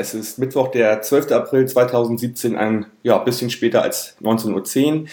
es 0.00 0.14
ist 0.14 0.38
Mittwoch, 0.38 0.68
der 0.68 1.02
12. 1.02 1.30
April 1.32 1.66
2017, 1.66 2.56
ein 2.56 2.86
ja, 3.02 3.18
bisschen 3.18 3.50
später 3.50 3.82
als 3.82 4.16
19.10 4.20 5.02
Uhr. 5.02 5.04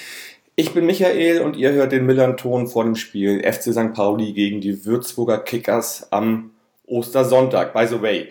Ich 0.55 0.73
bin 0.73 0.85
Michael 0.85 1.41
und 1.41 1.55
ihr 1.55 1.71
hört 1.73 1.91
den 1.91 2.05
Millern-Ton 2.05 2.67
vor 2.67 2.83
dem 2.83 2.95
Spiel 2.95 3.43
FC 3.43 3.73
St. 3.73 3.93
Pauli 3.93 4.33
gegen 4.33 4.59
die 4.59 4.85
Würzburger 4.85 5.37
Kickers 5.37 6.07
am 6.11 6.51
Ostersonntag. 6.87 7.73
By 7.73 7.85
the 7.85 8.01
way, 8.01 8.29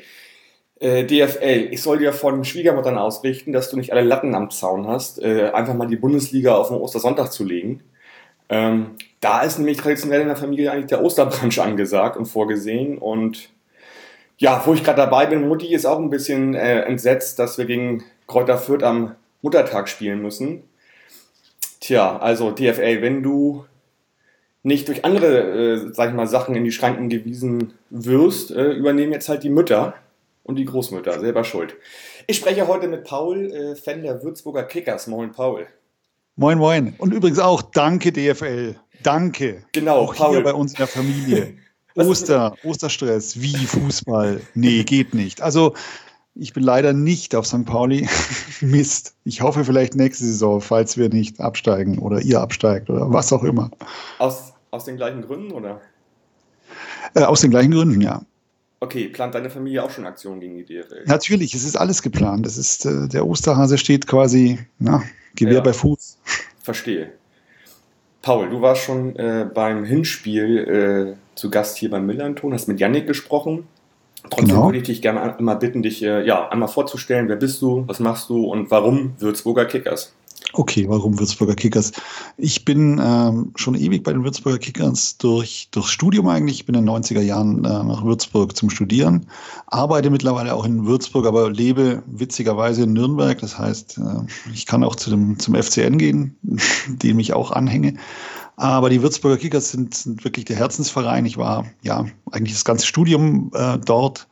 äh, 0.81 1.05
DFL, 1.05 1.69
ich 1.71 1.83
soll 1.83 1.99
dir 1.99 2.13
von 2.13 2.45
Schwiegermuttern 2.45 2.99
ausrichten, 2.99 3.53
dass 3.53 3.71
du 3.71 3.77
nicht 3.77 3.93
alle 3.93 4.03
Latten 4.03 4.35
am 4.35 4.51
Zaun 4.51 4.89
hast, 4.89 5.23
äh, 5.23 5.51
einfach 5.53 5.75
mal 5.75 5.87
die 5.87 5.97
Bundesliga 5.97 6.57
auf 6.57 6.69
den 6.69 6.79
Ostersonntag 6.79 7.33
zu 7.33 7.45
legen. 7.45 7.83
Ähm, 8.49 8.97
da 9.21 9.43
ist 9.43 9.59
nämlich 9.59 9.79
traditionell 9.79 10.23
in 10.23 10.29
der 10.29 10.37
Familie 10.37 10.73
eigentlich 10.73 10.87
der 10.87 11.03
Osterbranch 11.03 11.61
angesagt 11.61 12.17
und 12.17 12.27
vorgesehen. 12.27 12.99
Und 12.99 13.51
ja, 14.39 14.63
wo 14.65 14.75
ich 14.75 14.85
gerade 14.85 14.99
dabei 14.99 15.27
bin, 15.27 15.49
Mutti 15.49 15.73
ist 15.73 15.87
auch 15.87 15.99
ein 15.99 16.11
bisschen 16.11 16.55
äh, 16.55 16.83
entsetzt, 16.83 17.39
dass 17.39 17.59
wir 17.59 17.65
gegen 17.65 18.05
Kräuter 18.27 18.59
Fürth 18.59 18.83
am 18.83 19.15
Muttertag 19.43 19.89
spielen 19.89 20.21
müssen. 20.21 20.65
Tja, 21.81 22.19
also 22.19 22.51
DFL, 22.51 23.01
wenn 23.01 23.23
du 23.23 23.65
nicht 24.63 24.89
durch 24.89 25.05
andere, 25.05 25.77
äh, 25.77 25.93
sag 25.93 26.11
ich 26.11 26.15
mal, 26.15 26.27
Sachen 26.27 26.57
in 26.57 26.65
die 26.65 26.73
Schranken 26.73 27.09
gewiesen 27.09 27.75
wirst, 27.91 28.51
äh, 28.51 28.73
übernehmen 28.73 29.13
jetzt 29.13 29.29
halt 29.29 29.45
die 29.45 29.51
Mütter 29.51 29.95
und 30.43 30.57
die 30.57 30.65
Großmütter, 30.65 31.21
selber 31.21 31.45
schuld. 31.45 31.77
Ich 32.27 32.37
spreche 32.37 32.67
heute 32.67 32.89
mit 32.89 33.05
Paul, 33.05 33.51
äh, 33.53 33.77
Fan 33.77 34.03
der 34.03 34.23
Würzburger 34.23 34.65
Kickers. 34.65 35.07
Moin, 35.07 35.31
Paul. 35.31 35.67
Moin, 36.35 36.59
moin. 36.59 36.95
Und 36.99 37.15
übrigens 37.15 37.39
auch 37.39 37.63
danke, 37.63 38.13
DFL. 38.13 38.75
Danke. 39.03 39.63
Genau, 39.73 39.99
auch 39.99 40.15
Paul. 40.15 40.35
Hier 40.35 40.45
bei 40.45 40.53
uns 40.53 40.73
in 40.73 40.79
der 40.79 40.87
Familie. 40.89 41.55
Oster, 41.97 42.55
Osterstress, 42.63 43.41
wie 43.41 43.57
Fußball. 43.57 44.41
Nee, 44.55 44.85
geht 44.85 45.15
nicht. 45.15 45.41
Also, 45.43 45.75
ich 46.35 46.53
bin 46.53 46.63
leider 46.63 46.93
nicht 46.93 47.35
auf 47.35 47.47
St. 47.47 47.65
Pauli. 47.65 48.09
Mist. 48.61 49.15
Ich 49.25 49.41
hoffe 49.41 49.65
vielleicht 49.65 49.95
nächste 49.95 50.25
Saison, 50.25 50.61
falls 50.61 50.97
wir 50.97 51.09
nicht 51.09 51.41
absteigen 51.41 51.99
oder 51.99 52.21
ihr 52.21 52.41
absteigt 52.41 52.91
oder 52.91 53.13
was 53.13 53.33
auch 53.33 53.43
immer. 53.43 53.71
Aus, 54.19 54.53
aus 54.71 54.85
den 54.85 54.97
gleichen 54.97 55.23
Gründen, 55.23 55.53
oder? 55.53 55.81
Äh, 57.15 57.23
aus 57.23 57.41
den 57.41 57.51
gleichen 57.51 57.71
Gründen, 57.71 58.01
ja. 58.01 58.23
Okay, 58.81 59.09
plant 59.09 59.35
deine 59.35 59.49
Familie 59.49 59.83
auch 59.83 59.91
schon 59.91 60.05
Aktionen 60.05 60.41
gegen 60.41 60.57
die 60.59 60.65
DFL? 60.65 61.05
Natürlich, 61.07 61.55
es 61.55 61.65
ist 61.65 61.77
alles 61.77 62.03
geplant. 62.03 62.45
Das 62.45 62.59
ist, 62.59 62.85
äh, 62.85 63.09
der 63.09 63.27
Osterhase 63.27 63.79
steht 63.79 64.07
quasi, 64.07 64.59
na, 64.79 65.03
Gewehr 65.35 65.55
ja. 65.55 65.61
bei 65.61 65.73
Fuß. 65.73 66.19
Verstehe. 66.63 67.13
Paul, 68.27 68.51
du 68.51 68.61
warst 68.61 68.83
schon 68.83 69.15
äh, 69.15 69.47
beim 69.55 69.85
Hinspiel 69.85 71.15
äh, 71.17 71.37
zu 71.37 71.49
Gast 71.49 71.77
hier 71.77 71.91
beim 71.91 72.07
Millanton, 72.07 72.53
hast 72.53 72.67
mit 72.67 72.81
Yannick 72.81 73.07
gesprochen. 73.07 73.69
Trotzdem 74.31 74.49
genau. 74.49 74.65
würde 74.67 74.79
ich 74.79 74.83
dich 74.83 75.01
gerne 75.01 75.23
einmal 75.23 75.55
bitten, 75.55 75.81
dich 75.81 76.03
äh, 76.03 76.27
ja, 76.27 76.49
einmal 76.49 76.67
vorzustellen. 76.67 77.29
Wer 77.29 77.37
bist 77.37 77.63
du, 77.63 77.85
was 77.87 78.01
machst 78.01 78.29
du 78.29 78.45
und 78.47 78.69
warum 78.73 79.15
Würzburger 79.21 79.65
Kickers? 79.65 80.16
Okay, 80.59 80.89
warum 80.89 81.19
Würzburger 81.19 81.55
Kickers? 81.55 81.93
Ich 82.39 82.65
bin 82.65 82.99
ähm, 82.99 83.53
schon 83.57 83.75
ewig 83.75 84.03
bei 84.03 84.15
den 84.15 84.25
Würzburger 84.25 84.57
Kickers 84.57 85.19
durch, 85.19 85.69
durchs 85.71 85.91
Studium 85.91 86.29
eigentlich. 86.29 86.61
Ich 86.61 86.67
bin 86.67 86.75
in 86.75 86.87
den 86.87 86.95
90er 86.95 87.21
Jahren 87.21 87.63
äh, 87.67 87.69
nach 87.69 88.03
Würzburg 88.03 88.57
zum 88.57 88.71
Studieren, 88.71 89.27
arbeite 89.67 90.09
mittlerweile 90.09 90.55
auch 90.55 90.65
in 90.65 90.87
Würzburg, 90.87 91.27
aber 91.27 91.51
lebe 91.51 92.03
witzigerweise 92.07 92.85
in 92.85 92.95
Nürnberg. 92.95 93.39
Das 93.39 93.59
heißt, 93.59 93.99
äh, 93.99 94.53
ich 94.55 94.65
kann 94.65 94.83
auch 94.83 94.97
zu 94.97 95.11
dem, 95.11 95.39
zum 95.39 95.55
FCN 95.55 95.99
gehen, 95.99 96.37
dem 96.89 97.19
ich 97.19 97.35
auch 97.35 97.51
anhänge. 97.51 97.97
Aber 98.57 98.89
die 98.89 99.03
Würzburger 99.03 99.37
Kickers 99.37 99.73
sind, 99.73 99.95
sind 99.95 100.25
wirklich 100.25 100.47
der 100.47 100.57
Herzensverein. 100.57 101.27
Ich 101.27 101.37
war 101.37 101.67
ja 101.83 102.07
eigentlich 102.31 102.55
das 102.55 102.65
ganze 102.65 102.87
Studium 102.87 103.51
äh, 103.53 103.77
dort, 103.77 104.27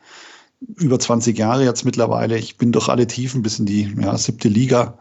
über 0.76 0.98
20 0.98 1.36
Jahre 1.36 1.64
jetzt 1.64 1.84
mittlerweile. 1.84 2.38
Ich 2.38 2.56
bin 2.56 2.72
durch 2.72 2.88
alle 2.88 3.06
Tiefen 3.06 3.42
bis 3.42 3.58
in 3.58 3.66
die 3.66 3.94
ja, 4.00 4.16
siebte 4.16 4.48
Liga 4.48 4.96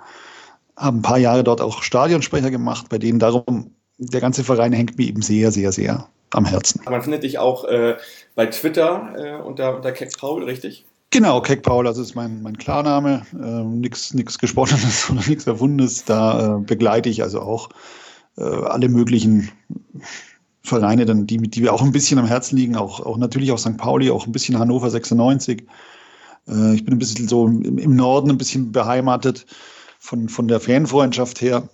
habe 0.77 0.97
ein 0.97 1.01
paar 1.01 1.17
Jahre 1.17 1.43
dort 1.43 1.61
auch 1.61 1.81
Stadionsprecher 1.81 2.51
gemacht, 2.51 2.87
bei 2.89 2.97
denen 2.97 3.19
darum, 3.19 3.71
der 3.97 4.21
ganze 4.21 4.43
Verein 4.43 4.73
hängt 4.73 4.97
mir 4.97 5.07
eben 5.07 5.21
sehr, 5.21 5.51
sehr, 5.51 5.71
sehr 5.71 6.07
am 6.31 6.45
Herzen. 6.45 6.81
Man 6.85 7.01
findet 7.01 7.23
dich 7.23 7.37
auch 7.37 7.65
äh, 7.65 7.95
bei 8.35 8.47
Twitter 8.47 9.13
äh, 9.15 9.41
unter, 9.41 9.75
unter 9.75 9.91
Keck 9.91 10.17
Paul, 10.17 10.43
richtig? 10.43 10.85
Genau, 11.11 11.41
Keck 11.41 11.61
Paul, 11.61 11.85
das 11.85 11.99
ist 11.99 12.15
mein, 12.15 12.41
mein 12.41 12.57
Klarname. 12.57 13.23
Äh, 13.33 13.63
nichts 13.63 14.39
Gesponnenes 14.39 15.09
oder 15.11 15.21
nichts 15.27 15.45
Erfundenes. 15.45 16.05
Da 16.05 16.57
äh, 16.57 16.59
begleite 16.59 17.09
ich 17.09 17.21
also 17.21 17.41
auch 17.41 17.69
äh, 18.37 18.41
alle 18.41 18.89
möglichen 18.89 19.51
Vereine, 20.63 21.05
dann, 21.05 21.27
die, 21.27 21.37
die 21.37 21.61
mir 21.61 21.73
auch 21.73 21.83
ein 21.83 21.91
bisschen 21.91 22.17
am 22.17 22.25
Herzen 22.25 22.57
liegen, 22.57 22.75
auch, 22.75 22.99
auch 23.05 23.17
natürlich 23.17 23.51
auch 23.51 23.59
St. 23.59 23.77
Pauli, 23.77 24.09
auch 24.09 24.25
ein 24.25 24.31
bisschen 24.31 24.57
Hannover 24.57 24.89
96. 24.89 25.67
Äh, 26.47 26.73
ich 26.73 26.83
bin 26.83 26.95
ein 26.95 26.99
bisschen 26.99 27.27
so 27.27 27.45
im, 27.45 27.77
im 27.77 27.95
Norden 27.95 28.31
ein 28.31 28.37
bisschen 28.39 28.71
beheimatet 28.71 29.45
von, 30.03 30.27
von 30.27 30.49
der 30.49 30.59
Fanfreundschaft 30.59 31.39
her. 31.39 31.69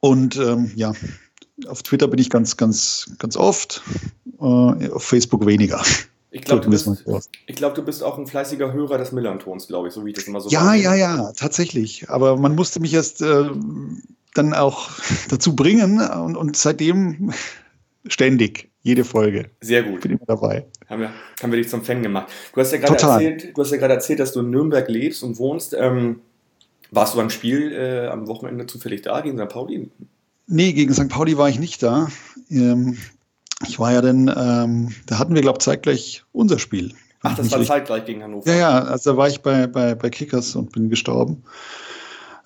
Und 0.00 0.36
ähm, 0.36 0.70
ja, 0.76 0.92
auf 1.66 1.82
Twitter 1.82 2.06
bin 2.06 2.20
ich 2.20 2.28
ganz, 2.28 2.58
ganz, 2.58 3.10
ganz 3.18 3.38
oft, 3.38 3.82
äh, 4.38 4.44
auf 4.90 5.02
Facebook 5.02 5.46
weniger. 5.46 5.82
Ich 6.30 6.42
glaube, 6.42 6.60
du, 6.60 6.68
bist, 6.68 6.86
glaub, 7.46 7.74
du 7.74 7.82
bist 7.82 8.04
auch 8.04 8.18
ein 8.18 8.26
fleißiger 8.26 8.74
Hörer 8.74 8.98
des 8.98 9.12
Millantons, 9.12 9.66
glaube 9.66 9.88
ich, 9.88 9.94
so 9.94 10.04
wie 10.04 10.10
ich 10.10 10.16
das 10.16 10.24
immer 10.24 10.42
so 10.42 10.50
Ja, 10.50 10.74
ja, 10.74 10.94
ja, 10.94 11.32
tatsächlich. 11.34 12.10
Aber 12.10 12.36
man 12.36 12.54
musste 12.54 12.80
mich 12.80 12.92
erst 12.92 13.22
äh, 13.22 13.48
dann 14.34 14.52
auch 14.52 14.90
dazu 15.30 15.56
bringen 15.56 16.02
und, 16.02 16.36
und 16.36 16.54
seitdem 16.54 17.32
ständig, 18.06 18.70
jede 18.82 19.04
Folge. 19.04 19.50
Sehr 19.62 19.84
gut. 19.84 20.02
Bin 20.02 20.12
immer 20.12 20.26
dabei. 20.26 20.66
Haben 20.86 21.00
wir, 21.00 21.12
haben 21.42 21.50
wir 21.50 21.56
dich 21.56 21.70
zum 21.70 21.82
Fan 21.82 22.02
gemacht. 22.02 22.30
Du 22.52 22.60
hast 22.60 22.72
ja 22.72 22.78
gerade 22.78 23.02
erzählt, 23.02 23.56
du 23.56 23.62
hast 23.62 23.70
ja 23.70 23.78
gerade 23.78 23.94
erzählt, 23.94 24.20
dass 24.20 24.32
du 24.32 24.40
in 24.40 24.50
Nürnberg 24.50 24.86
lebst 24.86 25.22
und 25.22 25.38
wohnst. 25.38 25.72
Ähm, 25.72 26.20
warst 26.90 27.14
du 27.14 27.18
beim 27.18 27.30
Spiel 27.30 27.72
äh, 27.72 28.06
am 28.08 28.26
Wochenende 28.26 28.66
zufällig 28.66 29.02
da 29.02 29.20
gegen 29.20 29.38
St. 29.38 29.48
Pauli? 29.48 29.90
Nee, 30.46 30.72
gegen 30.72 30.94
St. 30.94 31.08
Pauli 31.08 31.36
war 31.36 31.48
ich 31.48 31.58
nicht 31.58 31.82
da. 31.82 32.08
Ähm, 32.50 32.98
ich 33.66 33.78
war 33.78 33.92
ja 33.92 34.00
dann, 34.00 34.32
ähm, 34.34 34.94
da 35.06 35.18
hatten 35.18 35.34
wir, 35.34 35.42
glaube 35.42 35.58
ich, 35.58 35.64
zeitgleich 35.64 36.24
unser 36.32 36.58
Spiel. 36.58 36.94
Ach, 37.22 37.36
das 37.36 37.50
war 37.50 37.62
zeitgleich 37.62 38.04
gegen 38.04 38.22
Hannover? 38.22 38.48
Ja, 38.50 38.56
ja, 38.56 38.82
also 38.84 39.12
da 39.12 39.16
war 39.16 39.28
ich 39.28 39.40
bei, 39.40 39.66
bei, 39.66 39.94
bei 39.94 40.08
Kickers 40.08 40.54
und 40.54 40.72
bin 40.72 40.88
gestorben. 40.88 41.42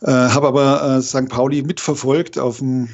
Äh, 0.01 0.11
Habe 0.11 0.49
aber 0.49 0.97
äh, 0.97 1.03
St. 1.03 1.29
Pauli 1.29 1.63
mitverfolgt 1.63 2.39
auf 2.39 2.59
dem 2.59 2.89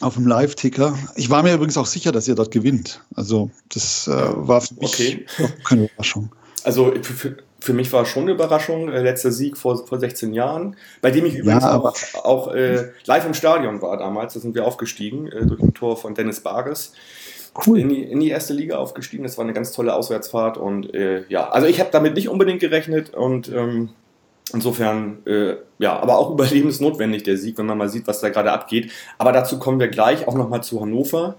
auf 0.00 0.14
dem 0.14 0.26
Live-Ticker. 0.26 0.98
Ich 1.14 1.30
war 1.30 1.42
mir 1.42 1.54
übrigens 1.54 1.78
auch 1.78 1.86
sicher, 1.86 2.12
dass 2.12 2.28
ihr 2.28 2.34
dort 2.34 2.50
gewinnt. 2.50 3.00
Also 3.14 3.50
das 3.70 4.06
äh, 4.06 4.12
war 4.12 4.60
für 4.60 4.74
mich 4.74 4.94
okay. 4.94 5.26
keine 5.64 5.86
Überraschung. 5.86 6.30
Also 6.64 6.92
für, 7.02 7.38
für 7.66 7.72
mich 7.72 7.92
war 7.92 8.06
schon 8.06 8.22
eine 8.22 8.32
Überraschung, 8.32 8.88
äh, 8.88 9.02
letzter 9.02 9.32
Sieg 9.32 9.56
vor, 9.56 9.86
vor 9.86 9.98
16 9.98 10.32
Jahren, 10.32 10.76
bei 11.02 11.10
dem 11.10 11.26
ich 11.26 11.34
übrigens 11.34 11.64
ja, 11.64 11.76
auch, 11.76 11.92
auch 12.24 12.54
äh, 12.54 12.90
live 13.04 13.26
im 13.26 13.34
Stadion 13.34 13.82
war 13.82 13.96
damals. 13.96 14.34
Da 14.34 14.40
sind 14.40 14.54
wir 14.54 14.64
aufgestiegen 14.64 15.26
äh, 15.26 15.44
durch 15.44 15.60
ein 15.60 15.74
Tor 15.74 15.96
von 15.96 16.14
Dennis 16.14 16.40
Bares. 16.40 16.92
Cool. 17.66 17.80
In 17.80 17.88
die, 17.88 18.02
in 18.02 18.20
die 18.20 18.30
erste 18.30 18.54
Liga 18.54 18.76
aufgestiegen. 18.76 19.24
Das 19.24 19.36
war 19.36 19.44
eine 19.44 19.52
ganz 19.52 19.72
tolle 19.72 19.94
Auswärtsfahrt 19.94 20.58
und 20.58 20.94
äh, 20.94 21.24
ja, 21.28 21.48
also 21.48 21.66
ich 21.66 21.80
habe 21.80 21.90
damit 21.90 22.14
nicht 22.14 22.28
unbedingt 22.28 22.60
gerechnet 22.60 23.14
und 23.14 23.50
ähm, 23.52 23.88
insofern 24.52 25.18
äh, 25.26 25.56
ja, 25.78 25.98
aber 25.98 26.18
auch 26.18 26.30
überlebensnotwendig 26.34 27.24
der 27.24 27.36
Sieg, 27.36 27.58
wenn 27.58 27.66
man 27.66 27.78
mal 27.78 27.88
sieht, 27.88 28.06
was 28.06 28.20
da 28.20 28.28
gerade 28.28 28.52
abgeht. 28.52 28.92
Aber 29.18 29.32
dazu 29.32 29.58
kommen 29.58 29.80
wir 29.80 29.88
gleich 29.88 30.28
auch 30.28 30.34
nochmal 30.34 30.62
zu 30.62 30.80
Hannover. 30.80 31.36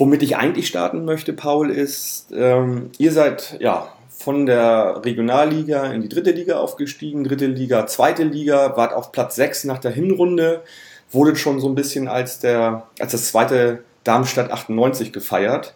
Womit 0.00 0.22
ich 0.22 0.36
eigentlich 0.36 0.68
starten 0.68 1.04
möchte, 1.04 1.32
Paul, 1.32 1.70
ist, 1.70 2.28
ähm, 2.32 2.90
ihr 2.98 3.10
seid 3.10 3.56
ja 3.58 3.88
von 4.28 4.44
der 4.44 5.00
Regionalliga 5.06 5.86
in 5.86 6.02
die 6.02 6.08
dritte 6.10 6.32
Liga 6.32 6.58
aufgestiegen, 6.58 7.24
dritte 7.24 7.46
Liga, 7.46 7.86
zweite 7.86 8.24
Liga, 8.24 8.76
wart 8.76 8.92
auf 8.92 9.10
Platz 9.10 9.36
6 9.36 9.64
nach 9.64 9.78
der 9.78 9.90
Hinrunde, 9.90 10.62
wurde 11.10 11.34
schon 11.34 11.60
so 11.60 11.66
ein 11.70 11.74
bisschen 11.74 12.08
als, 12.08 12.38
der, 12.38 12.86
als 12.98 13.12
das 13.12 13.28
zweite 13.28 13.84
Darmstadt 14.04 14.50
98 14.50 15.14
gefeiert. 15.14 15.74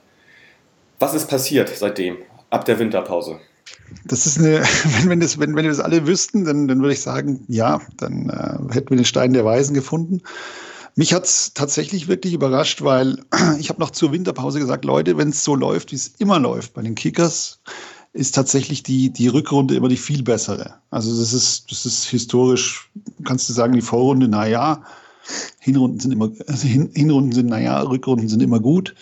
Was 0.99 1.15
ist 1.15 1.29
passiert 1.29 1.71
seitdem, 1.75 2.19
ab 2.51 2.67
der 2.67 2.79
Winterpause? 2.79 3.39
Das 4.05 4.27
ist 4.27 4.39
eine, 4.39 4.61
wenn, 4.99 5.09
wenn, 5.09 5.21
das, 5.21 5.39
wenn, 5.39 5.57
wenn 5.57 5.65
wir 5.65 5.71
das 5.71 5.81
alle 5.81 6.07
wüssten, 6.07 6.45
dann, 6.45 6.69
dann 6.69 6.83
würde 6.83 6.93
ich 6.93 7.01
sagen, 7.01 7.47
ja, 7.49 7.81
dann 7.97 8.29
äh, 8.29 8.75
hätten 8.75 8.91
wir 8.91 8.99
den 8.99 9.07
Stein 9.07 9.33
der 9.33 9.47
Weisen 9.47 9.73
gefunden. 9.73 10.21
Mich 10.95 11.15
hat 11.15 11.25
es 11.25 11.55
tatsächlich 11.55 12.07
wirklich 12.07 12.35
überrascht, 12.35 12.83
weil 12.83 13.17
ich 13.59 13.71
habe 13.71 13.81
noch 13.81 13.93
zur 13.93 14.13
Winterpause 14.13 14.59
gesagt, 14.59 14.85
Leute, 14.85 15.17
wenn 15.17 15.31
es 15.31 15.43
so 15.43 15.57
läuft, 15.57 15.91
wie 15.93 15.97
es 15.97 16.09
immer 16.19 16.39
läuft 16.39 16.75
bei 16.75 16.83
den 16.83 16.97
Kickers, 16.97 17.63
ist 18.12 18.35
tatsächlich 18.35 18.82
die, 18.82 19.11
die 19.11 19.29
Rückrunde 19.29 19.75
immer 19.75 19.88
die 19.88 19.97
viel 19.97 20.23
bessere. 20.23 20.75
Also 20.91 21.19
das 21.19 21.32
ist, 21.32 21.70
das 21.70 21.87
ist 21.87 22.05
historisch, 22.05 22.91
kannst 23.25 23.49
du 23.49 23.53
sagen, 23.53 23.73
die 23.73 23.81
Vorrunde, 23.81 24.29
na 24.29 24.47
ja, 24.47 24.82
Hinrunden 25.59 26.00
sind 26.00 26.12
immer, 26.12 26.31
also 26.47 26.67
Hin, 26.67 26.91
Hinrunden 26.94 27.32
sind, 27.32 27.47
na 27.47 27.61
ja, 27.61 27.81
Rückrunden 27.81 28.29
sind 28.29 28.43
immer 28.43 28.61
gut. 28.61 28.94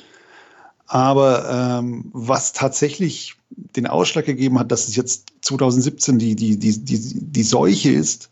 Aber 0.86 1.78
ähm, 1.80 2.10
was 2.12 2.52
tatsächlich 2.52 3.36
den 3.50 3.86
Ausschlag 3.86 4.26
gegeben 4.26 4.58
hat, 4.58 4.70
dass 4.70 4.88
es 4.88 4.96
jetzt 4.96 5.28
2017 5.42 6.18
die, 6.18 6.36
die, 6.36 6.58
die, 6.58 6.78
die, 6.78 6.98
die 6.98 7.42
Seuche 7.42 7.90
ist, 7.90 8.30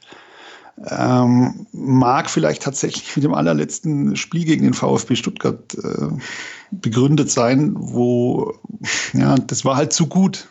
Ähm, 0.91 1.67
mag 1.73 2.31
vielleicht 2.31 2.63
tatsächlich 2.63 3.17
mit 3.17 3.25
dem 3.25 3.35
allerletzten 3.35 4.15
Spiel 4.15 4.45
gegen 4.45 4.63
den 4.63 4.75
VfB 4.75 5.17
Stuttgart 5.17 5.75
äh, 5.75 6.09
begründet 6.71 7.33
sein, 7.33 7.75
wo, 7.77 8.55
ja, 9.13 9.35
das 9.35 9.65
war 9.65 9.75
halt 9.75 9.93
zu 9.93 10.07
gut. 10.07 10.49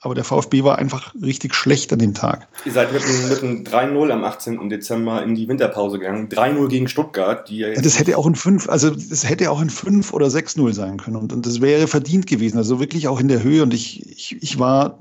Aber 0.00 0.14
der 0.14 0.22
VfB 0.22 0.62
war 0.62 0.78
einfach 0.78 1.12
richtig 1.20 1.56
schlecht 1.56 1.92
an 1.92 1.98
dem 1.98 2.14
Tag. 2.14 2.46
Ihr 2.64 2.70
seid 2.70 2.92
mit 2.92 3.02
einem, 3.02 3.64
3-0 3.64 4.10
am 4.12 4.22
18. 4.22 4.68
Dezember 4.68 5.24
in 5.24 5.34
die 5.34 5.48
Winterpause 5.48 5.98
gegangen. 5.98 6.28
3-0 6.28 6.68
gegen 6.68 6.88
Stuttgart. 6.88 7.50
Ja, 7.50 7.72
das 7.74 7.98
hätte 7.98 8.16
auch 8.16 8.26
ein 8.26 8.36
5, 8.36 8.68
also 8.68 8.90
das 8.90 9.28
hätte 9.28 9.50
auch 9.50 9.60
ein 9.60 9.70
5 9.70 10.12
oder 10.12 10.28
6-0 10.28 10.72
sein 10.72 10.98
können. 10.98 11.16
Und, 11.16 11.32
und 11.32 11.44
das 11.44 11.60
wäre 11.60 11.88
verdient 11.88 12.28
gewesen. 12.28 12.58
Also 12.58 12.78
wirklich 12.78 13.08
auch 13.08 13.18
in 13.18 13.26
der 13.26 13.42
Höhe. 13.42 13.64
Und 13.64 13.74
ich, 13.74 14.08
ich, 14.08 14.40
ich 14.40 14.58
war 14.60 15.00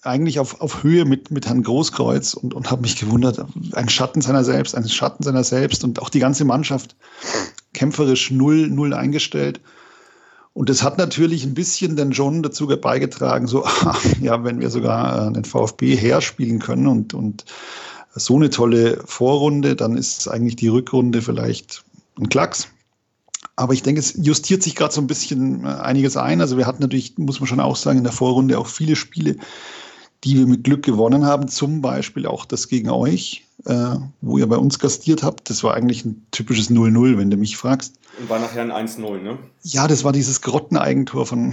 eigentlich 0.00 0.38
auf, 0.38 0.60
auf 0.60 0.82
Höhe 0.82 1.04
mit, 1.04 1.30
mit 1.30 1.46
Herrn 1.46 1.62
Großkreuz 1.62 2.32
und, 2.32 2.54
und 2.54 2.70
habe 2.70 2.80
mich 2.80 2.96
gewundert, 2.96 3.44
ein 3.72 3.90
Schatten 3.90 4.22
seiner 4.22 4.44
selbst, 4.44 4.74
ein 4.74 4.88
Schatten 4.88 5.22
seiner 5.22 5.44
selbst 5.44 5.84
und 5.84 6.00
auch 6.00 6.08
die 6.08 6.18
ganze 6.18 6.46
Mannschaft 6.46 6.96
kämpferisch 7.74 8.30
null, 8.30 8.68
null 8.68 8.94
eingestellt. 8.94 9.60
Und 10.54 10.68
das 10.68 10.84
hat 10.84 10.98
natürlich 10.98 11.44
ein 11.44 11.54
bisschen 11.54 11.96
dann 11.96 12.12
schon 12.12 12.42
dazu 12.42 12.68
beigetragen, 12.68 13.48
so, 13.48 13.66
ja, 14.20 14.44
wenn 14.44 14.60
wir 14.60 14.70
sogar 14.70 15.28
äh, 15.28 15.32
den 15.32 15.44
VfB 15.44 15.96
herspielen 15.96 16.60
können 16.60 16.86
und, 16.86 17.12
und 17.12 17.44
so 18.14 18.36
eine 18.36 18.50
tolle 18.50 19.02
Vorrunde, 19.04 19.74
dann 19.74 19.96
ist 19.96 20.28
eigentlich 20.28 20.54
die 20.56 20.68
Rückrunde 20.68 21.22
vielleicht 21.22 21.84
ein 22.16 22.28
Klacks. 22.28 22.68
Aber 23.56 23.72
ich 23.72 23.82
denke, 23.82 24.00
es 24.00 24.14
justiert 24.16 24.62
sich 24.62 24.76
gerade 24.76 24.94
so 24.94 25.00
ein 25.00 25.08
bisschen 25.08 25.64
äh, 25.64 25.68
einiges 25.68 26.16
ein. 26.16 26.40
Also 26.40 26.56
wir 26.56 26.66
hatten 26.66 26.82
natürlich, 26.82 27.18
muss 27.18 27.40
man 27.40 27.48
schon 27.48 27.60
auch 27.60 27.76
sagen, 27.76 27.98
in 27.98 28.04
der 28.04 28.12
Vorrunde 28.12 28.58
auch 28.58 28.68
viele 28.68 28.94
Spiele, 28.94 29.36
die 30.22 30.38
wir 30.38 30.46
mit 30.46 30.62
Glück 30.62 30.84
gewonnen 30.84 31.24
haben. 31.24 31.48
Zum 31.48 31.80
Beispiel 31.80 32.26
auch 32.26 32.44
das 32.44 32.68
gegen 32.68 32.90
euch, 32.90 33.44
äh, 33.64 33.96
wo 34.20 34.38
ihr 34.38 34.46
bei 34.46 34.56
uns 34.56 34.78
gastiert 34.78 35.24
habt. 35.24 35.50
Das 35.50 35.64
war 35.64 35.74
eigentlich 35.74 36.04
ein 36.04 36.24
typisches 36.30 36.70
0-0, 36.70 37.18
wenn 37.18 37.30
du 37.30 37.36
mich 37.36 37.56
fragst. 37.56 37.94
Und 38.18 38.28
war 38.28 38.38
nachher 38.38 38.62
ein 38.62 38.88
1-0, 38.88 39.18
ne? 39.20 39.38
Ja, 39.62 39.88
das 39.88 40.04
war 40.04 40.12
dieses 40.12 40.40
Grotteneigentor 40.40 41.26
von. 41.26 41.52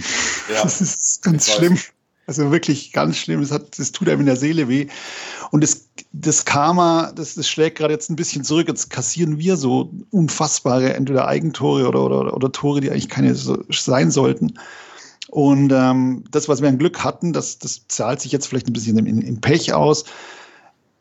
Ja, 0.52 0.60
das 0.62 0.80
ist 0.80 1.22
ganz 1.22 1.50
schlimm. 1.50 1.78
Also 2.26 2.52
wirklich 2.52 2.92
ganz 2.92 3.16
schlimm. 3.16 3.40
Das, 3.40 3.50
hat, 3.50 3.78
das 3.78 3.90
tut 3.90 4.08
einem 4.08 4.20
in 4.20 4.26
der 4.26 4.36
Seele 4.36 4.68
weh. 4.68 4.86
Und 5.50 5.62
das, 5.62 5.88
das 6.12 6.44
Karma, 6.44 7.12
das, 7.14 7.34
das 7.34 7.48
schlägt 7.48 7.78
gerade 7.78 7.92
jetzt 7.92 8.10
ein 8.10 8.16
bisschen 8.16 8.44
zurück. 8.44 8.68
Jetzt 8.68 8.90
kassieren 8.90 9.38
wir 9.38 9.56
so 9.56 9.90
unfassbare 10.10 10.94
entweder 10.94 11.26
Eigentore 11.26 11.88
oder, 11.88 12.04
oder, 12.04 12.34
oder 12.34 12.52
Tore, 12.52 12.80
die 12.80 12.90
eigentlich 12.90 13.08
keine 13.08 13.34
so 13.34 13.64
sein 13.68 14.10
sollten. 14.10 14.58
Und 15.28 15.72
ähm, 15.72 16.24
das, 16.30 16.48
was 16.48 16.62
wir 16.62 16.68
an 16.68 16.78
Glück 16.78 17.02
hatten, 17.02 17.32
das, 17.32 17.58
das 17.58 17.86
zahlt 17.88 18.20
sich 18.20 18.32
jetzt 18.32 18.46
vielleicht 18.46 18.68
ein 18.68 18.72
bisschen 18.72 18.98
im, 18.98 19.20
im 19.20 19.40
Pech 19.40 19.72
aus. 19.72 20.04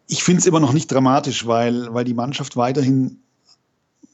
Ich 0.08 0.24
finde 0.24 0.40
es 0.40 0.46
immer 0.46 0.60
noch 0.60 0.74
nicht 0.74 0.92
dramatisch, 0.92 1.46
weil, 1.46 1.94
weil 1.94 2.06
die 2.06 2.14
Mannschaft 2.14 2.58
weiterhin 2.58 3.20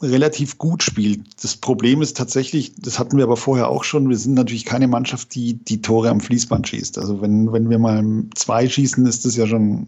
relativ 0.02 0.58
gut 0.58 0.84
spielt. 0.84 1.44
Das 1.44 1.56
Problem 1.56 2.02
ist 2.02 2.16
tatsächlich, 2.18 2.74
das 2.78 3.00
hatten 3.00 3.18
wir 3.18 3.24
aber 3.24 3.38
vorher 3.38 3.68
auch 3.68 3.84
schon, 3.84 4.10
wir 4.10 4.18
sind 4.18 4.36
natürlich 4.36 4.66
keine 4.66 4.88
Mannschaft, 4.88 5.34
die 5.34 5.54
die 5.56 5.82
Tore 5.82 6.10
am 6.10 6.20
Fließband 6.20 6.68
schießt. 6.68 6.98
Also 7.00 7.22
wenn, 7.22 7.52
wenn 7.52 7.70
wir 7.70 7.80
mal 7.80 8.04
zwei 8.36 8.70
schießen, 8.70 9.06
ist 9.08 9.26
das 9.26 9.36
ja 9.36 9.48
schon 9.48 9.88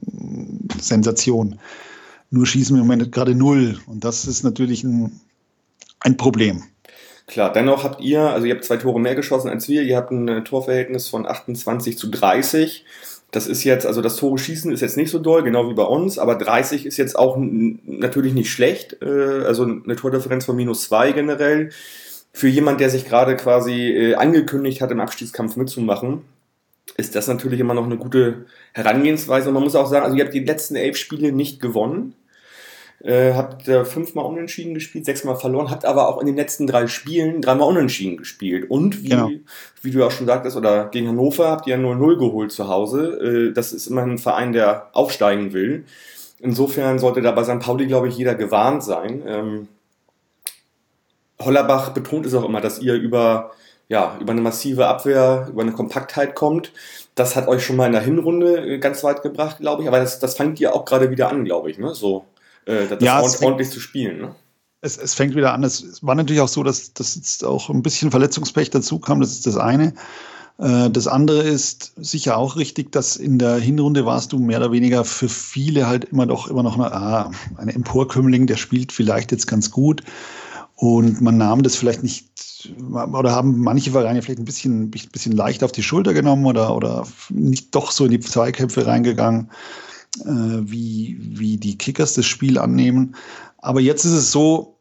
Sensation. 0.79 1.59
Nur 2.31 2.45
schießen 2.45 2.75
wir 2.75 2.81
im 2.81 2.87
Moment 2.87 3.11
gerade 3.11 3.35
null. 3.35 3.79
Und 3.85 4.03
das 4.03 4.25
ist 4.25 4.43
natürlich 4.43 4.83
ein, 4.83 5.19
ein 5.99 6.17
Problem. 6.17 6.63
Klar, 7.27 7.53
dennoch 7.53 7.83
habt 7.83 8.01
ihr, 8.01 8.21
also 8.21 8.47
ihr 8.47 8.55
habt 8.55 8.65
zwei 8.65 8.77
Tore 8.77 8.99
mehr 8.99 9.13
geschossen 9.13 9.49
als 9.49 9.67
wir, 9.69 9.83
ihr 9.83 9.97
habt 9.97 10.09
ein 10.09 10.27
äh, 10.27 10.43
Torverhältnis 10.43 11.07
von 11.07 11.27
28 11.27 11.95
zu 11.95 12.07
30. 12.07 12.85
Das 13.31 13.45
ist 13.45 13.63
jetzt, 13.63 13.85
also 13.85 14.01
das 14.01 14.15
Tore 14.15 14.39
schießen 14.39 14.71
ist 14.71 14.81
jetzt 14.81 14.97
nicht 14.97 15.11
so 15.11 15.19
doll, 15.19 15.43
genau 15.43 15.69
wie 15.69 15.75
bei 15.75 15.83
uns, 15.83 16.17
aber 16.17 16.35
30 16.35 16.85
ist 16.85 16.97
jetzt 16.97 17.17
auch 17.17 17.37
natürlich 17.37 18.33
nicht 18.33 18.51
schlecht. 18.51 18.97
Äh, 19.01 19.45
also 19.45 19.63
eine 19.63 19.95
Tordifferenz 19.95 20.45
von 20.45 20.55
minus 20.55 20.83
zwei 20.83 21.11
generell. 21.11 21.69
Für 22.33 22.47
jemand, 22.47 22.79
der 22.79 22.89
sich 22.89 23.05
gerade 23.05 23.35
quasi 23.35 23.89
äh, 23.89 24.15
angekündigt 24.15 24.81
hat, 24.81 24.91
im 24.91 24.99
Abstiegskampf 24.99 25.55
mitzumachen, 25.57 26.21
ist 26.97 27.15
das 27.15 27.27
natürlich 27.27 27.59
immer 27.59 27.73
noch 27.73 27.85
eine 27.85 27.97
gute 27.97 28.45
Herangehensweise. 28.73 29.49
Und 29.49 29.53
man 29.53 29.63
muss 29.63 29.75
auch 29.75 29.87
sagen, 29.87 30.05
also 30.05 30.17
ihr 30.17 30.23
habt 30.23 30.33
die 30.33 30.43
letzten 30.43 30.75
elf 30.75 30.97
Spiele 30.97 31.31
nicht 31.31 31.61
gewonnen. 31.61 32.15
Äh, 33.01 33.33
habt 33.33 33.65
äh, 33.69 33.85
fünfmal 33.85 34.25
unentschieden 34.25 34.73
gespielt, 34.73 35.05
sechsmal 35.05 35.37
verloren, 35.37 35.69
habt 35.69 35.85
aber 35.85 36.09
auch 36.09 36.19
in 36.19 36.27
den 36.27 36.35
letzten 36.35 36.67
drei 36.67 36.87
Spielen 36.87 37.41
dreimal 37.41 37.69
unentschieden 37.69 38.17
gespielt. 38.17 38.69
Und 38.69 39.03
wie, 39.03 39.09
genau. 39.09 39.29
wie 39.81 39.91
du 39.91 40.03
auch 40.05 40.11
schon 40.11 40.27
sagtest, 40.27 40.57
oder 40.57 40.89
gegen 40.89 41.07
Hannover 41.07 41.49
habt 41.49 41.65
ihr 41.67 41.77
0-0 41.77 42.17
geholt 42.17 42.51
zu 42.51 42.67
Hause. 42.67 43.49
Äh, 43.49 43.53
das 43.53 43.71
ist 43.71 43.87
immer 43.87 44.01
ein 44.01 44.17
Verein, 44.17 44.51
der 44.51 44.89
aufsteigen 44.91 45.53
will. 45.53 45.85
Insofern 46.39 46.99
sollte 46.99 47.21
da 47.21 47.31
bei 47.31 47.43
St. 47.43 47.59
Pauli, 47.59 47.87
glaube 47.87 48.09
ich, 48.09 48.17
jeder 48.17 48.35
gewarnt 48.35 48.83
sein. 48.83 49.23
Ähm, 49.25 49.67
Hollerbach 51.41 51.89
betont 51.89 52.25
es 52.25 52.33
auch 52.33 52.43
immer, 52.43 52.59
dass 52.59 52.79
ihr 52.79 52.95
über, 52.95 53.51
ja, 53.87 54.17
über 54.19 54.33
eine 54.33 54.41
massive 54.41 54.87
Abwehr, 54.87 55.47
über 55.49 55.61
eine 55.61 55.71
Kompaktheit 55.71 56.35
kommt. 56.35 56.73
Das 57.15 57.37
hat 57.37 57.47
euch 57.47 57.63
schon 57.63 57.77
mal 57.77 57.85
in 57.85 57.93
der 57.93 58.01
Hinrunde 58.01 58.57
äh, 58.57 58.77
ganz 58.77 59.05
weit 59.05 59.21
gebracht, 59.21 59.59
glaube 59.59 59.83
ich. 59.83 59.87
Aber 59.87 59.99
das, 59.99 60.19
das 60.19 60.35
fangt 60.35 60.59
ihr 60.59 60.75
auch 60.75 60.83
gerade 60.83 61.11
wieder 61.11 61.29
an, 61.29 61.45
glaube 61.45 61.71
ich. 61.71 61.77
Ne? 61.77 61.93
So 61.95 62.25
äh, 62.69 62.87
das 62.87 63.03
ja, 63.03 63.21
ordentlich 63.21 63.71
zu 63.71 63.79
spielen. 63.79 64.21
Ne? 64.21 64.35
Es, 64.81 64.97
es, 64.97 65.13
fängt 65.13 65.35
wieder 65.35 65.53
an. 65.53 65.63
Es 65.63 66.03
war 66.03 66.15
natürlich 66.15 66.41
auch 66.41 66.47
so, 66.47 66.63
dass, 66.63 66.93
dass 66.93 67.15
jetzt 67.15 67.43
auch 67.43 67.69
ein 67.69 67.81
bisschen 67.81 68.11
Verletzungspech 68.11 68.69
dazu 68.69 68.99
kam. 68.99 69.19
Das 69.19 69.31
ist 69.31 69.47
das 69.47 69.57
eine. 69.57 69.93
Äh, 70.59 70.89
das 70.89 71.07
andere 71.07 71.41
ist 71.41 71.93
sicher 71.97 72.37
auch 72.37 72.55
richtig, 72.55 72.91
dass 72.91 73.15
in 73.17 73.39
der 73.39 73.55
Hinrunde 73.55 74.05
warst 74.05 74.31
du 74.31 74.39
mehr 74.39 74.59
oder 74.59 74.71
weniger 74.71 75.03
für 75.03 75.29
viele 75.29 75.87
halt 75.87 76.05
immer 76.05 76.27
doch 76.27 76.47
immer 76.47 76.63
noch 76.63 76.75
eine, 76.75 76.93
ah, 76.93 77.31
ein 77.57 77.69
Emporkömmling, 77.69 78.45
der 78.47 78.57
spielt 78.57 78.91
vielleicht 78.91 79.31
jetzt 79.31 79.47
ganz 79.47 79.71
gut. 79.71 80.03
Und 80.75 81.19
man 81.19 81.37
nahm 81.37 81.61
das 81.61 81.75
vielleicht 81.75 82.03
nicht, 82.03 82.29
oder 83.11 83.31
haben 83.31 83.59
manche 83.59 83.91
Vereine 83.91 84.21
vielleicht 84.21 84.39
ein 84.39 84.45
bisschen, 84.45 84.89
bisschen 84.89 85.33
leicht 85.33 85.61
auf 85.61 85.73
die 85.73 85.83
Schulter 85.83 86.13
genommen 86.13 86.45
oder, 86.45 86.73
oder 86.73 87.05
nicht 87.29 87.75
doch 87.75 87.91
so 87.91 88.05
in 88.05 88.11
die 88.11 88.21
Zweikämpfe 88.21 88.85
reingegangen 88.85 89.49
äh, 90.17 90.25
wie, 90.25 91.17
wie 91.19 91.57
die 91.57 91.77
Kickers 91.77 92.13
das 92.13 92.25
Spiel 92.25 92.57
annehmen. 92.57 93.15
Aber 93.57 93.81
jetzt 93.81 94.05
ist 94.05 94.13
es 94.13 94.31
so, 94.31 94.79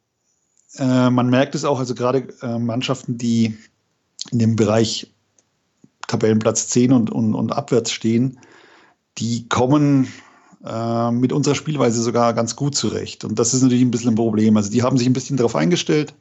äh, 0.76 1.10
man 1.10 1.30
merkt 1.30 1.54
es 1.54 1.64
auch, 1.64 1.78
also 1.78 1.94
gerade 1.94 2.28
äh, 2.42 2.58
Mannschaften, 2.58 3.18
die 3.18 3.56
in 4.30 4.38
dem 4.38 4.56
Bereich 4.56 5.12
Tabellenplatz 6.06 6.68
10 6.68 6.92
und, 6.92 7.10
und, 7.10 7.34
und 7.34 7.52
abwärts 7.52 7.92
stehen, 7.92 8.40
die 9.18 9.48
kommen 9.48 10.08
äh, 10.64 11.10
mit 11.10 11.32
unserer 11.32 11.54
Spielweise 11.54 12.02
sogar 12.02 12.34
ganz 12.34 12.56
gut 12.56 12.74
zurecht. 12.74 13.24
Und 13.24 13.38
das 13.38 13.54
ist 13.54 13.62
natürlich 13.62 13.84
ein 13.84 13.90
bisschen 13.90 14.10
ein 14.10 14.16
Problem. 14.16 14.56
Also 14.56 14.70
die 14.70 14.82
haben 14.82 14.98
sich 14.98 15.06
ein 15.06 15.12
bisschen 15.12 15.36
darauf 15.36 15.56
eingestellt. 15.56 16.14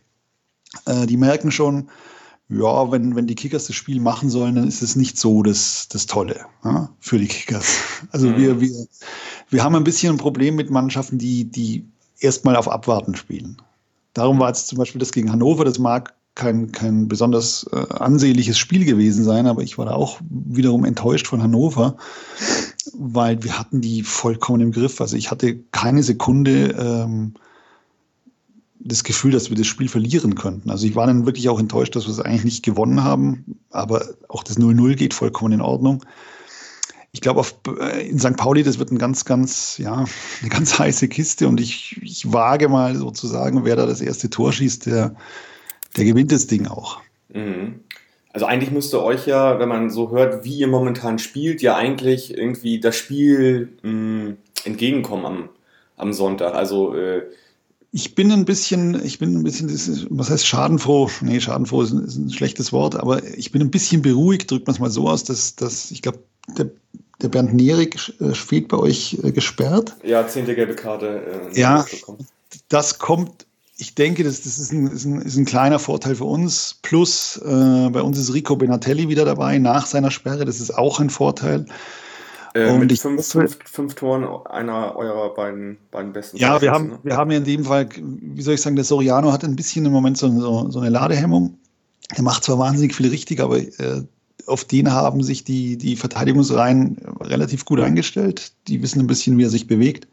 Äh, 0.85 1.05
die 1.07 1.17
merken 1.17 1.51
schon, 1.51 1.89
ja, 2.49 2.91
wenn, 2.91 3.15
wenn 3.15 3.27
die 3.27 3.35
Kickers 3.35 3.67
das 3.67 3.75
Spiel 3.75 3.99
machen 3.99 4.29
sollen, 4.29 4.55
dann 4.55 4.67
ist 4.67 4.81
es 4.81 4.95
nicht 4.95 5.17
so 5.17 5.43
das, 5.43 5.87
das 5.89 6.05
Tolle 6.05 6.45
ja, 6.63 6.89
für 6.99 7.19
die 7.19 7.27
Kickers. 7.27 7.77
Also 8.11 8.29
mhm. 8.29 8.37
wir, 8.37 8.61
wir, 8.61 8.87
wir 9.49 9.63
haben 9.63 9.75
ein 9.75 9.83
bisschen 9.83 10.15
ein 10.15 10.17
Problem 10.17 10.55
mit 10.55 10.69
Mannschaften, 10.69 11.17
die, 11.17 11.45
die 11.45 11.85
erstmal 12.19 12.55
auf 12.55 12.69
Abwarten 12.69 13.15
spielen. 13.15 13.57
Darum 14.13 14.39
war 14.39 14.47
jetzt 14.47 14.67
zum 14.67 14.77
Beispiel 14.77 14.99
das 14.99 15.11
gegen 15.11 15.31
Hannover, 15.31 15.65
das 15.65 15.77
mag 15.77 16.15
kein, 16.35 16.71
kein 16.71 17.07
besonders 17.07 17.65
äh, 17.73 17.93
ansehnliches 17.93 18.57
Spiel 18.57 18.85
gewesen 18.85 19.23
sein, 19.23 19.47
aber 19.47 19.63
ich 19.63 19.77
war 19.77 19.85
da 19.85 19.93
auch 19.93 20.19
wiederum 20.29 20.85
enttäuscht 20.85 21.27
von 21.27 21.41
Hannover, 21.41 21.97
weil 22.93 23.43
wir 23.43 23.59
hatten 23.59 23.81
die 23.81 24.03
vollkommen 24.03 24.61
im 24.61 24.71
Griff. 24.71 25.01
Also 25.01 25.17
ich 25.17 25.31
hatte 25.31 25.57
keine 25.71 26.03
Sekunde 26.03 26.75
ähm, 26.79 27.33
das 28.79 29.03
Gefühl, 29.03 29.31
dass 29.31 29.49
wir 29.49 29.57
das 29.57 29.67
Spiel 29.67 29.89
verlieren 29.89 30.35
könnten. 30.35 30.69
Also 30.69 30.85
ich 30.85 30.95
war 30.95 31.07
dann 31.07 31.25
wirklich 31.25 31.49
auch 31.49 31.59
enttäuscht, 31.59 31.95
dass 31.95 32.05
wir 32.05 32.11
es 32.11 32.19
eigentlich 32.19 32.45
nicht 32.45 32.63
gewonnen 32.63 33.03
haben, 33.03 33.59
aber 33.69 34.05
auch 34.27 34.43
das 34.43 34.57
0-0 34.57 34.95
geht 34.95 35.13
vollkommen 35.13 35.53
in 35.53 35.61
Ordnung. 35.61 36.05
Ich 37.11 37.21
glaube, 37.21 37.43
äh, 37.79 38.07
in 38.07 38.19
St. 38.19 38.37
Pauli, 38.37 38.63
das 38.63 38.79
wird 38.79 38.91
ein 38.91 38.97
ganz, 38.97 39.25
ganz, 39.25 39.77
ja, 39.77 40.05
eine 40.41 40.49
ganz 40.49 40.77
heiße 40.77 41.07
Kiste 41.07 41.47
und 41.47 41.59
ich, 41.59 41.99
ich 42.01 42.31
wage 42.31 42.69
mal 42.69 42.95
sozusagen, 42.95 43.65
wer 43.65 43.75
da 43.75 43.85
das 43.85 44.01
erste 44.01 44.29
Tor 44.29 44.53
schießt, 44.53 44.85
der, 44.85 45.15
der 45.95 46.05
gewinnt 46.05 46.31
das 46.31 46.47
Ding 46.47 46.67
auch. 46.67 46.99
Mhm. 47.33 47.81
Also 48.33 48.45
eigentlich 48.45 48.69
müsste 48.69 49.03
euch 49.03 49.25
ja, 49.25 49.57
wenn 49.59 49.67
man 49.67 49.89
so 49.89 50.11
hört, 50.11 50.45
wie 50.45 50.59
ihr 50.59 50.67
momentan 50.67 51.17
spielt, 51.17 51.63
ja 51.63 51.75
eigentlich 51.75 52.37
irgendwie 52.37 52.79
das 52.79 52.95
Spiel 52.95 53.77
mh, 53.81 53.91
mm, 53.91 54.37
entgegenkommen 54.65 55.25
am, 55.25 55.49
am 55.95 56.13
Sonntag. 56.13 56.53
Also 56.53 56.93
äh, 56.93 57.23
ich 57.91 58.15
bin 58.15 58.31
ein 58.31 58.45
bisschen, 58.45 59.03
ich 59.03 59.19
bin 59.19 59.37
ein 59.37 59.43
bisschen, 59.43 59.69
was 60.09 60.29
heißt 60.29 60.45
schadenfroh? 60.45 61.09
Nee, 61.21 61.39
schadenfroh 61.39 61.81
ist 61.81 61.91
ein, 61.93 62.05
ist 62.05 62.17
ein 62.17 62.31
schlechtes 62.31 62.71
Wort, 62.71 62.95
aber 62.95 63.23
ich 63.23 63.51
bin 63.51 63.61
ein 63.61 63.71
bisschen 63.71 64.01
beruhigt, 64.01 64.51
drückt 64.51 64.67
man 64.67 64.75
es 64.75 64.79
mal 64.79 64.89
so 64.89 65.09
aus, 65.09 65.23
dass, 65.23 65.55
dass 65.55 65.91
ich 65.91 66.01
glaube, 66.01 66.19
der, 66.57 66.69
der 67.21 67.29
Bernd 67.29 67.53
Nierig 67.53 68.13
äh, 68.19 68.61
bei 68.61 68.77
euch 68.77 69.17
äh, 69.23 69.31
gesperrt. 69.31 69.95
Ja, 70.03 70.27
zehnte 70.27 70.55
gelbe 70.55 70.75
Karte. 70.75 71.49
Äh, 71.53 71.59
ja, 71.59 71.85
das 72.69 72.99
kommt, 72.99 73.45
ich 73.77 73.95
denke, 73.95 74.23
das, 74.23 74.41
das 74.41 74.59
ist, 74.59 74.71
ein, 74.71 74.87
ist, 74.87 75.05
ein, 75.05 75.21
ist 75.21 75.37
ein 75.37 75.45
kleiner 75.45 75.79
Vorteil 75.79 76.15
für 76.15 76.25
uns. 76.25 76.79
Plus, 76.81 77.37
äh, 77.37 77.89
bei 77.89 78.01
uns 78.01 78.17
ist 78.17 78.33
Rico 78.33 78.55
Benatelli 78.55 79.07
wieder 79.07 79.25
dabei 79.25 79.59
nach 79.59 79.85
seiner 79.85 80.11
Sperre, 80.11 80.45
das 80.45 80.59
ist 80.59 80.71
auch 80.77 80.99
ein 80.99 81.09
Vorteil. 81.09 81.65
Äh, 82.53 82.71
Und 82.71 82.79
mit 82.79 82.99
fünf, 82.99 83.25
fünf, 83.25 83.57
fünf 83.65 83.95
Toren 83.95 84.23
einer 84.45 84.95
eurer 84.95 85.33
beiden, 85.33 85.77
beiden 85.91 86.13
besten 86.13 86.37
Ja, 86.37 86.61
wir 86.61 86.71
haben, 86.71 86.89
ne? 86.89 86.99
wir 87.03 87.17
haben 87.17 87.31
ja 87.31 87.37
in 87.37 87.43
dem 87.43 87.65
Fall, 87.65 87.89
wie 87.95 88.41
soll 88.41 88.55
ich 88.55 88.61
sagen, 88.61 88.75
der 88.75 88.85
Soriano 88.85 89.31
hat 89.31 89.43
ein 89.43 89.55
bisschen 89.55 89.85
im 89.85 89.91
Moment 89.91 90.17
so, 90.17 90.29
so, 90.39 90.69
so 90.69 90.79
eine 90.79 90.89
Ladehemmung. 90.89 91.57
Er 92.15 92.23
macht 92.23 92.43
zwar 92.43 92.59
wahnsinnig 92.59 92.95
viel 92.95 93.09
richtig, 93.09 93.39
aber 93.41 93.57
äh, 93.57 94.03
auf 94.45 94.63
den 94.63 94.91
haben 94.91 95.23
sich 95.23 95.43
die, 95.43 95.77
die 95.77 95.95
Verteidigungsreihen 95.95 96.97
relativ 97.19 97.65
gut 97.65 97.79
eingestellt. 97.79 98.53
Die 98.67 98.81
wissen 98.81 99.01
ein 99.01 99.07
bisschen, 99.07 99.37
wie 99.37 99.43
er 99.43 99.49
sich 99.49 99.67
bewegt. 99.67 100.07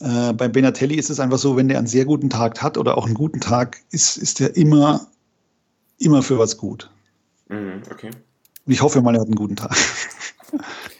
Äh, 0.00 0.32
bei 0.32 0.48
Benatelli 0.48 0.96
ist 0.96 1.10
es 1.10 1.20
einfach 1.20 1.38
so, 1.38 1.56
wenn 1.56 1.68
der 1.68 1.78
einen 1.78 1.86
sehr 1.86 2.04
guten 2.04 2.30
Tag 2.30 2.62
hat 2.62 2.76
oder 2.78 2.96
auch 2.98 3.06
einen 3.06 3.14
guten 3.14 3.40
Tag, 3.40 3.78
ist, 3.90 4.16
ist 4.16 4.40
er 4.40 4.56
immer, 4.56 5.06
immer 5.98 6.22
für 6.22 6.38
was 6.38 6.56
gut. 6.56 6.90
Mhm, 7.48 7.82
okay. 7.90 8.10
Und 8.66 8.72
ich 8.72 8.82
hoffe 8.82 9.00
mal, 9.00 9.14
er 9.14 9.20
hat 9.20 9.28
einen 9.28 9.36
guten 9.36 9.56
Tag. 9.56 9.76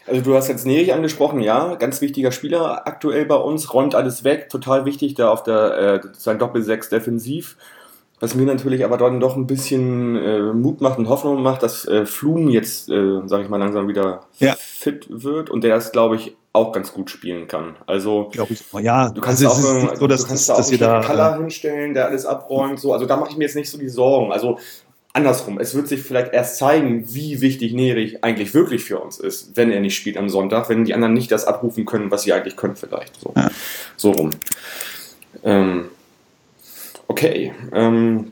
Also 0.05 0.21
du 0.21 0.35
hast 0.35 0.47
jetzt 0.47 0.65
Nerich 0.65 0.93
angesprochen, 0.93 1.41
ja, 1.41 1.75
ganz 1.75 2.01
wichtiger 2.01 2.31
Spieler 2.31 2.87
aktuell 2.87 3.25
bei 3.25 3.35
uns, 3.35 3.73
räumt 3.73 3.95
alles 3.95 4.23
weg, 4.23 4.49
total 4.49 4.85
wichtig, 4.85 5.15
da 5.15 5.29
auf 5.29 5.43
der 5.43 5.77
äh, 5.77 5.99
sein 6.13 6.39
Doppel-6 6.39 6.89
defensiv. 6.89 7.57
Was 8.19 8.33
mir 8.33 8.45
natürlich 8.45 8.83
aber 8.83 8.97
dann 8.97 9.19
doch 9.19 9.35
ein 9.35 9.45
bisschen 9.45 10.15
äh, 10.15 10.39
Mut 10.53 10.81
macht 10.81 10.97
und 10.97 11.07
Hoffnung 11.07 11.43
macht, 11.43 11.61
dass 11.61 11.85
äh, 11.87 12.05
Flum 12.05 12.49
jetzt, 12.49 12.89
äh, 12.89 13.19
sag 13.25 13.41
ich 13.41 13.49
mal, 13.49 13.57
langsam 13.57 13.87
wieder 13.87 14.21
Ja. 14.39 14.55
fit 14.57 15.05
wird 15.09 15.51
und 15.51 15.63
der 15.63 15.75
das, 15.75 15.91
glaube 15.91 16.15
ich, 16.15 16.35
auch 16.51 16.71
ganz 16.71 16.91
gut 16.91 17.11
spielen 17.11 17.47
kann. 17.47 17.75
Also 17.85 18.29
Glaube 18.31 18.53
ich. 18.53 18.63
Ja, 18.81 19.09
du 19.09 19.21
kannst 19.21 19.45
also 19.45 19.69
auch, 19.69 19.95
so, 19.95 20.07
dass, 20.07 20.21
du 20.23 20.27
kannst 20.27 20.29
dass, 20.29 20.45
da 20.47 20.53
auch 20.53 20.57
dass 20.57 20.69
einen 20.69 20.79
da. 20.79 21.01
Color 21.01 21.35
äh, 21.35 21.37
hinstellen, 21.41 21.93
der 21.93 22.07
alles 22.07 22.25
abräumt. 22.25 22.79
So. 22.79 22.91
Also 22.93 23.05
da 23.05 23.17
mache 23.17 23.29
ich 23.29 23.37
mir 23.37 23.43
jetzt 23.43 23.55
nicht 23.55 23.69
so 23.69 23.77
die 23.77 23.89
Sorgen. 23.89 24.31
Also 24.31 24.57
andersrum, 25.17 25.59
es 25.59 25.75
wird 25.75 25.87
sich 25.89 26.01
vielleicht 26.01 26.31
erst 26.31 26.57
zeigen, 26.57 27.13
wie 27.13 27.41
wichtig 27.41 27.73
Nerich 27.73 28.23
eigentlich 28.23 28.53
wirklich 28.53 28.85
für 28.85 28.99
uns 28.99 29.19
ist, 29.19 29.57
wenn 29.57 29.71
er 29.71 29.81
nicht 29.81 29.95
spielt 29.95 30.15
am 30.15 30.29
Sonntag, 30.29 30.69
wenn 30.69 30.85
die 30.85 30.93
anderen 30.93 31.13
nicht 31.13 31.31
das 31.31 31.45
abrufen 31.45 31.85
können, 31.85 32.09
was 32.11 32.23
sie 32.23 32.31
eigentlich 32.31 32.55
können 32.55 32.77
vielleicht. 32.77 33.19
So, 33.19 33.33
Ja. 33.35 33.51
so 33.97 34.11
rum. 34.11 34.29
Ähm, 35.43 35.85
okay. 37.07 37.53
Ähm, 37.73 38.31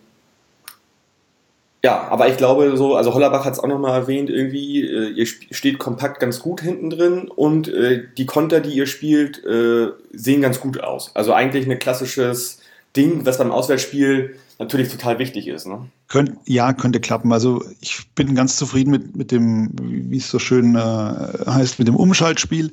ja, 1.84 2.08
aber 2.10 2.30
ich 2.30 2.38
glaube 2.38 2.78
so, 2.78 2.96
also 2.96 3.14
Hollerbach 3.14 3.46
hat 3.46 3.54
es 3.54 3.60
auch 3.60 3.68
nochmal 3.68 4.00
erwähnt, 4.02 4.30
irgendwie, 4.32 4.82
äh, 4.82 5.10
ihr 5.10 5.26
steht 5.28 5.78
kompakt 5.78 6.20
ganz 6.20 6.40
gut 6.40 6.62
hinten 6.62 6.90
drin 6.90 7.28
und 7.28 7.68
äh, 7.68 8.06
die 8.18 8.26
Konter, 8.26 8.60
die 8.60 8.72
ihr 8.72 8.88
spielt, 8.88 9.44
äh, 9.46 9.90
sehen 10.12 10.42
ganz 10.42 10.60
gut 10.60 10.82
aus. 10.82 11.12
Also 11.14 11.34
eigentlich 11.34 11.70
ein 11.70 11.78
klassisches 11.78 12.60
Ding, 12.96 13.26
was 13.26 13.38
beim 13.38 13.52
Auswärtsspiel 13.52 14.36
natürlich 14.60 14.90
total 14.90 15.20
wichtig 15.20 15.48
ist. 15.48 15.68
Ne? 15.68 15.88
Könnt, 16.08 16.32
ja, 16.46 16.74
könnte 16.74 17.00
klappen. 17.00 17.34
Also 17.34 17.64
ich 17.82 18.08
bin 18.16 18.36
ganz 18.36 18.56
zufrieden 18.56 18.92
mit, 18.92 19.16
mit 19.16 19.32
dem, 19.32 19.72
wie 19.82 20.18
es 20.18 20.30
so 20.30 20.40
schön 20.40 20.76
äh, 20.76 20.80
heißt, 20.80 21.80
mit 21.80 21.88
dem 21.88 21.96
Umschaltspiel. 21.96 22.72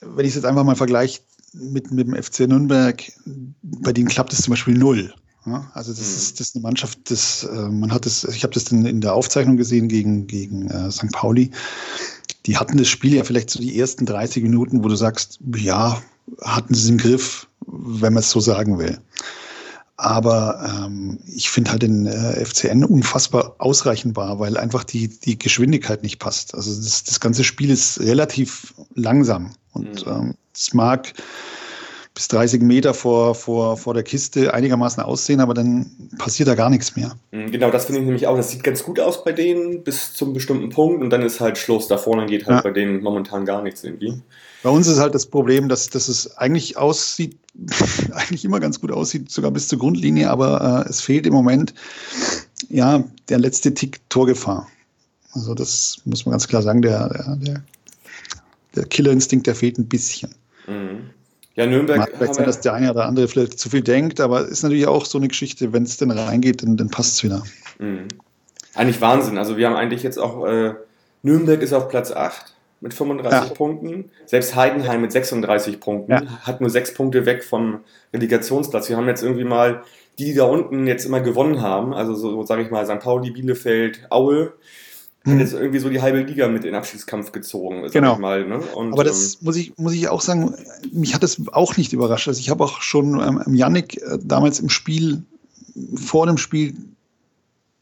Wenn 0.00 0.24
ich 0.24 0.30
es 0.30 0.36
jetzt 0.36 0.44
einfach 0.44 0.64
mal 0.64 0.74
vergleiche 0.76 1.20
mit, 1.52 1.90
mit 1.92 2.08
dem 2.08 2.20
FC 2.20 2.40
Nürnberg, 2.40 3.02
bei 3.62 3.92
denen 3.92 4.08
klappt 4.08 4.32
es 4.32 4.42
zum 4.42 4.52
Beispiel 4.52 4.74
null. 4.76 5.12
Ja, 5.46 5.70
also 5.72 5.92
das, 5.92 6.00
Mhm. 6.00 6.16
ist, 6.16 6.40
das 6.40 6.48
ist 6.48 6.56
eine 6.56 6.62
Mannschaft, 6.62 7.10
das, 7.10 7.44
äh, 7.44 7.68
man 7.68 7.92
hat 7.92 8.04
das, 8.04 8.24
ich 8.24 8.42
habe 8.42 8.52
das 8.52 8.64
dann 8.64 8.84
in 8.84 9.00
der 9.00 9.14
Aufzeichnung 9.14 9.56
gesehen 9.56 9.88
gegen, 9.88 10.26
gegen 10.26 10.68
äh, 10.68 10.90
St. 10.90 11.10
Pauli. 11.12 11.50
Die 12.46 12.56
hatten 12.56 12.76
das 12.76 12.88
Spiel 12.88 13.14
ja 13.14 13.24
vielleicht 13.24 13.50
so 13.50 13.60
die 13.60 13.78
ersten 13.78 14.04
30 14.04 14.42
Minuten, 14.42 14.82
wo 14.84 14.88
du 14.88 14.96
sagst, 14.96 15.38
ja, 15.56 16.02
hatten 16.42 16.74
sie 16.74 16.82
es 16.82 16.88
im 16.90 16.98
Griff, 16.98 17.46
wenn 17.70 18.12
man 18.14 18.22
es 18.22 18.30
so 18.30 18.40
sagen 18.40 18.78
will. 18.78 18.98
Aber 19.96 20.84
ähm, 20.86 21.18
ich 21.26 21.50
finde 21.50 21.72
halt 21.72 21.82
den 21.82 22.06
äh, 22.06 22.44
FCN 22.44 22.84
unfassbar 22.84 23.56
ausreichendbar, 23.58 24.38
weil 24.38 24.56
einfach 24.56 24.84
die, 24.84 25.08
die 25.08 25.36
Geschwindigkeit 25.38 26.04
nicht 26.04 26.20
passt. 26.20 26.54
Also 26.54 26.70
das, 26.80 27.02
das 27.02 27.18
ganze 27.18 27.42
Spiel 27.42 27.70
ist 27.70 27.98
relativ 28.00 28.74
langsam. 28.94 29.50
Und 29.72 30.06
Mhm. 30.06 30.12
ähm, 30.12 30.34
es 30.54 30.72
mag 30.72 31.12
bis 32.14 32.28
30 32.28 32.62
Meter 32.62 32.94
vor, 32.94 33.34
vor, 33.34 33.76
vor 33.76 33.92
der 33.94 34.02
Kiste 34.04 34.54
einigermaßen 34.54 35.02
aussehen, 35.02 35.40
aber 35.40 35.54
dann 35.54 35.90
passiert 36.18 36.48
da 36.48 36.54
gar 36.54 36.70
nichts 36.70 36.94
mehr. 36.96 37.12
Mhm, 37.32 37.50
Genau, 37.50 37.70
das 37.70 37.86
finde 37.86 38.00
ich 38.00 38.06
nämlich 38.06 38.26
auch. 38.28 38.36
Das 38.36 38.50
sieht 38.50 38.62
ganz 38.62 38.84
gut 38.84 39.00
aus 39.00 39.24
bei 39.24 39.32
denen 39.32 39.82
bis 39.82 40.12
zum 40.14 40.32
bestimmten 40.32 40.68
Punkt 40.70 41.02
und 41.02 41.10
dann 41.10 41.22
ist 41.22 41.40
halt 41.40 41.58
Schluss. 41.58 41.88
Da 41.88 41.98
vorne 41.98 42.26
geht 42.26 42.46
halt 42.46 42.56
Ja. 42.58 42.62
bei 42.62 42.70
denen 42.70 43.02
momentan 43.02 43.44
gar 43.44 43.62
nichts 43.62 43.82
irgendwie. 43.82 44.20
Bei 44.62 44.70
uns 44.70 44.86
ist 44.88 44.98
halt 44.98 45.14
das 45.14 45.26
Problem, 45.26 45.68
dass, 45.68 45.88
dass 45.88 46.08
es 46.08 46.36
eigentlich 46.36 46.76
aussieht, 46.76 47.36
eigentlich 48.12 48.44
immer 48.44 48.60
ganz 48.60 48.80
gut 48.80 48.90
aussieht, 48.90 49.30
sogar 49.30 49.50
bis 49.50 49.68
zur 49.68 49.78
Grundlinie, 49.78 50.30
aber 50.30 50.84
äh, 50.86 50.90
es 50.90 51.00
fehlt 51.00 51.26
im 51.26 51.32
Moment 51.32 51.74
ja 52.68 53.04
der 53.28 53.38
letzte 53.38 53.72
Tick 53.72 54.00
Torgefahr. 54.08 54.66
Also 55.32 55.54
das 55.54 55.98
muss 56.04 56.24
man 56.26 56.32
ganz 56.32 56.48
klar 56.48 56.62
sagen, 56.62 56.82
der, 56.82 57.08
der, 57.08 57.36
der, 57.36 57.62
der 58.74 58.84
Killerinstinkt, 58.86 59.46
der 59.46 59.54
fehlt 59.54 59.78
ein 59.78 59.88
bisschen. 59.88 60.34
Mhm. 60.66 61.10
Ja, 61.54 61.66
Nürnberg 61.66 61.98
Mag 61.98 62.10
vielleicht 62.16 62.34
sein, 62.36 62.46
dass 62.46 62.60
der 62.60 62.74
eine 62.74 62.90
oder 62.90 63.06
andere 63.06 63.26
vielleicht 63.26 63.58
zu 63.58 63.68
viel 63.68 63.82
denkt, 63.82 64.20
aber 64.20 64.46
ist 64.46 64.62
natürlich 64.62 64.86
auch 64.86 65.04
so 65.04 65.18
eine 65.18 65.26
Geschichte, 65.28 65.72
wenn 65.72 65.82
es 65.82 65.96
denn 65.96 66.10
reingeht, 66.10 66.62
dann, 66.62 66.76
dann 66.76 66.88
passt 66.88 67.14
es 67.14 67.24
wieder. 67.24 67.42
Mhm. 67.78 68.06
Eigentlich 68.74 69.00
Wahnsinn. 69.00 69.38
Also 69.38 69.56
wir 69.56 69.66
haben 69.66 69.74
eigentlich 69.74 70.04
jetzt 70.04 70.18
auch, 70.18 70.46
äh, 70.46 70.74
Nürnberg 71.22 71.60
ist 71.60 71.72
auf 71.72 71.88
Platz 71.88 72.12
8 72.12 72.54
mit 72.80 72.94
35 72.94 73.48
Ja. 73.48 73.54
Punkten. 73.54 74.10
Selbst 74.26 74.54
Heidenheim 74.54 75.00
mit 75.00 75.12
36 75.12 75.80
Punkten 75.80 76.12
Ja. 76.12 76.22
hat 76.42 76.60
nur 76.60 76.70
sechs 76.70 76.94
Punkte 76.94 77.26
weg 77.26 77.42
vom 77.44 77.80
Relegationsplatz. 78.14 78.88
Wir 78.88 78.96
haben 78.96 79.08
jetzt 79.08 79.22
irgendwie 79.22 79.44
mal 79.44 79.82
die, 80.18 80.26
die 80.26 80.34
da 80.34 80.44
unten 80.44 80.86
jetzt 80.86 81.04
immer 81.04 81.20
gewonnen 81.20 81.60
haben, 81.62 81.92
also 81.94 82.14
so, 82.14 82.44
sage 82.44 82.62
ich 82.62 82.70
mal, 82.70 82.84
St. 82.86 82.98
Pauli, 83.00 83.30
Bielefeld, 83.30 84.06
Aue, 84.10 84.52
hat 85.24 85.32
Hm. 85.32 85.40
jetzt 85.40 85.52
irgendwie 85.52 85.78
so 85.80 85.88
die 85.90 86.00
halbe 86.00 86.20
Liga 86.22 86.48
mit 86.48 86.64
in 86.64 86.70
den 86.72 86.74
Abschiedskampf 86.76 87.32
gezogen, 87.32 87.82
sag 87.84 87.92
Genau. 87.92 88.14
ich 88.14 88.18
mal. 88.18 88.44
Ne? 88.46 88.58
Und, 88.58 88.92
Aber 88.92 89.04
das 89.04 89.42
muss 89.42 89.56
ich, 89.56 89.76
muss 89.76 89.92
ich 89.94 90.08
auch 90.08 90.20
sagen, 90.20 90.54
mich 90.92 91.14
hat 91.14 91.22
das 91.22 91.40
auch 91.52 91.76
nicht 91.76 91.92
überrascht. 91.92 92.26
Also 92.28 92.40
ich 92.40 92.50
habe 92.50 92.64
auch 92.64 92.80
schon 92.80 93.20
ähm, 93.20 93.54
Yannick 93.54 94.00
äh, 94.02 94.18
damals 94.22 94.60
im 94.60 94.68
Spiel, 94.70 95.22
vor 95.94 96.26
dem 96.26 96.38
Spiel 96.38 96.74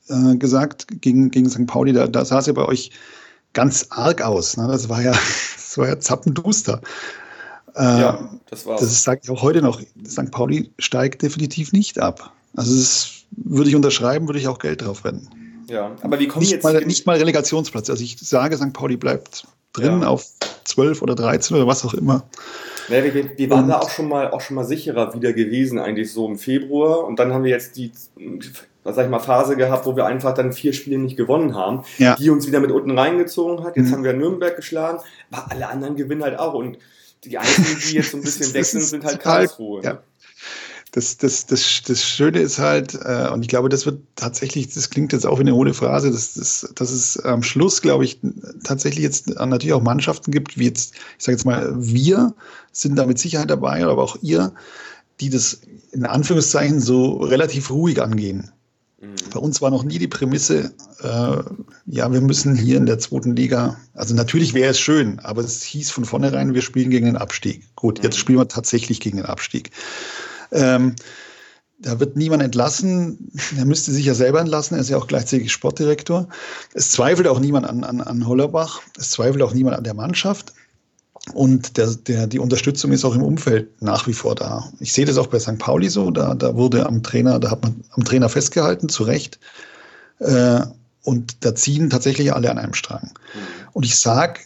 äh, 0.08 0.36
gesagt, 0.36 0.86
gegen, 1.00 1.30
gegen 1.30 1.48
St. 1.48 1.66
Pauli, 1.66 1.92
da, 1.92 2.06
da 2.06 2.22
es 2.22 2.30
ja 2.46 2.52
bei 2.52 2.64
euch 2.66 2.90
ganz 3.56 3.86
arg 3.90 4.22
aus. 4.22 4.56
Ne? 4.56 4.68
Das 4.68 4.88
war 4.88 5.02
ja, 5.02 5.10
das 5.56 5.76
war 5.78 5.88
ja 5.88 5.98
zappenduster. 5.98 6.80
Äh, 7.74 7.82
ja, 7.82 8.30
das 8.48 8.64
war 8.66 8.78
Das 8.78 9.02
sage 9.02 9.20
ich 9.24 9.30
auch 9.30 9.42
heute 9.42 9.62
noch. 9.62 9.80
St. 10.06 10.30
Pauli 10.30 10.70
steigt 10.78 11.22
definitiv 11.22 11.72
nicht 11.72 11.98
ab. 11.98 12.32
Also 12.54 12.74
das 12.74 13.10
würde 13.32 13.68
ich 13.68 13.74
unterschreiben, 13.76 14.28
würde 14.28 14.38
ich 14.38 14.46
auch 14.48 14.58
Geld 14.58 14.82
drauf 14.82 15.04
wetten. 15.04 15.28
ja. 15.68 15.90
Aber 16.02 16.18
wie 16.20 16.28
kommen 16.28 16.40
Nicht 16.42 16.52
jetzt 16.52 16.62
mal, 16.64 16.84
nicht 16.84 17.06
mal 17.06 17.16
Relegationsplatz. 17.18 17.90
Also 17.90 18.02
ich 18.04 18.16
sage, 18.20 18.56
St. 18.56 18.72
Pauli 18.72 18.96
bleibt 18.96 19.46
drin 19.72 20.02
Ja. 20.02 20.08
auf 20.08 20.24
12 20.64 21.02
oder 21.02 21.14
13 21.14 21.56
oder 21.56 21.66
was 21.66 21.84
auch 21.84 21.92
immer. 21.94 22.24
Ja, 22.88 23.02
wir, 23.02 23.12
wir- 23.14 23.50
waren 23.50 23.64
Und- 23.64 23.68
da 23.70 23.78
auch 23.80 23.90
schon 23.90 24.08
mal 24.08 24.30
auch 24.30 24.40
schon 24.40 24.54
mal 24.54 24.64
sicherer 24.64 25.12
wieder 25.14 25.32
gewesen, 25.32 25.78
eigentlich 25.78 26.12
so 26.12 26.26
im 26.28 26.38
Februar. 26.38 27.04
Und 27.04 27.18
dann 27.18 27.32
haben 27.34 27.44
wir 27.44 27.50
jetzt 27.50 27.76
die, 27.76 27.90
sag 28.92 29.04
ich 29.04 29.10
mal, 29.10 29.18
Phase 29.18 29.56
gehabt, 29.56 29.86
wo 29.86 29.96
wir 29.96 30.06
einfach 30.06 30.34
dann 30.34 30.52
vier 30.52 30.72
Spiele 30.72 30.98
nicht 30.98 31.16
gewonnen 31.16 31.54
haben, 31.54 31.82
Ja. 31.98 32.14
die 32.16 32.30
uns 32.30 32.46
wieder 32.46 32.60
mit 32.60 32.70
unten 32.70 32.98
reingezogen 32.98 33.64
hat. 33.64 33.76
Jetzt 33.76 33.88
Mhm. 33.88 33.92
haben 33.92 34.04
wir 34.04 34.12
Nürnberg 34.12 34.54
geschlagen, 34.56 35.00
aber 35.30 35.50
alle 35.50 35.68
anderen 35.68 35.96
gewinnen 35.96 36.22
halt 36.22 36.38
auch. 36.38 36.54
Und 36.54 36.78
die 37.24 37.38
einzigen, 37.38 37.78
die 37.88 37.94
jetzt 37.94 38.10
so 38.12 38.16
ein 38.18 38.22
bisschen 38.24 38.52
weg 38.54 38.62
ist 38.62 38.70
sind, 38.72 38.82
sind 38.82 39.04
halt 39.04 39.20
Karlsruhe. 39.20 39.82
ja. 39.82 39.98
Das, 40.92 41.18
das, 41.18 41.44
das, 41.44 41.82
das 41.86 42.02
Schöne 42.02 42.38
ist 42.40 42.58
halt, 42.58 42.94
äh, 42.94 43.28
und 43.30 43.42
ich 43.42 43.48
glaube, 43.48 43.68
das 43.68 43.84
wird 43.84 44.00
tatsächlich, 44.14 44.72
das 44.72 44.88
klingt 44.88 45.12
jetzt 45.12 45.26
auch 45.26 45.36
wie 45.38 45.42
eine 45.42 45.54
hohle 45.54 45.74
Phrase, 45.74 46.10
dass, 46.10 46.32
dass, 46.34 46.72
dass 46.74 46.90
es 46.90 47.18
am 47.22 47.42
Schluss, 47.42 47.82
glaube 47.82 48.04
ich, 48.06 48.18
tatsächlich 48.64 49.02
jetzt 49.02 49.28
natürlich 49.28 49.74
auch 49.74 49.82
Mannschaften 49.82 50.30
gibt, 50.30 50.56
wie 50.56 50.64
jetzt, 50.64 50.94
ich 51.18 51.24
sage 51.24 51.36
jetzt 51.36 51.44
mal, 51.44 51.70
wir 51.76 52.34
sind 52.72 52.96
da 52.96 53.04
mit 53.04 53.18
Sicherheit 53.18 53.50
dabei, 53.50 53.84
aber 53.84 54.02
auch 54.02 54.16
ihr, 54.22 54.52
die 55.20 55.28
das 55.28 55.60
in 55.92 56.06
Anführungszeichen 56.06 56.80
so 56.80 57.16
relativ 57.16 57.70
ruhig 57.70 58.00
angehen. 58.00 58.52
Mhm. 59.00 59.14
Bei 59.32 59.38
uns 59.40 59.60
war 59.60 59.70
noch 59.70 59.84
nie 59.84 59.98
die 59.98 60.08
Prämisse, 60.08 60.72
äh, 61.02 61.42
ja, 61.86 62.12
wir 62.12 62.20
müssen 62.20 62.56
hier 62.56 62.78
in 62.78 62.86
der 62.86 62.98
zweiten 62.98 63.36
Liga, 63.36 63.78
also 63.94 64.14
natürlich 64.14 64.54
wäre 64.54 64.70
es 64.70 64.80
schön, 64.80 65.18
aber 65.20 65.42
es 65.42 65.62
hieß 65.62 65.90
von 65.90 66.04
vornherein, 66.04 66.54
wir 66.54 66.62
spielen 66.62 66.90
gegen 66.90 67.06
den 67.06 67.16
Abstieg. 67.16 67.74
Gut, 67.76 68.02
jetzt 68.02 68.16
Mhm. 68.16 68.20
spielen 68.20 68.38
wir 68.38 68.48
tatsächlich 68.48 69.00
gegen 69.00 69.18
den 69.18 69.26
Abstieg. 69.26 69.70
Ähm, 70.50 70.94
da 71.78 72.00
wird 72.00 72.16
niemand 72.16 72.42
entlassen. 72.42 73.30
Er 73.58 73.66
müsste 73.66 73.92
sich 73.92 74.06
ja 74.06 74.14
selber 74.14 74.40
entlassen. 74.40 74.76
Er 74.76 74.80
ist 74.80 74.88
ja 74.88 74.96
auch 74.96 75.06
gleichzeitig 75.06 75.52
Sportdirektor. 75.52 76.26
Es 76.72 76.90
zweifelt 76.90 77.28
auch 77.28 77.38
niemand 77.38 77.68
an, 77.68 77.84
an, 77.84 78.00
an 78.00 78.26
Hollerbach. 78.26 78.80
Es 78.98 79.10
zweifelt 79.10 79.42
auch 79.42 79.52
niemand 79.52 79.76
an 79.76 79.84
der 79.84 79.92
Mannschaft. 79.92 80.54
Und 81.32 81.76
der, 81.76 81.88
der, 81.94 82.26
die 82.26 82.38
Unterstützung 82.38 82.92
ist 82.92 83.04
auch 83.04 83.14
im 83.14 83.22
Umfeld 83.22 83.82
nach 83.82 84.06
wie 84.06 84.12
vor 84.12 84.34
da. 84.34 84.70
Ich 84.78 84.92
sehe 84.92 85.04
das 85.04 85.18
auch 85.18 85.26
bei 85.26 85.38
St. 85.40 85.58
Pauli 85.58 85.88
so. 85.88 86.10
Da, 86.10 86.34
da 86.34 86.54
wurde 86.54 86.86
am 86.86 87.02
Trainer, 87.02 87.40
da 87.40 87.50
hat 87.50 87.62
man 87.62 87.82
am 87.90 88.04
Trainer 88.04 88.28
festgehalten, 88.28 88.88
zu 88.88 89.02
Recht. 89.02 89.40
Äh, 90.20 90.60
und 91.02 91.44
da 91.44 91.54
ziehen 91.54 91.90
tatsächlich 91.90 92.32
alle 92.32 92.50
an 92.50 92.58
einem 92.58 92.74
Strang. 92.74 93.10
Und 93.72 93.84
ich 93.84 93.96
sage, 93.96 94.40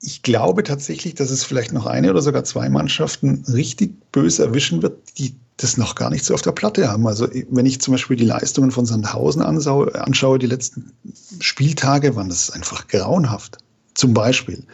ich 0.00 0.22
glaube 0.22 0.62
tatsächlich, 0.62 1.14
dass 1.14 1.30
es 1.30 1.44
vielleicht 1.44 1.72
noch 1.72 1.86
eine 1.86 2.10
oder 2.10 2.22
sogar 2.22 2.44
zwei 2.44 2.68
Mannschaften 2.68 3.44
richtig 3.52 3.94
böse 4.12 4.44
erwischen 4.44 4.82
wird, 4.82 5.18
die 5.18 5.34
das 5.56 5.76
noch 5.76 5.96
gar 5.96 6.10
nicht 6.10 6.24
so 6.24 6.34
auf 6.34 6.42
der 6.42 6.52
Platte 6.52 6.88
haben. 6.88 7.06
Also 7.06 7.28
wenn 7.50 7.66
ich 7.66 7.80
zum 7.80 7.92
Beispiel 7.92 8.16
die 8.16 8.24
Leistungen 8.24 8.70
von 8.70 8.86
Sandhausen 8.86 9.42
anschaue 9.42 10.38
die 10.38 10.46
letzten 10.46 10.92
Spieltage, 11.40 12.14
waren 12.14 12.28
das 12.28 12.50
einfach 12.50 12.86
grauenhaft. 12.86 13.58
Zum 13.94 14.14
Beispiel. 14.14 14.64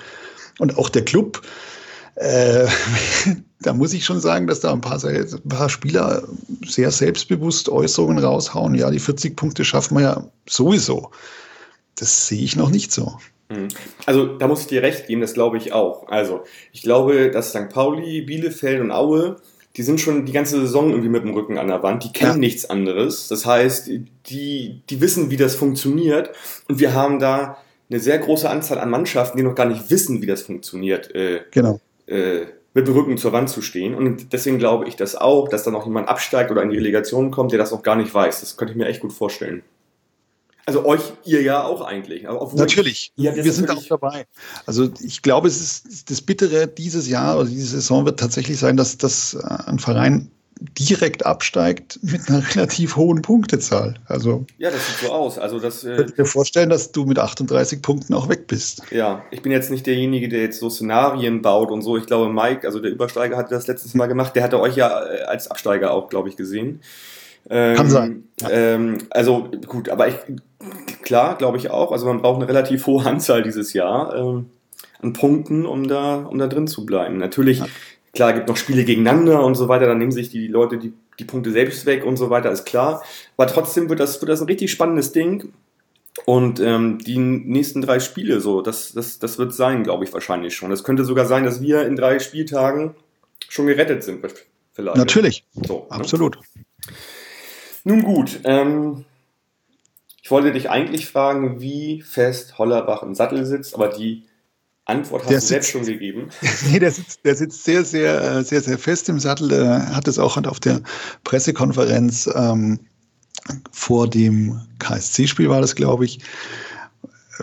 Und 0.59 0.79
auch 0.79 0.89
der 0.89 1.05
Club, 1.05 1.43
äh, 2.17 2.67
da 3.61 3.73
muss 3.73 3.93
ich 3.93 4.05
schon 4.05 4.21
sagen, 4.21 4.47
dass 4.47 4.61
da 4.61 4.73
ein 4.73 4.81
paar, 4.81 5.03
ein 5.03 5.49
paar, 5.49 5.69
Spieler 5.69 6.23
sehr 6.67 6.91
selbstbewusst 6.91 7.69
Äußerungen 7.69 8.19
raushauen. 8.19 8.75
Ja, 8.75 8.91
die 8.91 8.99
40 8.99 9.37
Punkte 9.37 9.65
schaffen 9.65 9.97
wir 9.97 10.03
ja 10.03 10.31
sowieso. 10.49 11.11
Das 11.97 12.29
sehe 12.29 12.43
ich 12.43 12.57
noch 12.57 12.71
nicht 12.71 12.93
so. 12.93 13.19
Mhm. 13.49 13.69
Also 14.07 14.27
da 14.39 14.49
muss 14.49 14.63
ich 14.63 14.67
dir 14.67 14.83
recht 14.83 15.07
geben, 15.07 15.21
das 15.21 15.35
glaube 15.35 15.57
ich 15.57 15.73
auch. 15.73 16.09
Also 16.09 16.45
ich 16.73 16.83
glaube, 16.83 17.31
dass 17.31 17.51
St. 17.51 17.69
Pauli, 17.71 18.23
Bielefeld 18.23 18.81
und 18.81 18.91
Aue, 18.91 19.37
die 19.77 19.83
sind 19.83 20.01
schon 20.01 20.25
die 20.25 20.33
ganze 20.33 20.61
Saison 20.61 20.91
irgendwie 20.91 21.09
mit 21.09 21.25
dem 21.25 21.35
Rücken 21.35 21.59
an 21.59 21.69
der 21.69 21.83
Wand, 21.83 22.05
die 22.05 22.13
kennen 22.13 22.33
ja. 22.33 22.39
nichts 22.39 22.71
anderes. 22.71 23.29
Das 23.29 23.45
heißt, 23.45 23.91
die, 24.27 24.83
die 24.89 25.01
wissen, 25.01 25.31
wie 25.31 25.37
das 25.37 25.55
funktioniert 25.55 26.31
und 26.69 26.79
wir 26.79 26.95
haben 26.95 27.19
da 27.19 27.59
eine 27.95 28.03
sehr 28.03 28.19
große 28.19 28.51
Anzahl 28.51 28.79
an 28.79 28.91
Mannschaften, 28.91 29.39
die 29.39 29.45
noch 29.45 29.55
gar 29.55 29.67
nicht 29.67 29.89
wissen, 29.89 30.21
wie 30.21 30.27
das 30.27 30.43
funktioniert. 30.43 31.15
Äh, 31.15 31.43
genau. 31.53 31.81
Äh, 32.07 32.47
mit 32.75 32.89
dem 32.89 32.95
Rücken 32.95 33.17
zur 33.17 33.33
Wand 33.33 33.49
zu 33.49 33.63
stehen. 33.63 33.95
Und 33.95 34.33
deswegen 34.33 34.59
glaube 34.59 34.89
ich 34.89 34.97
das 34.97 35.15
auch, 35.15 35.49
dass 35.49 35.63
da 35.63 35.71
noch 35.71 35.87
jemand 35.87 36.09
absteigt 36.09 36.51
oder 36.51 36.61
in 36.63 36.71
die 36.71 36.77
Relegation 36.77 37.31
kommt, 37.31 37.53
der 37.53 37.59
das 37.61 37.71
noch 37.71 37.85
gar 37.85 37.95
nicht 37.95 38.13
weiß. 38.13 38.41
Das 38.41 38.57
könnte 38.57 38.73
ich 38.73 38.77
mir 38.77 38.87
echt 38.87 39.01
gut 39.01 39.13
vorstellen. 39.13 39.63
Also 40.67 40.85
euch, 40.85 41.03
ihr 41.25 41.43
ja 41.43 41.63
auch 41.63 41.83
eigentlich. 41.83 42.25
natürlich, 42.55 43.13
wir 43.17 43.53
sind 43.53 43.71
auch 43.71 43.85
dabei. 43.87 44.27
Also 44.67 44.89
ich 45.01 45.23
glaube, 45.23 45.47
es 45.47 45.61
ist 45.61 46.11
das 46.11 46.23
Bittere 46.23 46.67
dieses 46.67 47.07
Jahr 47.07 47.39
oder 47.39 47.49
diese 47.49 47.77
Saison 47.77 48.07
wird 48.07 48.19
tatsächlich 48.19 48.59
sein, 48.59 48.77
dass, 48.77 48.97
dass 48.97 49.35
äh, 49.35 49.47
ein 49.67 49.79
Verein 49.79 50.31
direkt 50.61 51.27
absteigt 51.27 51.99
mit 52.03 52.29
einer 52.29 52.43
relativ 52.55 52.97
hohen 52.97 53.23
Punktezahl. 53.23 53.95
Also 54.07 54.47
ja, 54.59 54.71
das 54.71 54.87
sieht 54.87 55.09
so 55.09 55.13
aus. 55.13 55.39
Also 55.39 55.59
das 55.59 55.85
äh, 55.85 55.97
könnte 55.97 56.15
mir 56.17 56.27
vorstellen, 56.27 56.71
dass 56.71 56.93
du 56.93 57.05
mit 57.05 57.19
38 57.19 57.83
Punkten 57.83 58.15
auch 58.15 58.29
weg 58.29 58.47
bist. 58.47 58.83
Ja, 58.91 59.25
ich 59.31 59.43
bin 59.43 59.53
jetzt 59.53 59.71
nicht 59.71 59.87
derjenige, 59.87 60.29
der 60.29 60.43
jetzt 60.43 60.61
so 60.61 60.71
Szenarien 60.71 61.43
baut 61.43 61.71
und 61.71 61.83
so. 61.83 61.97
Ich 61.97 62.07
glaube, 62.07 62.33
Mike, 62.33 62.67
also 62.67 62.81
der 62.81 62.91
Übersteiger, 62.91 63.37
hatte 63.37 63.55
das 63.55 63.67
letztes 63.67 63.95
Mal 63.95 64.07
gemacht. 64.07 64.35
Der 64.37 64.43
hatte 64.43 64.61
euch 64.61 64.77
ja 64.77 65.05
äh, 65.05 65.23
als 65.23 65.51
Absteiger 65.51 65.93
auch, 65.93 66.09
glaube 66.09 66.29
ich, 66.29 66.37
gesehen. 66.37 66.81
Ähm, 67.51 67.77
Kann 67.77 67.91
sein. 67.91 68.25
Ja. 68.41 68.51
Ähm, 68.51 68.99
also 69.11 69.49
gut, 69.67 69.89
aber 69.89 70.09
ich, 70.09 70.17
klar, 71.03 71.37
glaube 71.37 71.59
ich 71.59 71.71
auch. 71.71 71.93
Also 71.93 72.07
man 72.07 72.23
braucht 72.23 72.41
eine 72.41 72.49
relativ 72.49 72.87
hohe 72.87 73.05
Anzahl 73.05 73.43
dieses 73.43 73.73
Jahr 73.73 74.15
ähm, 74.15 74.47
an 75.03 75.13
Punkten, 75.13 75.67
um 75.67 75.87
da, 75.87 76.17
um 76.17 76.39
da 76.39 76.47
drin 76.47 76.67
zu 76.67 76.87
bleiben. 76.87 77.19
Natürlich, 77.19 77.59
ja. 77.59 77.67
Klar, 78.15 78.33
gibt 78.33 78.49
noch 78.49 78.57
Spiele 78.57 78.85
gegeneinander 78.85 79.43
und 79.45 79.55
so 79.55 79.69
weiter, 79.69 79.87
dann 79.87 79.99
nehmen 79.99 80.13
sich 80.13 80.31
die 80.31 80.47
Leute 80.47 80.79
die, 80.79 80.93
die 81.19 81.25
Punkte 81.25 81.51
selbst 81.51 81.87
weg 81.87 82.05
und 82.05 82.17
so 82.17 82.31
weiter, 82.31 82.51
ist 82.51 82.65
klar. 82.65 83.03
Aber 83.37 83.47
trotzdem 83.47 83.89
wird 83.89 84.01
das, 84.01 84.21
wird 84.21 84.31
das 84.31 84.41
ein 84.41 84.47
richtig 84.47 84.71
spannendes 84.71 85.13
Ding. 85.13 85.53
Und 86.27 86.61
ähm, 86.61 86.99
die 86.99 87.19
nächsten 87.19 87.83
drei 87.83 87.99
Spiele, 87.99 88.41
so, 88.41 88.63
das, 88.63 88.93
das, 88.93 89.19
das 89.19 89.37
wird 89.39 89.53
sein, 89.53 89.83
glaube 89.83 90.05
ich, 90.05 90.13
wahrscheinlich 90.13 90.55
schon. 90.55 90.71
Es 90.71 90.85
könnte 90.85 91.05
sogar 91.05 91.27
sein, 91.27 91.45
dass 91.45 91.61
wir 91.61 91.87
in 91.87 91.97
drei 91.97 92.21
Spieltagen 92.21 92.95
schon 93.49 93.67
gerettet 93.67 94.05
sind, 94.05 94.25
vielleicht. 94.73 94.97
Natürlich. 94.97 95.45
So, 95.67 95.87
ne? 95.91 95.97
Absolut. 95.97 96.37
Ne? 96.37 96.95
Nun 97.85 98.03
gut, 98.03 98.41
ähm, 98.45 99.05
ich 100.23 100.31
wollte 100.31 100.53
dich 100.53 100.71
eigentlich 100.71 101.07
fragen, 101.07 101.61
wie 101.61 102.01
fest 102.01 102.59
Hollerbach 102.59 103.03
im 103.03 103.15
Sattel 103.15 103.45
sitzt, 103.45 103.75
aber 103.75 103.89
die 103.89 104.25
Antwort 104.87 105.23
hast 105.23 105.31
der 105.31 105.41
du 105.41 105.47
selbst 105.47 105.71
schon 105.71 105.85
gegeben. 105.85 106.29
nee, 106.71 106.79
der 106.79 106.91
sitzt, 106.91 107.25
der 107.25 107.35
sitzt 107.35 107.65
sehr, 107.65 107.85
sehr, 107.85 108.45
sehr, 108.45 108.61
sehr 108.61 108.79
fest 108.79 109.09
im 109.09 109.19
Sattel. 109.19 109.51
Er 109.51 109.95
hat 109.95 110.09
es 110.09 110.19
auch 110.19 110.37
auf 110.37 110.61
der 110.61 110.83
Pressekonferenz 111.25 112.29
ähm, 112.35 112.79
vor 113.73 114.09
dem 114.09 114.61
KSC-Spiel 114.79 115.49
war 115.49 115.61
das, 115.61 115.75
glaube 115.75 116.05
ich. 116.05 116.21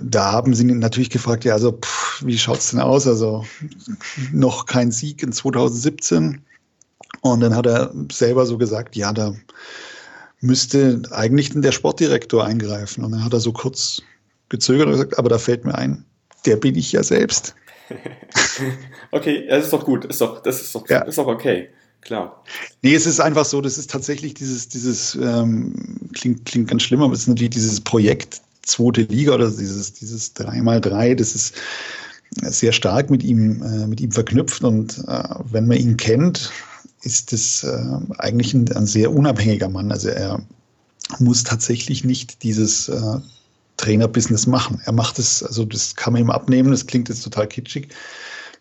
Da 0.02 0.32
haben 0.32 0.54
sie 0.54 0.68
ihn 0.68 0.80
natürlich 0.80 1.10
gefragt, 1.10 1.44
ja, 1.44 1.54
also 1.54 1.74
pff, 1.74 2.26
wie 2.26 2.38
schaut's 2.38 2.72
denn 2.72 2.80
aus? 2.80 3.08
Also 3.08 3.46
noch 4.32 4.66
kein 4.66 4.92
Sieg 4.92 5.22
in 5.22 5.34
2017. 5.34 6.42
Und 7.22 7.40
dann 7.42 7.56
hat 7.56 7.66
er 7.66 7.94
selber 8.12 8.46
so 8.46 8.58
gesagt, 8.58 8.96
ja, 8.96 9.12
da 9.12 9.36
müsste 10.40 11.02
eigentlich 11.12 11.52
der 11.54 11.72
Sportdirektor 11.72 12.46
eingreifen. 12.46 13.04
Und 13.04 13.12
dann 13.12 13.24
hat 13.24 13.34
er 13.34 13.40
so 13.40 13.52
kurz 13.52 14.02
gezögert 14.50 14.88
und 14.88 14.94
gesagt, 14.94 15.20
aber 15.20 15.30
da 15.30 15.38
fällt 15.38 15.66
mir 15.66 15.76
ein, 15.76 16.06
der 16.46 16.56
bin 16.58 16.76
ich 16.76 16.92
ja 16.92 17.04
selbst. 17.04 17.56
okay, 19.12 19.46
das 19.48 19.66
ist 19.66 19.74
doch 19.74 19.86
gut, 19.86 20.06
ist 20.06 20.22
doch, 20.22 20.42
das 20.42 20.62
ist 20.62 20.76
doch, 20.76 20.88
ja. 20.90 21.02
ist 21.02 21.18
doch 21.18 21.28
okay. 21.28 21.70
Klar. 22.02 22.44
Nee, 22.82 22.96
es 22.96 23.06
ist 23.06 23.20
einfach 23.20 23.46
so, 23.46 23.62
das 23.62 23.78
ist 23.78 23.92
tatsächlich 23.92 24.34
dieses, 24.34 24.68
dieses, 24.68 25.14
ähm, 25.16 26.10
klingt, 26.14 26.46
klingt 26.46 26.68
ganz 26.68 26.82
schlimm, 26.82 27.04
aber 27.04 27.14
es 27.14 27.22
ist 27.22 27.28
natürlich 27.28 27.52
dieses 27.52 27.80
Projekt 27.80 28.42
zweite 28.64 29.02
Liga 29.02 29.36
oder 29.36 29.50
dieses, 29.50 29.94
dieses 29.94 30.36
3x3, 30.36 31.16
das 31.16 31.36
ist 31.36 31.56
sehr 32.42 32.72
stark 32.72 33.10
mit 33.10 33.24
ihm, 33.24 33.62
äh, 33.62 33.88
mit 33.88 34.02
ihm 34.02 34.12
verknüpft 34.12 34.64
und 34.64 34.98
äh, 35.08 35.24
wenn 35.52 35.68
man 35.68 35.78
ihn 35.78 35.98
kennt, 35.98 36.52
ist 37.04 37.34
es 37.34 37.64
äh, 37.64 37.84
eigentlich 38.18 38.54
ein, 38.54 38.72
ein, 38.76 38.86
sehr 38.86 39.12
unabhängiger 39.12 39.70
Mann. 39.70 39.92
Also 39.92 40.10
er 40.10 40.42
muss 41.20 41.44
tatsächlich 41.44 42.04
nicht 42.04 42.44
dieses 42.44 42.90
äh, 42.90 43.18
Trainerbusiness 43.82 44.48
machen. 44.48 44.82
Er 44.86 44.94
macht 44.94 45.20
es, 45.20 45.44
also 45.44 45.66
das 45.66 45.96
kann 45.96 46.14
man 46.14 46.22
ihm 46.22 46.30
abnehmen, 46.30 46.72
das 46.72 46.88
klingt 46.88 47.10
jetzt 47.10 47.24
total 47.24 47.48
kitschig. 47.48 47.90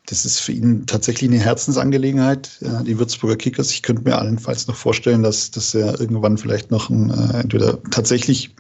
Das 0.07 0.25
ist 0.25 0.41
für 0.41 0.53
ihn 0.53 0.87
tatsächlich 0.87 1.31
eine 1.31 1.39
Herzensangelegenheit, 1.39 2.51
äh, 2.63 2.85
die 2.85 2.99
Würzburger 2.99 3.37
Kickers. 3.37 3.71
Ich 3.71 3.83
könnte 3.83 4.03
mir 4.03 4.19
allenfalls 4.19 4.67
noch 4.67 4.77
vorstellen, 4.77 5.23
dass, 5.23 5.51
dass 5.51 5.75
er 5.75 6.01
irgendwann 6.01 6.39
vielleicht 6.39 6.71
noch 6.71 6.91
ein, 6.91 7.11
äh, 7.11 7.41
entweder 7.43 7.83
tatsächlich 7.91 8.55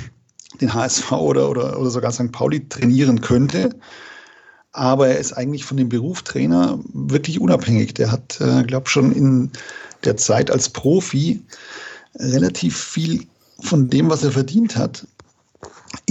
den 0.60 0.74
HSV 0.74 1.10
oder, 1.12 1.50
oder, 1.50 1.80
oder 1.80 1.90
sogar 1.90 2.12
St. 2.12 2.30
Pauli 2.30 2.68
trainieren 2.68 3.20
könnte 3.20 3.70
aber 4.72 5.08
er 5.08 5.18
ist 5.18 5.34
eigentlich 5.34 5.64
von 5.64 5.76
dem 5.76 5.90
Beruf 5.90 6.22
Trainer 6.22 6.78
wirklich 6.92 7.40
unabhängig. 7.40 7.94
Der 7.94 8.10
hat, 8.10 8.40
äh, 8.40 8.64
glaube 8.64 8.88
schon 8.88 9.12
in 9.12 9.50
der 10.04 10.16
Zeit 10.16 10.50
als 10.50 10.70
Profi 10.70 11.42
relativ 12.16 12.76
viel 12.76 13.26
von 13.60 13.88
dem, 13.88 14.10
was 14.10 14.24
er 14.24 14.32
verdient 14.32 14.76
hat, 14.76 15.06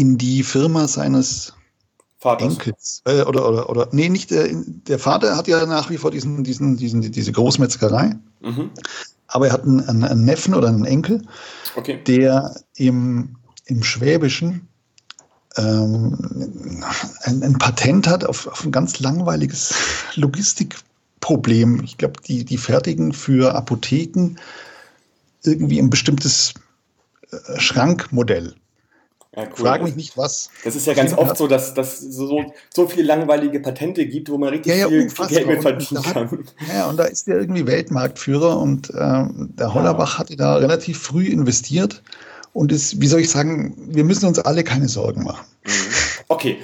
in 0.02 0.18
die 0.18 0.42
Firma 0.42 0.88
seines 0.88 1.54
Vaters. 2.18 2.54
Enkels. 2.54 3.02
Äh, 3.06 3.22
oder, 3.22 3.48
oder, 3.48 3.70
oder, 3.70 3.88
nee, 3.92 4.10
nicht 4.10 4.32
der, 4.32 4.50
der 4.52 4.98
Vater 4.98 5.38
hat 5.38 5.48
ja 5.48 5.64
nach 5.68 5.92
wie 5.92 5.98
vor 5.98 6.10
diesen, 6.10 6.44
diesen, 6.44 6.76
diesen, 6.76 7.02
diese 7.12 7.32
Großmetzgerei. 7.32 8.16
Mhm. 8.42 8.72
Aber 9.28 9.48
er 9.48 9.54
hat 9.54 9.64
einen, 9.64 10.04
einen, 10.04 10.26
Neffen 10.26 10.56
oder 10.56 10.70
einen 10.70 10.86
Enkel, 10.86 11.22
okay. 11.76 12.00
der 12.04 12.56
im, 12.76 13.36
im 13.66 13.84
Schwäbischen 13.84 14.68
ähm, 15.58 16.18
ein, 17.24 17.44
ein, 17.44 17.58
Patent 17.60 18.08
hat 18.08 18.26
auf, 18.26 18.48
auf 18.48 18.66
ein 18.66 18.72
ganz 18.72 19.00
langweiliges 19.00 19.74
Logistikproblem. 20.16 21.84
Ich 21.84 21.98
glaube, 21.98 22.22
die, 22.28 22.44
die 22.44 22.58
fertigen 22.58 23.14
für 23.14 23.54
Apotheken 23.54 24.36
irgendwie 25.44 25.80
ein 25.80 25.92
bestimmtes 25.92 26.56
äh, 27.30 27.60
Schrankmodell. 27.60 28.56
Ja, 29.36 29.44
cool. 29.44 29.52
Frag 29.56 29.84
mich 29.84 29.96
nicht 29.96 30.18
was. 30.18 30.50
Das 30.66 30.76
ist 30.76 30.88
ja 30.88 30.94
ganz 30.94 31.14
oft 31.14 31.38
so, 31.38 31.48
dass 31.48 31.78
es 31.78 32.00
so, 32.00 32.54
so 32.74 32.88
viele 32.88 33.04
langweilige 33.04 33.62
Patente 33.62 34.06
gibt, 34.06 34.30
wo 34.30 34.38
man 34.38 34.50
richtig 34.50 34.74
ja, 34.74 34.88
ja, 34.88 34.88
viel, 34.90 35.08
Geld 35.28 35.48
mit 35.48 35.62
verdienen 35.62 36.04
kann. 36.04 36.32
Hat, 36.32 36.40
ja, 36.68 36.90
und 36.90 36.98
da 36.98 37.06
ist 37.06 37.28
der 37.28 37.38
irgendwie 37.38 37.66
Weltmarktführer 37.66 38.60
und 38.60 38.92
ähm, 38.94 39.54
der 39.58 39.74
Hollerbach 39.74 40.20
hatte 40.20 40.36
da 40.36 40.58
relativ 40.58 41.00
früh 41.00 41.28
investiert 41.28 42.04
und 42.52 42.74
ist, 42.74 43.00
wie 43.00 43.08
soll 43.08 43.22
ich 43.22 43.30
sagen, 43.30 43.74
wir 43.78 44.04
müssen 44.04 44.26
uns 44.26 44.38
alle 44.40 44.66
keine 44.66 44.90
Sorgen 44.90 45.24
machen. 45.24 45.46
Mhm. 45.66 45.72
Okay. 46.28 46.58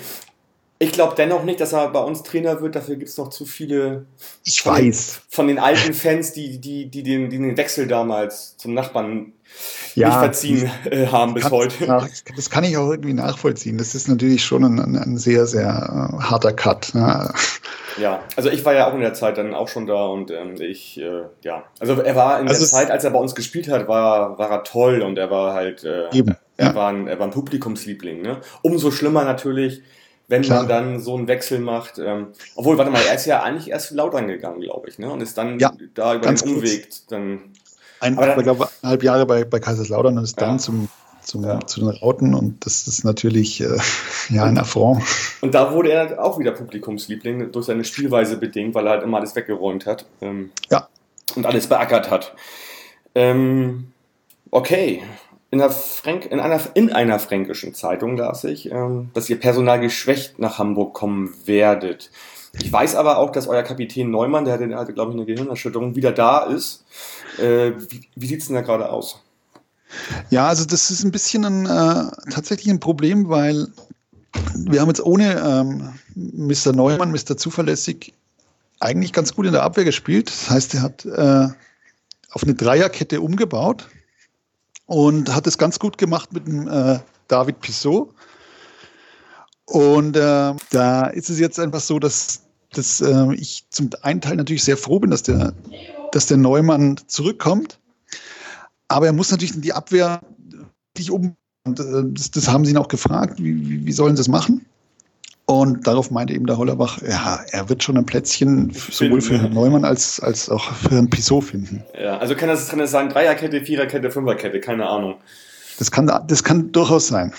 Ich 0.80 0.92
glaube 0.92 1.16
dennoch 1.18 1.44
nicht, 1.44 1.60
dass 1.60 1.74
er 1.74 1.90
bei 1.90 2.02
uns 2.02 2.22
Trainer 2.22 2.62
wird. 2.62 2.76
Dafür 2.76 2.98
gibt 2.98 3.10
es 3.10 3.18
noch 3.18 3.30
zu 3.30 3.46
viele. 3.46 4.06
Ich 4.44 4.62
von. 4.62 4.76
Den, 4.76 4.94
von 4.94 5.48
den 5.48 5.58
alten 5.58 5.94
Fans, 5.94 6.34
die, 6.34 6.60
die, 6.60 6.86
die, 6.88 7.02
den, 7.02 7.32
die 7.32 7.38
den 7.38 7.58
Wechsel 7.58 7.88
damals 7.88 8.58
zum 8.58 8.76
Nachbarn 8.76 9.34
ja, 9.96 10.08
nicht 10.08 10.18
verziehen 10.18 10.72
äh, 10.90 11.08
haben 11.08 11.34
bis 11.34 11.50
heute. 11.50 11.86
Nach, 11.86 12.08
das 12.36 12.50
kann 12.50 12.64
ich 12.64 12.78
auch 12.78 12.90
irgendwie 12.90 13.14
nachvollziehen. 13.14 13.78
Das 13.78 13.96
ist 13.96 14.08
natürlich 14.08 14.44
schon 14.44 14.64
ein, 14.64 14.96
ein 14.96 15.18
sehr, 15.18 15.48
sehr 15.48 15.66
äh, 15.68 16.24
harter 16.24 16.54
Cut. 16.54 16.94
Ja. 16.94 17.34
ja. 17.98 18.20
also 18.36 18.50
ich 18.50 18.64
war 18.64 18.74
ja 18.74 18.90
auch 18.90 18.94
in 18.94 19.02
der 19.02 19.14
Zeit 19.14 19.38
dann 19.38 19.54
auch 19.54 19.68
schon 19.68 19.88
da 19.88 20.06
und 20.06 20.32
ähm, 20.32 20.56
ich, 20.60 21.00
äh, 21.00 21.24
ja, 21.42 21.64
also 21.80 22.00
er 22.02 22.16
war 22.16 22.40
in 22.40 22.48
also 22.48 22.62
der 22.62 22.68
Zeit, 22.68 22.92
als 22.92 23.04
er 23.04 23.12
bei 23.12 23.20
uns 23.20 23.36
gespielt 23.36 23.70
hat, 23.70 23.88
war, 23.88 24.38
war 24.38 24.52
er 24.52 24.64
toll 24.64 25.02
und 25.02 25.18
er 25.18 25.32
war 25.32 25.54
halt, 25.54 25.84
äh, 25.84 26.10
eben, 26.14 26.36
er, 26.58 26.76
war 26.76 26.90
ein, 26.90 27.08
er 27.08 27.20
war 27.20 27.28
ein 27.28 27.32
Publikumsliebling. 27.32 28.22
Ne? 28.22 28.38
Umso 28.62 28.92
schlimmer 28.92 29.24
natürlich, 29.24 29.82
wenn 30.28 30.42
Klar. 30.42 30.60
man 30.60 30.68
dann 30.68 31.00
so 31.00 31.16
einen 31.16 31.28
Wechsel 31.28 31.60
macht. 31.60 32.00
Ähm, 32.00 32.28
obwohl, 32.56 32.78
warte 32.78 32.92
mal, 32.92 33.02
er 33.08 33.16
ist 33.16 33.26
ja 33.26 33.42
eigentlich 33.44 33.70
erst 33.70 33.92
laut 33.92 34.14
angegangen, 34.14 34.60
glaube 34.62 34.90
ich, 34.90 35.00
ne? 35.00 35.10
und 35.10 35.22
ist 35.22 35.38
dann 35.38 35.60
ja, 35.60 35.72
da 35.94 36.16
über 36.16 36.32
den 36.32 36.50
Umweg 36.50 36.90
dann 37.10 37.54
ein, 38.00 38.18
aber, 38.18 38.38
ich 38.38 38.44
glaube, 38.44 38.68
eineinhalb 38.82 39.04
Jahre 39.04 39.26
bei, 39.26 39.44
bei 39.44 39.60
Kaiserslautern 39.60 40.18
und 40.18 40.24
ist 40.24 40.40
dann 40.40 40.60
zum, 40.60 40.90
zum, 41.22 41.44
ja. 41.44 41.60
zu 41.60 41.82
den 41.82 41.90
Rauten 41.90 42.34
und 42.34 42.66
das 42.66 42.88
ist 42.88 43.04
natürlich 43.04 43.62
äh, 43.62 43.78
ja 44.30 44.46
ein 44.46 44.58
Affront. 44.58 45.04
Und 45.42 45.54
da 45.54 45.72
wurde 45.72 45.92
er 45.92 46.24
auch 46.24 46.40
wieder 46.40 46.52
Publikumsliebling 46.52 47.52
durch 47.52 47.66
seine 47.66 47.84
Spielweise 47.84 48.38
bedingt, 48.38 48.74
weil 48.76 48.88
er 48.88 48.94
halt 48.94 49.04
immer 49.04 49.18
alles 49.18 49.36
weggeräumt 49.36 49.86
hat. 49.86 50.06
Ähm, 50.22 50.52
ja. 50.72 50.88
Und 51.36 51.46
alles 51.46 51.68
beackert 51.68 52.10
hat. 52.10 52.34
Ähm, 53.14 53.92
okay. 54.52 55.04
In 55.50 55.62
einer, 55.62 55.72
Frank 55.72 56.26
in, 56.26 56.40
einer, 56.40 56.60
in 56.74 56.92
einer 56.92 57.20
fränkischen 57.20 57.74
Zeitung 57.74 58.18
las 58.18 58.44
ich, 58.44 58.70
ähm, 58.70 59.12
dass 59.14 59.30
ihr 59.30 59.40
Personal 59.40 59.80
geschwächt 59.80 60.40
nach 60.40 60.60
Hamburg 60.60 60.94
kommen 60.94 61.34
werdet. 61.46 62.12
Ich 62.60 62.72
weiß 62.72 62.96
aber 62.96 63.18
auch, 63.18 63.32
dass 63.32 63.48
euer 63.48 63.64
Kapitän 63.64 64.12
Neumann, 64.12 64.46
der 64.46 64.54
hatte, 64.56 64.76
hatte 64.76 64.94
glaube 64.94 65.12
ich, 65.12 65.18
eine 65.18 65.26
Gehirnerschütterung, 65.26 65.96
wieder 65.96 66.12
da 66.12 66.40
ist. 66.44 66.86
Äh, 67.38 67.74
wie 67.90 68.08
wie 68.16 68.28
sieht 68.28 68.42
es 68.42 68.48
denn 68.48 68.56
da 68.56 68.62
gerade 68.62 68.90
aus? 68.90 69.22
Ja, 70.30 70.48
also 70.48 70.66
das 70.66 70.90
ist 70.90 71.04
ein 71.04 71.12
bisschen 71.12 71.46
ein, 71.46 71.66
äh, 71.66 72.32
tatsächlich 72.32 72.70
ein 72.70 72.80
Problem, 72.80 73.30
weil 73.30 73.68
wir 74.56 74.82
haben 74.82 74.90
jetzt 74.90 75.06
ohne 75.06 75.40
ähm, 75.40 75.94
Mr. 76.16 76.74
Neumann, 76.74 77.12
Mr. 77.12 77.38
Zuverlässig, 77.38 78.14
eigentlich 78.80 79.14
ganz 79.14 79.34
gut 79.34 79.46
in 79.46 79.54
der 79.54 79.64
Abwehr 79.64 79.86
gespielt. 79.86 80.30
Das 80.30 80.50
heißt, 80.50 80.76
er 80.76 80.82
hat 80.82 81.06
äh, 81.06 81.48
auf 82.32 82.44
eine 82.44 82.56
Dreierkette 82.56 83.22
umgebaut 83.22 83.88
und 84.86 85.34
hat 85.34 85.48
es 85.48 85.58
ganz 85.58 85.80
gut 85.80 85.98
gemacht 85.98 86.34
mit 86.34 86.48
dem 86.48 86.68
äh, 86.68 87.00
David 87.28 87.62
Pissot. 87.62 88.14
Und 89.66 90.16
äh, 90.16 90.54
da 90.72 91.08
ist 91.08 91.30
es 91.30 91.40
jetzt 91.40 91.60
einfach 91.60 91.82
so, 91.82 92.00
dass, 92.00 92.42
dass 92.74 93.02
äh, 93.02 93.34
ich 93.34 93.66
zum 93.70 93.90
einen 94.02 94.22
Teil 94.22 94.36
natürlich 94.36 94.64
sehr 94.64 94.78
froh 94.78 95.00
bin, 95.00 95.12
dass 95.12 95.24
der, 95.24 95.54
dass 96.12 96.28
der 96.28 96.38
Neumann 96.38 96.98
zurückkommt. 97.08 97.80
Aber 98.88 99.06
er 99.08 99.14
muss 99.14 99.32
natürlich 99.32 99.60
die 99.60 99.74
Abwehr 99.74 100.22
wirklich 100.94 101.12
um. 101.12 101.36
Und 101.66 101.80
äh, 101.80 102.04
das, 102.14 102.32
das 102.32 102.48
haben 102.48 102.66
sie 102.66 102.72
ihn 102.72 102.78
auch 102.78 102.88
gefragt, 102.88 103.40
wie, 103.40 103.70
wie, 103.70 103.86
wie 103.86 103.92
sollen 103.92 104.16
sie 104.16 104.22
das 104.22 104.28
machen? 104.28 104.66
Und 105.50 105.88
darauf 105.88 106.12
meinte 106.12 106.34
eben 106.34 106.46
der 106.46 106.58
Hollerbach, 106.58 107.02
ja, 107.02 107.40
er 107.52 107.70
wird 107.70 107.82
schon 107.82 107.98
ein 107.98 108.06
Plätzchen 108.06 108.74
sowohl 108.74 109.22
für 109.22 109.40
Herrn 109.40 109.54
Neumann 109.54 109.86
als, 109.86 110.20
als 110.20 110.50
auch 110.50 110.74
für 110.74 110.90
Herrn 110.92 111.10
Pissot 111.10 111.46
finden. 111.46 111.86
Ja, 111.98 112.18
also 112.18 112.36
kann 112.36 112.50
das, 112.50 112.68
kann 112.68 112.80
das 112.80 112.92
sein 112.92 113.08
Dreierkette, 113.08 113.62
Viererkette, 113.62 114.12
Fünferkette, 114.12 114.60
keine 114.60 114.88
Ahnung. 114.90 115.16
Das 115.80 115.90
kann, 115.90 116.12
das 116.28 116.44
kann 116.44 116.74
durchaus 116.74 117.08
sein. 117.08 117.34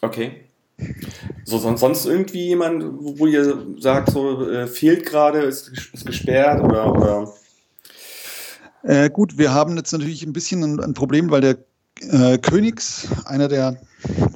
Okay. 0.00 0.44
So, 1.44 1.58
sonst, 1.58 1.80
sonst 1.80 2.06
irgendwie 2.06 2.46
jemand, 2.48 2.84
wo 2.84 3.26
ihr 3.26 3.66
sagt, 3.78 4.10
so 4.10 4.48
äh, 4.48 4.66
fehlt 4.66 5.06
gerade, 5.06 5.40
ist, 5.40 5.70
ist 5.92 6.06
gesperrt 6.06 6.62
oder, 6.62 6.92
oder 6.92 7.32
Äh, 8.82 9.10
gut, 9.10 9.36
wir 9.36 9.52
haben 9.52 9.76
jetzt 9.76 9.92
natürlich 9.92 10.22
ein 10.22 10.32
bisschen 10.32 10.62
ein, 10.62 10.80
ein 10.80 10.94
Problem, 10.94 11.30
weil 11.30 11.40
der 11.40 11.56
äh, 12.10 12.38
Königs, 12.38 13.08
einer 13.26 13.48
der, 13.48 13.80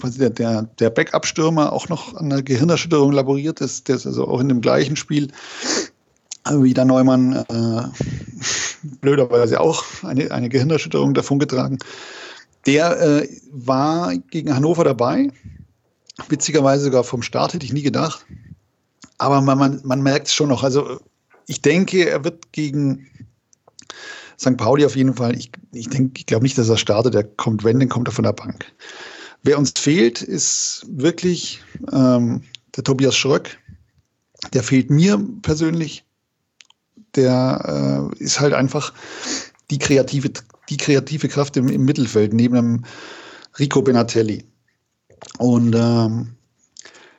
quasi 0.01 0.19
der, 0.19 0.31
der, 0.31 0.63
der 0.79 0.91
Backup-Stürmer, 0.91 1.73
auch 1.73 1.89
noch 1.89 2.15
an 2.15 2.33
einer 2.33 2.43
Gehirnerschütterung 2.43 3.13
laboriert 3.13 3.61
ist. 3.61 3.89
Der 3.89 3.97
ist 3.97 4.07
also 4.07 4.27
auch 4.27 4.41
in 4.41 4.49
dem 4.49 4.61
gleichen 4.61 4.97
Spiel 4.97 5.29
wie 6.51 6.75
der 6.75 6.85
Neumann 6.85 7.45
äh, 7.49 7.83
blöderweise 9.01 9.61
auch 9.61 9.85
eine, 10.03 10.31
eine 10.31 10.49
Gehirnerschütterung 10.49 11.15
davongetragen. 11.15 11.79
Der 12.67 13.01
äh, 13.01 13.29
war 13.51 14.15
gegen 14.31 14.55
Hannover 14.55 14.85
dabei. 14.85 15.31
Witzigerweise 16.29 16.85
sogar 16.85 17.05
vom 17.05 17.23
Start 17.23 17.55
hätte 17.55 17.67
ich 17.67 17.73
nie 17.73 17.83
gedacht. 17.83 18.25
Aber 19.19 19.41
man, 19.41 19.59
man, 19.59 19.81
man 19.85 20.03
merkt 20.03 20.29
es 20.29 20.35
schon 20.35 20.49
noch. 20.49 20.63
Also 20.63 21.01
ich 21.47 21.61
denke, 21.63 22.09
er 22.09 22.25
wird 22.25 22.53
gegen 22.53 23.09
St. 24.39 24.57
Pauli 24.57 24.85
auf 24.85 24.97
jeden 24.97 25.15
Fall. 25.15 25.37
Ich, 25.37 25.51
ich 25.73 25.89
ich 25.93 26.27
glaube 26.27 26.45
nicht, 26.45 26.59
dass 26.59 26.69
er 26.69 26.77
startet. 26.77 27.15
Der 27.15 27.25
kommt, 27.25 27.65
wenn, 27.65 27.79
dann 27.79 27.89
kommt 27.89 28.09
er 28.09 28.13
von 28.13 28.25
der 28.25 28.33
Bank. 28.33 28.67
Wer 29.43 29.59
uns 29.59 29.73
fehlt, 29.77 30.23
ist 30.23 30.87
wirklich 30.89 31.61
ähm, 31.93 32.43
der 32.77 32.85
Tobias 32.85 33.17
Schröck. 33.17 33.59
Der 34.53 34.63
fehlt 34.63 34.91
mir 34.91 35.23
persönlich. 35.43 36.05
Der 37.15 38.11
äh, 38.19 38.23
ist 38.23 38.41
halt 38.41 38.55
einfach 38.55 38.93
die 39.71 39.79
kreative, 39.79 40.31
die 40.69 40.77
kreative 40.77 41.29
Kraft 41.29 41.57
im, 41.57 41.69
im 41.69 41.85
Mittelfeld 41.85 42.33
neben 42.33 42.55
dem 42.55 42.85
Rico 43.59 43.83
Benatelli. 43.83 44.45
Und 45.39 45.75
ähm, 45.75 46.35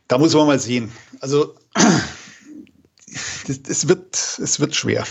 da 0.07 0.17
muss 0.17 0.33
man 0.33 0.47
mal 0.47 0.59
sehen. 0.59 0.91
Also 1.19 1.55
es 3.67 3.87
wird, 3.87 4.15
es 4.15 4.59
wird 4.59 4.75
schwer. 4.75 5.05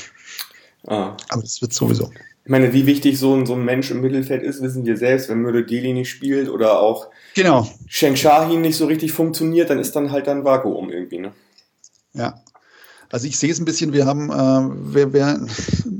ah. 0.86 1.16
Aber 1.28 1.42
es 1.42 1.60
wird 1.62 1.72
sowieso. 1.72 2.10
Ich 2.44 2.50
meine, 2.50 2.72
wie 2.74 2.84
wichtig 2.84 3.18
so 3.18 3.34
ein, 3.34 3.46
so 3.46 3.54
ein 3.54 3.64
Mensch 3.64 3.90
im 3.90 4.02
Mittelfeld 4.02 4.42
ist, 4.42 4.60
wissen 4.60 4.84
wir 4.84 4.98
selbst. 4.98 5.30
Wenn 5.30 5.38
Möde 5.38 5.64
Deli 5.64 5.94
nicht 5.94 6.10
spielt 6.10 6.48
oder 6.48 6.80
auch 6.80 7.08
Genau. 7.34 7.68
Sheng 7.88 8.16
Shahin 8.16 8.60
nicht 8.60 8.76
so 8.76 8.86
richtig 8.86 9.12
funktioniert, 9.12 9.70
dann 9.70 9.78
ist 9.78 9.96
dann 9.96 10.12
halt 10.12 10.28
ein 10.28 10.44
Vakuum 10.44 10.90
irgendwie, 10.90 11.18
ne? 11.18 11.32
Ja. 12.12 12.40
Also 13.10 13.26
ich 13.26 13.38
sehe 13.38 13.50
es 13.50 13.58
ein 13.60 13.64
bisschen, 13.64 13.92
wir 13.92 14.06
haben, 14.06 14.30
äh, 14.30 14.74
wer, 14.92 15.12
wer 15.12 15.40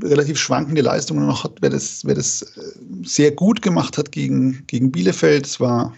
relativ 0.03 0.37
schwankende 0.37 0.81
Leistungen 0.81 1.25
noch 1.25 1.43
hat, 1.43 1.53
wer 1.61 1.69
das, 1.69 2.05
wer 2.05 2.15
das 2.15 2.41
äh, 2.41 2.61
sehr 3.03 3.31
gut 3.31 3.61
gemacht 3.61 3.97
hat 3.97 4.11
gegen, 4.11 4.63
gegen 4.67 4.91
Bielefeld, 4.91 5.45
das 5.45 5.59
war 5.59 5.93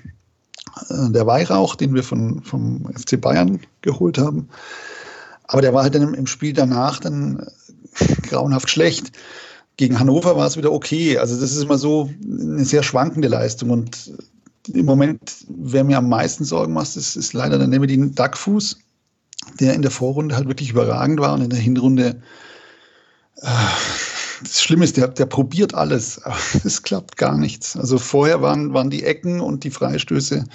der 0.89 1.26
Weihrauch, 1.26 1.76
den 1.76 1.93
wir 1.96 2.04
von, 2.04 2.41
vom 2.43 2.86
FC 2.93 3.20
Bayern 3.20 3.60
geholt 3.82 4.17
haben. 4.17 4.50
Aber 5.46 5.62
der 5.62 5.74
war 5.74 5.84
halt 5.84 5.96
dann 5.96 6.13
im, 6.13 6.28
Spiel 6.28 6.54
danach 6.54 7.00
dann 7.00 7.48
äh, 8.00 8.28
grauenhaft 8.28 8.70
schlecht. 8.70 9.12
Gegen 9.78 10.00
Hannover 10.00 10.36
war 10.36 10.48
es 10.48 10.58
wieder 10.58 10.72
okay. 10.72 11.17
Also 11.17 11.39
das 11.39 11.52
ist 11.54 11.63
immer 11.63 11.78
so 11.78 12.10
eine 12.24 12.65
sehr 12.65 12.84
schwankende 12.84 13.28
Leistung. 13.28 13.70
Und 13.70 14.12
im 14.74 14.86
Moment, 14.86 15.46
wer 15.48 15.84
mir 15.84 15.98
am 15.98 16.10
meisten 16.10 16.43
Sorgen 16.43 16.74
macht, 16.74 16.96
ist, 16.96 17.15
ist 17.15 17.34
leider 17.34 17.58
der 17.58 17.67
Nemedin 17.67 18.13
Duckfuß, 18.13 18.78
der 19.60 19.74
in 19.74 19.82
der 19.82 19.91
Vorrunde 19.91 20.36
halt 20.36 20.48
wirklich 20.48 20.72
überragend 20.72 21.20
war 21.20 21.34
und 21.34 21.41
in 21.41 21.50
der 21.50 21.60
Hinrunde 21.60 22.22
äh, 23.41 23.48
das 24.41 24.62
Schlimme 24.62 24.84
ist, 24.84 24.97
der, 24.97 25.08
der 25.08 25.26
probiert 25.26 25.73
alles, 25.73 26.21
aber 26.23 26.38
es 26.63 26.84
klappt 26.84 27.17
gar 27.17 27.38
nichts. 27.38 27.76
Also 27.76 27.97
vorher 27.97 28.41
waren, 28.41 28.73
waren 28.73 28.89
die 28.89 29.04
Ecken 29.04 29.39
und 29.39 29.63
die 29.63 29.71
Freistöße 29.71 30.45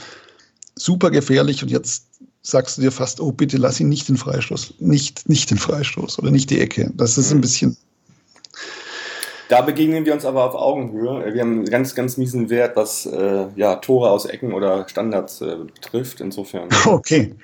super 0.74 1.10
gefährlich 1.10 1.62
und 1.62 1.70
jetzt 1.70 2.06
sagst 2.42 2.76
du 2.76 2.82
dir 2.82 2.90
fast, 2.90 3.20
oh 3.20 3.32
bitte 3.32 3.56
lass 3.56 3.78
ihn 3.78 3.88
nicht 3.88 4.08
den 4.08 4.16
Freistoß, 4.16 4.74
nicht, 4.80 5.28
nicht 5.28 5.50
den 5.50 5.58
Freistoß 5.58 6.18
oder 6.18 6.30
nicht 6.30 6.50
die 6.50 6.60
Ecke. 6.60 6.90
Das 6.94 7.16
ist 7.16 7.30
ein 7.30 7.40
bisschen, 7.40 7.76
Da 9.48 9.60
begegnen 9.60 10.06
wir 10.06 10.14
uns 10.14 10.24
aber 10.24 10.44
auf 10.44 10.54
Augenhöhe. 10.54 11.34
Wir 11.34 11.42
haben 11.42 11.58
einen 11.58 11.64
ganz, 11.66 11.94
ganz 11.94 12.16
miesen 12.16 12.48
Wert, 12.48 12.74
was 12.74 13.06
äh, 13.06 13.46
ja, 13.54 13.76
Tore 13.76 14.10
aus 14.10 14.24
Ecken 14.24 14.54
oder 14.54 14.88
Standards 14.88 15.40
äh, 15.42 15.56
betrifft. 15.56 16.20
Insofern. 16.20 16.68
okay. 16.86 17.34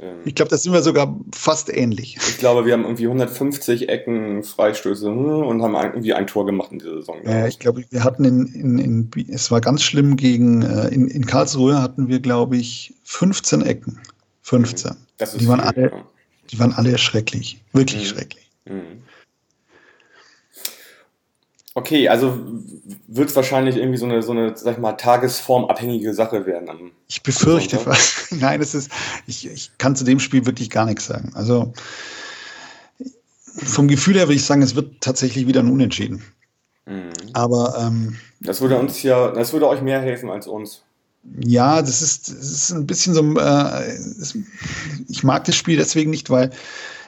Ähm, 0.00 0.16
Ich 0.24 0.34
glaube, 0.34 0.48
das 0.50 0.62
sind 0.62 0.72
wir 0.72 0.82
sogar 0.82 1.18
fast 1.34 1.74
ähnlich. 1.74 2.16
ich 2.28 2.38
glaube, 2.38 2.66
wir 2.66 2.72
haben 2.72 2.84
irgendwie 2.84 3.06
150 3.06 3.88
Ecken, 3.88 4.42
Freistöße 4.42 5.06
hm, 5.08 5.44
und 5.46 5.62
haben 5.62 5.76
ein, 5.76 5.92
irgendwie 5.92 6.14
ein 6.14 6.26
Tor 6.26 6.46
gemacht 6.46 6.72
in 6.72 6.78
dieser 6.78 6.96
Saison. 6.96 7.20
Äh, 7.24 7.48
ich 7.48 7.58
glaube, 7.58 7.84
wir 7.90 8.04
hatten 8.04 8.24
in, 8.24 8.46
in, 8.48 8.78
in, 9.14 9.28
es 9.32 9.50
war 9.50 9.60
ganz 9.60 9.82
schlimm 9.82 10.16
gegen, 10.16 10.62
äh, 10.62 10.88
in, 10.88 11.08
in 11.08 11.26
Karlsruhe 11.26 11.80
hatten 11.80 12.08
wir, 12.08 12.20
glaube 12.20 12.56
ich, 12.56 12.94
15 13.04 13.62
Ecken. 13.62 14.00
15. 14.42 14.96
das 15.18 15.32
ist 15.34 15.40
die 15.40 15.48
waren 15.48 15.60
viel, 15.60 15.68
alle- 15.68 15.90
ja. 15.90 16.04
Die 16.50 16.58
waren 16.58 16.72
alle 16.74 16.98
schrecklich. 16.98 17.60
Wirklich 17.72 18.02
Mhm. 18.02 18.06
schrecklich. 18.14 18.50
Mhm. 18.66 19.02
Okay, 21.76 22.08
also 22.08 22.38
wird 23.08 23.30
es 23.30 23.36
wahrscheinlich 23.36 23.76
irgendwie 23.76 23.98
so 23.98 24.04
eine, 24.06 24.22
so 24.22 24.30
eine, 24.30 24.56
sag 24.56 24.74
ich 24.74 24.78
mal, 24.78 24.92
tagesformabhängige 24.92 26.14
Sache 26.14 26.46
werden. 26.46 26.68
Am, 26.70 26.92
Ich 27.08 27.22
befürchte 27.22 27.78
fast. 27.78 28.30
Nein, 28.32 28.60
es 28.62 28.74
ist, 28.74 28.92
ich, 29.26 29.46
ich 29.50 29.72
kann 29.76 29.96
zu 29.96 30.04
dem 30.04 30.20
Spiel 30.20 30.46
wirklich 30.46 30.70
gar 30.70 30.86
nichts 30.86 31.06
sagen. 31.06 31.32
Also 31.34 31.72
vom 33.56 33.88
Gefühl 33.88 34.14
her 34.14 34.24
würde 34.24 34.34
ich 34.36 34.44
sagen, 34.44 34.62
es 34.62 34.76
wird 34.76 35.00
tatsächlich 35.00 35.46
wieder 35.48 35.60
ein 35.60 35.70
Unentschieden. 35.70 36.22
Mhm. 36.86 37.10
Aber 37.32 37.76
ähm, 37.80 38.16
Das 38.40 38.60
würde 38.60 38.78
uns 38.78 39.02
ja, 39.02 39.32
das 39.32 39.52
würde 39.52 39.68
euch 39.68 39.82
mehr 39.82 40.00
helfen 40.00 40.30
als 40.30 40.46
uns. 40.46 40.82
ja, 41.44 41.80
das 41.80 42.02
ist, 42.02 42.28
das 42.28 42.50
ist 42.50 42.70
ein 42.70 42.86
bisschen 42.86 43.14
so. 43.14 43.36
Äh, 43.38 43.98
ich 45.08 45.24
mag 45.24 45.44
das 45.44 45.56
Spiel 45.56 45.76
deswegen 45.76 46.10
nicht, 46.10 46.30
weil 46.30 46.50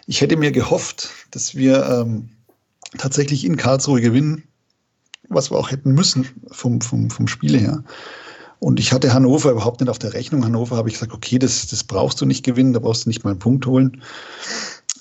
ich 0.06 0.20
hätte 0.20 0.36
mir 0.36 0.50
gehofft, 0.50 1.10
dass 1.30 1.54
wir 1.54 1.84
ähm, 1.86 2.30
tatsächlich 2.98 3.44
in 3.44 3.56
Karlsruhe 3.56 4.00
gewinnen, 4.00 4.44
was 5.28 5.50
wir 5.50 5.58
auch 5.58 5.70
hätten 5.70 5.92
müssen 5.92 6.26
vom, 6.50 6.80
vom, 6.80 7.10
vom 7.10 7.28
Spiel 7.28 7.58
her. 7.58 7.82
Und 8.58 8.80
ich 8.80 8.92
hatte 8.92 9.12
Hannover 9.12 9.50
überhaupt 9.50 9.80
nicht 9.80 9.90
auf 9.90 9.98
der 9.98 10.14
Rechnung. 10.14 10.44
Hannover 10.44 10.76
habe 10.76 10.88
ich 10.88 10.94
gesagt, 10.94 11.12
okay, 11.12 11.38
das, 11.38 11.66
das 11.66 11.84
brauchst 11.84 12.20
du 12.20 12.26
nicht 12.26 12.44
gewinnen, 12.44 12.72
da 12.72 12.80
brauchst 12.80 13.04
du 13.04 13.10
nicht 13.10 13.22
mal 13.22 13.30
einen 13.30 13.38
Punkt 13.38 13.66
holen. 13.66 14.02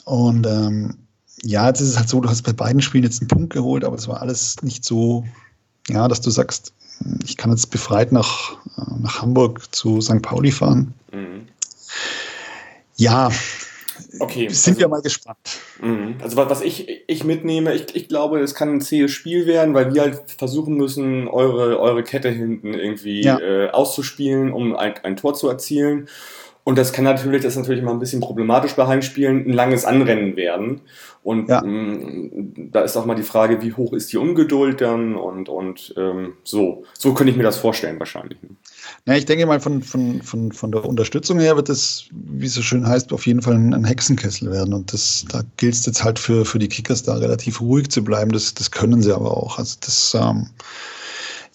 Und 0.04 0.46
ähm, 0.46 0.96
ja, 1.42 1.68
jetzt 1.68 1.82
ist 1.82 1.90
es 1.90 1.98
halt 1.98 2.10
so, 2.10 2.20
du 2.20 2.30
hast 2.30 2.44
bei 2.44 2.54
beiden 2.54 2.82
Spielen 2.82 3.04
jetzt 3.04 3.22
einen 3.22 3.28
Punkt 3.30 3.54
geholt, 3.54 3.84
aber 3.84 3.96
es 3.96 4.08
war 4.08 4.22
alles 4.22 4.62
nicht 4.62 4.84
so, 4.84 5.24
ja, 5.88 6.08
dass 6.08 6.22
du 6.22 6.30
sagst, 6.30 6.74
ich 7.24 7.38
kann 7.38 7.52
jetzt 7.52 7.72
befreit 7.72 8.12
nach, 8.12 8.54
äh, 8.78 9.00
nach 9.00 9.22
Hamburg 9.22 9.74
zu 9.74 10.02
St. 10.02 10.22
Pauli 10.22 10.52
fahren. 10.52 10.94
Mhm. 11.12 11.48
Ja, 12.98 13.30
Okay. 14.20 14.48
sind 14.50 14.80
wir 14.80 14.88
mal 14.88 15.02
gespannt. 15.02 15.38
Mhm. 15.82 16.16
Also 16.22 16.38
was, 16.38 16.50
was 16.50 16.62
ich, 16.62 17.04
ich 17.08 17.24
mitnehme, 17.24 17.74
ich, 17.74 17.96
ich 17.96 18.08
glaube, 18.08 18.40
es 18.40 18.56
kann 18.56 18.70
ein 18.70 18.82
zähes 18.82 19.12
Spiel 19.12 19.46
werden, 19.46 19.74
weil 19.74 19.94
wir 19.94 20.02
halt 20.02 20.22
versuchen 20.38 20.76
müssen, 20.76 21.28
eure, 21.28 21.80
eure 21.80 22.04
Kette 22.04 22.30
hinten 22.30 22.74
irgendwie 22.74 23.22
Ja. 23.24 23.40
äh, 23.40 23.70
auszuspielen, 23.70 24.52
um 24.52 24.76
ein, 24.76 24.94
ein 25.04 25.16
Tor 25.16 25.34
zu 25.34 25.48
erzielen. 25.50 26.08
Und 26.64 26.80
das 26.80 26.94
kann 26.94 27.04
natürlich, 27.04 27.44
das 27.44 27.54
ist 27.54 27.60
natürlich 27.60 27.84
mal 27.84 27.92
ein 27.92 28.00
bisschen 28.00 28.22
problematisch 28.22 28.74
bei 28.74 28.88
Heimspielen, 28.88 29.46
ein 29.48 29.54
langes 29.54 29.86
Anrennen 29.86 30.36
werden. 30.36 30.82
Und 31.26 31.50
Ja. 31.50 31.64
mh, 31.66 32.70
da 32.72 32.82
ist 32.82 32.96
auch 32.96 33.08
mal 33.08 33.16
die 33.16 33.24
Frage, 33.24 33.60
wie 33.64 33.74
hoch 33.74 33.94
ist 33.94 34.14
die 34.14 34.18
Ungeduld 34.18 34.80
dann 34.80 35.16
und, 35.16 35.50
und 35.50 35.92
ähm, 35.98 36.34
so. 36.44 36.84
So 36.96 37.16
könnte 37.16 37.32
ich 37.32 37.38
mir 37.38 37.42
das 37.42 37.58
vorstellen 37.58 37.98
wahrscheinlich. 37.98 38.40
Ne? 38.44 38.50
Ja, 39.08 39.16
ich 39.16 39.26
denke 39.26 39.48
mal, 39.48 39.60
von, 39.60 39.82
von, 39.82 40.22
von, 40.22 40.52
von 40.52 40.72
der 40.72 40.86
Unterstützung 40.86 41.40
her 41.40 41.56
wird 41.56 41.70
es, 41.70 42.06
wie 42.12 42.46
es 42.46 42.54
so 42.54 42.62
schön 42.62 42.88
heißt, 42.88 43.12
auf 43.12 43.26
jeden 43.26 43.42
Fall 43.42 43.56
ein 43.56 43.84
Hexenkessel 43.86 44.52
werden. 44.52 44.72
Und 44.76 44.94
das, 44.94 45.26
da 45.28 45.42
gilt 45.58 45.74
es 45.74 45.88
jetzt 45.88 46.04
halt 46.04 46.20
für, 46.20 46.46
für 46.46 46.60
die 46.60 46.70
Kickers 46.70 47.02
da 47.02 47.16
relativ 47.16 47.60
ruhig 47.60 47.90
zu 47.90 48.04
bleiben. 48.04 48.32
Das, 48.32 48.54
das 48.54 48.70
können 48.70 49.02
sie 49.02 49.12
aber 49.12 49.36
auch. 49.36 49.58
Also 49.58 49.78
das, 49.82 50.14
ähm, 50.14 50.52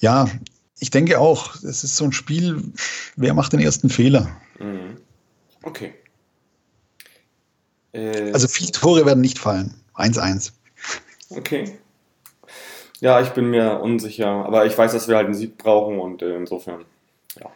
ja, 0.00 0.26
ich 0.80 0.90
denke 0.90 1.20
auch, 1.20 1.54
es 1.62 1.84
ist 1.84 1.96
so 1.96 2.06
ein 2.06 2.12
Spiel, 2.12 2.60
wer 3.14 3.34
macht 3.34 3.52
den 3.52 3.60
ersten 3.60 3.88
Fehler? 3.88 4.28
Mhm. 4.58 4.96
Okay. 5.62 5.94
Äh, 7.92 8.32
also 8.32 8.48
viele 8.48 8.72
Tore 8.72 9.06
werden 9.06 9.20
nicht 9.20 9.38
fallen. 9.38 9.74
1-1. 9.96 10.52
Okay. 11.30 11.78
Ja, 13.00 13.20
ich 13.20 13.30
bin 13.30 13.50
mir 13.50 13.80
unsicher, 13.80 14.28
aber 14.28 14.66
ich 14.66 14.76
weiß, 14.76 14.92
dass 14.92 15.08
wir 15.08 15.16
halt 15.16 15.26
einen 15.26 15.34
Sieg 15.34 15.56
brauchen 15.56 15.98
und 15.98 16.22
äh, 16.22 16.36
insofern, 16.36 16.84
ja. 17.38 17.46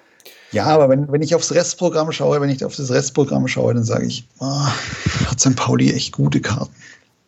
Ja, 0.52 0.66
aber 0.66 0.88
wenn, 0.88 1.10
wenn 1.12 1.20
ich 1.20 1.34
aufs 1.34 1.52
Restprogramm 1.52 2.12
schaue, 2.12 2.40
wenn 2.40 2.48
ich 2.48 2.64
auf 2.64 2.76
das 2.76 2.90
Restprogramm 2.90 3.46
schaue, 3.48 3.74
dann 3.74 3.84
sage 3.84 4.06
ich, 4.06 4.26
oh, 4.38 4.66
hat 5.26 5.40
St. 5.40 5.56
Pauli 5.56 5.92
echt 5.92 6.12
gute 6.12 6.40
Karten. 6.40 6.74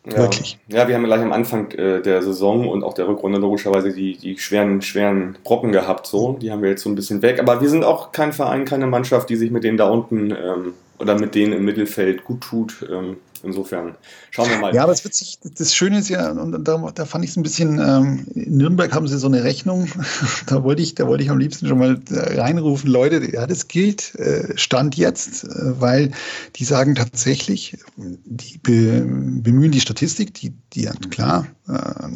Ja. 0.05 0.17
Wirklich. 0.19 0.57
Ja, 0.69 0.87
wir 0.87 0.95
haben 0.95 1.03
gleich 1.03 1.21
am 1.21 1.33
Anfang 1.33 1.71
äh, 1.71 2.01
der 2.01 2.21
Saison 2.21 2.69
und 2.69 2.83
auch 2.83 2.93
der 2.93 3.07
Rückrunde 3.09 3.39
logischerweise 3.39 3.91
die, 3.91 4.17
die 4.17 4.37
schweren, 4.39 4.81
schweren 4.81 5.37
Brocken 5.43 5.73
gehabt, 5.73 6.07
so. 6.07 6.37
Die 6.41 6.49
haben 6.49 6.61
wir 6.61 6.69
jetzt 6.69 6.83
so 6.83 6.89
ein 6.89 6.95
bisschen 6.95 7.21
weg. 7.21 7.39
Aber 7.39 7.59
wir 7.59 7.69
sind 7.69 7.83
auch 7.83 8.13
kein 8.13 8.31
Verein, 8.31 8.63
keine 8.63 8.87
Mannschaft, 8.87 9.29
die 9.29 9.35
sich 9.35 9.51
mit 9.51 9.65
denen 9.65 9.77
da 9.77 9.89
unten 9.89 10.31
ähm, 10.31 10.73
oder 10.99 11.17
mit 11.17 11.35
denen 11.35 11.53
im 11.53 11.65
Mittelfeld 11.65 12.23
gut 12.23 12.41
tut. 12.41 12.85
Ähm, 12.89 13.17
Insofern 13.43 13.95
schauen 14.31 14.49
wir 14.49 14.57
mal. 14.57 14.73
Ja, 14.73 14.83
aber 14.83 14.91
es 14.91 15.03
wird 15.03 15.13
sich, 15.13 15.39
das 15.41 15.73
Schöne 15.73 15.99
ist 15.99 16.09
ja, 16.09 16.31
und 16.31 16.67
da, 16.67 16.91
da 16.93 17.05
fand 17.05 17.23
ich 17.23 17.31
es 17.31 17.37
ein 17.37 17.43
bisschen, 17.43 17.79
ähm, 17.79 18.25
in 18.33 18.57
Nürnberg 18.57 18.93
haben 18.93 19.07
sie 19.07 19.17
so 19.17 19.27
eine 19.27 19.43
Rechnung, 19.43 19.87
da 20.47 20.63
wollte 20.63 20.81
ich, 20.81 20.95
da 20.95 21.07
wollte 21.07 21.23
ich 21.23 21.29
am 21.29 21.37
liebsten 21.37 21.67
schon 21.67 21.77
mal 21.77 21.99
reinrufen, 22.09 22.89
Leute, 22.89 23.31
ja, 23.31 23.45
das 23.47 23.67
gilt, 23.67 24.15
äh, 24.15 24.57
Stand 24.57 24.95
jetzt, 24.95 25.43
äh, 25.43 25.79
weil 25.79 26.11
die 26.55 26.65
sagen 26.65 26.95
tatsächlich, 26.95 27.77
die 27.95 28.57
be, 28.57 29.05
bemühen 29.05 29.71
die 29.71 29.81
Statistik, 29.81 30.33
die, 30.33 30.53
die 30.73 30.89
klar, 31.09 31.47
äh, 31.67 31.73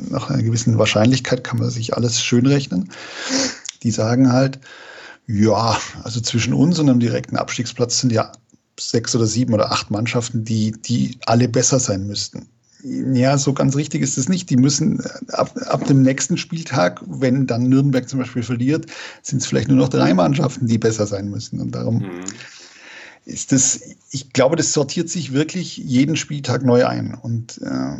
nach 0.09 0.29
einer 0.29 0.43
gewissen 0.43 0.77
Wahrscheinlichkeit 0.77 1.43
kann 1.43 1.59
man 1.59 1.69
sich 1.69 1.95
alles 1.95 2.21
schön 2.21 2.45
rechnen. 2.45 2.89
Die 3.83 3.91
sagen 3.91 4.31
halt, 4.31 4.59
ja, 5.27 5.77
also 6.03 6.19
zwischen 6.19 6.53
uns 6.53 6.77
und 6.79 6.89
einem 6.89 6.99
direkten 6.99 7.37
Abstiegsplatz 7.37 7.99
sind 7.99 8.11
ja 8.11 8.31
sechs 8.89 9.15
oder 9.15 9.25
sieben 9.25 9.53
oder 9.53 9.71
acht 9.71 9.91
Mannschaften, 9.91 10.43
die, 10.43 10.71
die 10.71 11.17
alle 11.25 11.47
besser 11.47 11.79
sein 11.79 12.07
müssten. 12.07 12.47
Ja, 12.83 13.37
so 13.37 13.53
ganz 13.53 13.75
richtig 13.75 14.01
ist 14.01 14.17
es 14.17 14.27
nicht. 14.27 14.49
Die 14.49 14.57
müssen 14.57 14.99
äh, 14.99 15.33
ab, 15.33 15.55
ab 15.67 15.85
dem 15.85 16.01
nächsten 16.01 16.37
Spieltag, 16.37 17.01
wenn 17.05 17.45
dann 17.45 17.69
Nürnberg 17.69 18.09
zum 18.09 18.19
Beispiel 18.19 18.43
verliert, 18.43 18.87
sind 19.21 19.41
es 19.41 19.47
vielleicht 19.47 19.67
nur 19.67 19.77
noch 19.77 19.89
drei 19.89 20.13
Mannschaften, 20.13 20.67
die 20.67 20.77
besser 20.77 21.05
sein 21.05 21.29
müssen. 21.29 21.59
Und 21.59 21.75
darum 21.75 21.99
mhm. 21.99 22.23
ist 23.25 23.51
das, 23.51 23.81
ich 24.11 24.33
glaube, 24.33 24.55
das 24.55 24.73
sortiert 24.73 25.09
sich 25.09 25.31
wirklich 25.31 25.77
jeden 25.77 26.15
Spieltag 26.15 26.63
neu 26.63 26.85
ein. 26.87 27.13
Und 27.13 27.59
äh, 27.61 27.99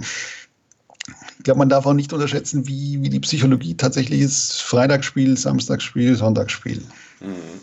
ich 1.38 1.44
glaube, 1.44 1.60
man 1.60 1.70
darf 1.70 1.86
auch 1.86 1.94
nicht 1.94 2.14
unterschätzen, 2.14 2.68
wie, 2.68 3.02
wie 3.04 3.10
die 3.10 3.20
Psychologie 3.20 3.76
tatsächlich 3.76 4.22
ist. 4.22 4.62
Freitagsspiel, 4.64 5.38
Samstagsspiel, 5.38 6.16
Sonntagsspiel. 6.16 6.82
Mhm. 7.20 7.62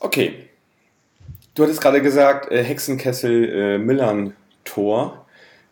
Okay, 0.00 0.48
Du 1.54 1.62
hattest 1.62 1.80
gerade 1.80 2.00
gesagt, 2.00 2.50
äh, 2.50 2.62
Hexenkessel 2.62 3.48
äh, 3.48 3.78
Millern 3.78 4.34
Tor. 4.64 5.26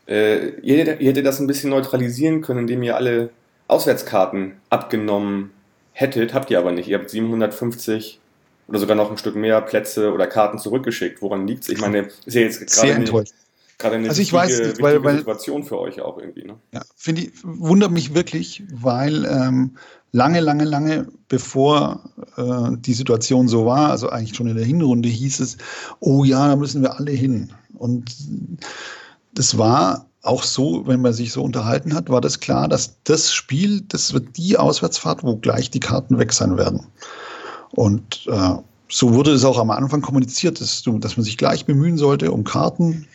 Äh, 0.06 0.50
ihr, 0.60 1.00
ihr 1.00 1.10
hättet 1.10 1.24
das 1.24 1.40
ein 1.40 1.46
bisschen 1.46 1.70
neutralisieren 1.70 2.42
können, 2.42 2.60
indem 2.60 2.82
ihr 2.82 2.96
alle 2.96 3.30
Auswärtskarten 3.68 4.56
abgenommen 4.68 5.52
hättet. 5.92 6.34
Habt 6.34 6.50
ihr 6.50 6.58
aber 6.58 6.72
nicht. 6.72 6.88
Ihr 6.88 6.98
habt 6.98 7.08
750 7.08 8.20
oder 8.68 8.78
sogar 8.78 8.96
noch 8.96 9.10
ein 9.10 9.18
Stück 9.18 9.36
mehr 9.36 9.60
Plätze 9.62 10.12
oder 10.12 10.26
Karten 10.26 10.58
zurückgeschickt. 10.58 11.22
Woran 11.22 11.46
liegt 11.46 11.64
es? 11.64 11.70
Ich 11.70 11.80
meine, 11.80 12.08
ist 12.24 12.34
ja 12.34 12.42
jetzt 12.42 12.66
gerade 12.66 12.94
eine, 12.94 13.24
gerade 13.78 13.96
eine 13.96 14.08
also 14.08 14.20
ich 14.20 14.32
wichtige, 14.32 14.58
weiß 14.58 14.68
nicht, 14.68 14.82
weil, 14.82 15.02
weil, 15.02 15.18
Situation 15.18 15.64
für 15.64 15.78
euch 15.78 16.00
auch 16.00 16.18
irgendwie. 16.18 16.44
Ne? 16.44 16.56
Ja, 16.72 16.82
finde 16.96 17.22
ich, 17.22 17.32
wundert 17.42 17.90
mich 17.90 18.14
wirklich, 18.14 18.62
weil 18.72 19.24
ähm, 19.24 19.76
lange, 20.12 20.40
lange, 20.40 20.64
lange 20.64 21.06
bevor 21.28 22.00
äh, 22.36 22.76
die 22.76 22.94
Situation 22.94 23.48
so 23.48 23.66
war, 23.66 23.90
also 23.90 24.08
eigentlich 24.10 24.36
schon 24.36 24.48
in 24.48 24.56
der 24.56 24.64
Hinrunde 24.64 25.08
hieß 25.08 25.40
es, 25.40 25.56
oh 26.00 26.24
ja, 26.24 26.48
da 26.48 26.56
müssen 26.56 26.82
wir 26.82 26.98
alle 26.98 27.12
hin. 27.12 27.52
Und 27.74 28.14
das 29.34 29.56
war 29.56 30.06
auch 30.22 30.42
so, 30.42 30.86
wenn 30.86 31.00
man 31.00 31.12
sich 31.12 31.32
so 31.32 31.42
unterhalten 31.42 31.94
hat, 31.94 32.10
war 32.10 32.20
das 32.20 32.40
klar, 32.40 32.68
dass 32.68 32.96
das 33.04 33.32
Spiel, 33.32 33.80
das 33.88 34.12
wird 34.12 34.36
die 34.36 34.58
Auswärtsfahrt, 34.58 35.22
wo 35.22 35.36
gleich 35.36 35.70
die 35.70 35.80
Karten 35.80 36.18
weg 36.18 36.32
sein 36.32 36.58
werden. 36.58 36.86
Und 37.70 38.26
äh, 38.26 38.54
so 38.90 39.14
wurde 39.14 39.32
es 39.32 39.44
auch 39.44 39.58
am 39.58 39.70
Anfang 39.70 40.02
kommuniziert, 40.02 40.60
dass, 40.60 40.82
dass 40.82 41.16
man 41.16 41.24
sich 41.24 41.38
gleich 41.38 41.64
bemühen 41.64 41.96
sollte 41.96 42.32
um 42.32 42.44
Karten. 42.44 43.06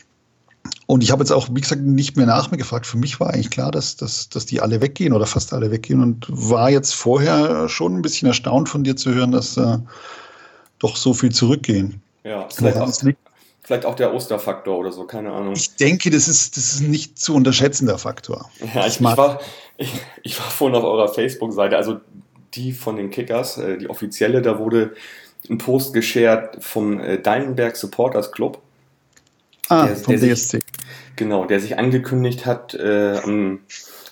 Und 0.87 1.03
ich 1.03 1.11
habe 1.11 1.23
jetzt 1.23 1.31
auch, 1.31 1.47
wie 1.51 1.61
gesagt, 1.61 1.81
nicht 1.81 2.15
mehr 2.15 2.27
nach 2.27 2.51
mir 2.51 2.57
gefragt. 2.57 2.85
Für 2.85 2.97
mich 2.97 3.19
war 3.19 3.33
eigentlich 3.33 3.49
klar, 3.49 3.71
dass, 3.71 3.95
dass, 3.95 4.29
dass 4.29 4.45
die 4.45 4.61
alle 4.61 4.81
weggehen 4.81 5.13
oder 5.13 5.25
fast 5.25 5.51
alle 5.51 5.71
weggehen 5.71 6.01
und 6.01 6.27
war 6.29 6.69
jetzt 6.69 6.93
vorher 6.93 7.67
schon 7.69 7.95
ein 7.95 8.01
bisschen 8.01 8.27
erstaunt 8.27 8.69
von 8.69 8.83
dir 8.83 8.95
zu 8.95 9.13
hören, 9.13 9.31
dass 9.31 9.57
äh, 9.57 9.77
doch 10.79 10.95
so 10.95 11.13
viel 11.13 11.31
zurückgehen. 11.31 12.01
Ja, 12.23 12.47
vielleicht 12.53 12.77
auch, 12.77 12.91
vielleicht 13.63 13.85
auch 13.85 13.95
der 13.95 14.13
Osterfaktor 14.13 14.77
oder 14.77 14.91
so, 14.91 15.05
keine 15.05 15.31
Ahnung. 15.31 15.53
Ich 15.53 15.75
denke, 15.75 16.11
das 16.11 16.27
ist, 16.27 16.55
das 16.55 16.73
ist 16.73 16.81
ein 16.81 16.91
nicht 16.91 17.17
zu 17.17 17.33
unterschätzender 17.33 17.97
Faktor. 17.97 18.49
Ja, 18.73 18.85
ich, 18.85 18.99
ich 18.99 19.03
war, 19.03 19.39
ich, 19.77 19.91
ich 20.21 20.39
war 20.39 20.49
vorhin 20.49 20.75
auf 20.75 20.83
eurer 20.83 21.07
Facebook-Seite, 21.07 21.77
also 21.77 21.99
die 22.53 22.73
von 22.73 22.95
den 22.95 23.09
Kickers, 23.09 23.57
äh, 23.57 23.77
die 23.77 23.89
offizielle, 23.89 24.41
da 24.41 24.59
wurde 24.59 24.93
ein 25.49 25.57
Post 25.57 25.93
geshared 25.93 26.63
vom 26.63 26.99
äh, 26.99 27.19
Deilenberg 27.19 27.75
Supporters 27.75 28.31
Club. 28.31 28.61
Ah, 29.69 29.87
der, 29.87 29.95
vom 29.95 30.19
der 30.19 30.35
DSC. 30.35 30.57
Sich, 30.57 30.64
genau, 31.15 31.45
der 31.45 31.59
sich 31.59 31.77
angekündigt 31.77 32.45
hat, 32.45 32.73
äh, 32.73 33.19
am, 33.23 33.59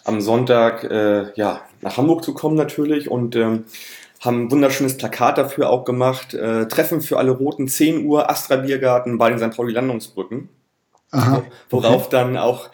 am 0.04 0.22
Sonntag 0.22 0.84
äh, 0.84 1.32
ja, 1.36 1.62
nach 1.82 1.98
Hamburg 1.98 2.24
zu 2.24 2.34
kommen 2.34 2.56
natürlich 2.56 3.10
und 3.10 3.36
ähm, 3.36 3.66
haben 4.20 4.44
ein 4.44 4.52
wunderschönes 4.52 4.98
Plakat 4.98 5.38
dafür 5.38 5.70
auch 5.70 5.84
gemacht. 5.84 6.34
Äh, 6.34 6.68
Treffen 6.68 7.02
für 7.02 7.18
alle 7.18 7.32
Roten, 7.32 7.68
10 7.68 8.06
Uhr, 8.06 8.30
Astra 8.30 8.56
Biergarten 8.58 9.18
bei 9.18 9.30
den 9.30 9.40
St. 9.40 9.56
Pauli 9.56 9.74
Landungsbrücken. 9.74 10.50
Aha, 11.12 11.44
worauf 11.70 12.08
okay. 12.08 12.12
dann 12.12 12.38
auch 12.38 12.70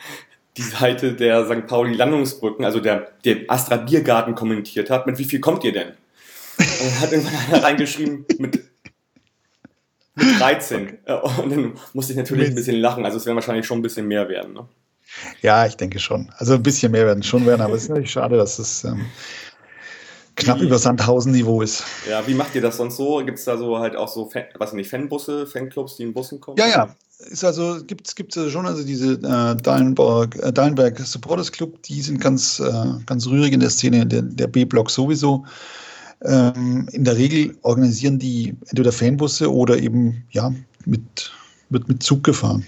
die 0.58 0.62
Seite 0.62 1.13
der 1.13 1.46
St. 1.46 1.68
Pauli 1.68 1.94
Landungsbrücken, 1.94 2.65
also 2.65 2.80
der, 2.80 3.12
der 3.26 3.38
Astra 3.48 3.78
Biergarten 3.78 4.36
kommentiert 4.36 4.89
hat, 4.89 5.08
mit 5.08 5.18
wie 5.18 5.26
viel 5.26 5.39
kommt 5.39 5.63
ihr 5.63 5.74
denn? 5.74 5.94
Und 6.58 7.02
hat 7.02 7.12
irgendwann 7.12 7.36
einer 7.54 7.63
reingeschrieben, 7.63 8.26
mit 8.38 8.69
13. 10.20 11.00
Und 11.44 11.52
dann 11.52 11.74
musste 11.94 12.14
ich 12.14 12.18
natürlich 12.18 12.50
ein 12.50 12.56
bisschen 12.56 12.78
lachen. 12.78 13.06
Also 13.06 13.18
es 13.18 13.26
werden 13.26 13.36
wahrscheinlich 13.36 13.66
schon 13.66 13.80
ein 13.80 13.84
bisschen 13.84 14.08
mehr 14.08 14.30
werden. 14.30 14.54
Ne? 14.54 14.68
Ja, 15.42 15.66
ich 15.66 15.76
denke 15.76 16.00
schon. 16.00 16.32
Also 16.38 16.54
ein 16.56 16.64
bisschen 16.64 16.92
mehr 16.92 17.06
werden 17.06 17.24
schon 17.24 17.46
werden, 17.46 17.62
aber 17.62 17.74
es 17.74 17.84
ist 17.84 17.90
natürlich 17.90 18.12
schade, 18.12 18.38
dass 18.38 18.60
es 18.60 18.84
ähm, 18.84 19.06
knapp 20.36 20.60
wie, 20.60 20.66
über 20.66 20.78
Sandhausen-Niveau 20.78 21.62
ist. 21.62 21.84
Ja, 22.10 22.26
wie 22.28 22.34
macht 22.34 22.56
ihr 22.56 22.62
das 22.62 22.78
sonst 22.78 22.98
so? 22.98 23.18
Gibt 23.18 23.40
es 23.40 23.46
da 23.46 23.58
so 23.58 23.80
halt 23.80 23.96
auch 23.96 24.08
so, 24.08 24.30
Fan, 24.30 24.46
was 24.58 24.74
nicht, 24.74 24.90
Fanbusse, 24.90 25.48
Fanclubs, 25.48 25.98
die 25.98 26.04
in 26.04 26.14
Bussen 26.14 26.40
kommen? 26.40 26.58
Ja, 26.58 26.68
ja. 26.68 26.96
Ist 27.20 27.44
also, 27.44 27.84
gibt 27.84 28.08
es 28.08 28.16
gibt's 28.16 28.40
schon, 28.50 28.66
also 28.66 28.82
diese 28.84 29.14
äh, 29.14 29.62
Dahlenberg, 29.62 30.38
äh, 30.38 30.54
Dahlenberg 30.54 30.98
Supporters 31.00 31.52
Club, 31.52 31.84
die 31.84 32.02
sind 32.02 32.22
ganz, 32.22 32.62
äh, 32.62 32.86
ganz 33.06 33.28
rührig 33.28 33.52
in 33.52 33.60
der 33.60 33.70
Szene, 33.70 34.06
der, 34.06 34.22
der 34.22 34.48
B-Block 34.48 34.90
sowieso. 34.90 35.44
Ähm, 36.24 36.88
in 36.92 37.06
der 37.06 37.18
Regel 37.18 37.58
organisieren 37.62 38.20
die 38.20 38.56
entweder 38.68 38.92
Fanbusse 38.92 39.52
oder 39.52 39.78
eben 39.78 40.24
ja, 40.32 40.54
mit, 40.86 41.32
wird 41.70 41.88
mit 41.88 42.04
Zug 42.04 42.24
gefahren. 42.24 42.66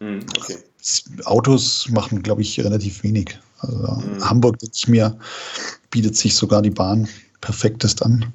Hm, 0.00 0.20
okay. 0.38 0.56
Autos 1.24 1.88
machen, 1.90 2.22
glaube 2.22 2.42
ich, 2.42 2.58
relativ 2.60 3.02
wenig. 3.02 3.38
Also 3.60 3.76
mhm. 3.76 4.28
Hamburg, 4.28 4.56
ich 4.60 4.88
mir, 4.88 5.16
bietet 5.90 6.16
sich 6.16 6.34
sogar 6.34 6.60
die 6.60 6.70
Bahn 6.70 7.08
perfektest 7.40 8.02
an. 8.02 8.32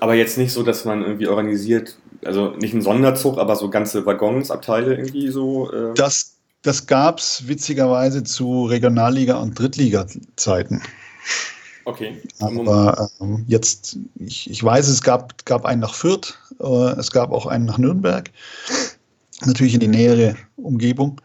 Aber 0.00 0.14
jetzt 0.14 0.36
nicht 0.36 0.52
so, 0.52 0.62
dass 0.62 0.84
man 0.84 1.02
irgendwie 1.02 1.28
organisiert, 1.28 1.96
also 2.24 2.50
nicht 2.56 2.74
ein 2.74 2.82
Sonderzug, 2.82 3.38
aber 3.38 3.56
so 3.56 3.70
ganze 3.70 4.04
Waggons, 4.04 4.50
Abteile 4.50 4.96
irgendwie 4.96 5.28
so. 5.28 5.72
Äh 5.72 5.94
das, 5.94 6.36
das 6.62 6.86
gab 6.86 7.18
es 7.18 7.46
witzigerweise 7.46 8.24
zu 8.24 8.66
Regionalliga- 8.66 9.40
und 9.40 9.58
Drittliga-Zeiten. 9.58 10.82
Okay. 11.86 12.20
Aber 12.40 13.08
ähm, 13.20 13.44
jetzt, 13.46 13.96
ich, 14.16 14.50
ich 14.50 14.62
weiß, 14.62 14.88
es 14.88 15.02
gab, 15.02 15.44
gab 15.46 15.64
einen 15.64 15.80
nach 15.80 15.94
Fürth, 15.94 16.36
äh, 16.60 16.98
es 16.98 17.12
gab 17.12 17.30
auch 17.30 17.46
einen 17.46 17.64
nach 17.64 17.78
Nürnberg, 17.78 18.28
natürlich 19.44 19.74
in 19.74 19.80
die 19.80 19.88
nähere 19.88 20.36
Umgebung. 20.56 21.20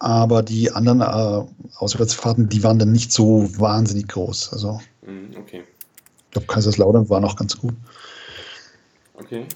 Aber 0.00 0.42
die 0.42 0.70
anderen 0.70 1.00
äh, 1.00 1.46
Auswärtsfahrten, 1.78 2.50
die 2.50 2.62
waren 2.62 2.78
dann 2.78 2.92
nicht 2.92 3.10
so 3.10 3.48
wahnsinnig 3.58 4.08
groß. 4.08 4.52
Also, 4.52 4.80
mhm, 5.06 5.30
okay. 5.38 5.64
Ich 6.26 6.30
glaube, 6.32 6.46
Kaiserslautern 6.46 7.08
war 7.08 7.20
noch 7.20 7.36
ganz 7.36 7.58
gut. 7.58 7.74
Okay. 9.14 9.46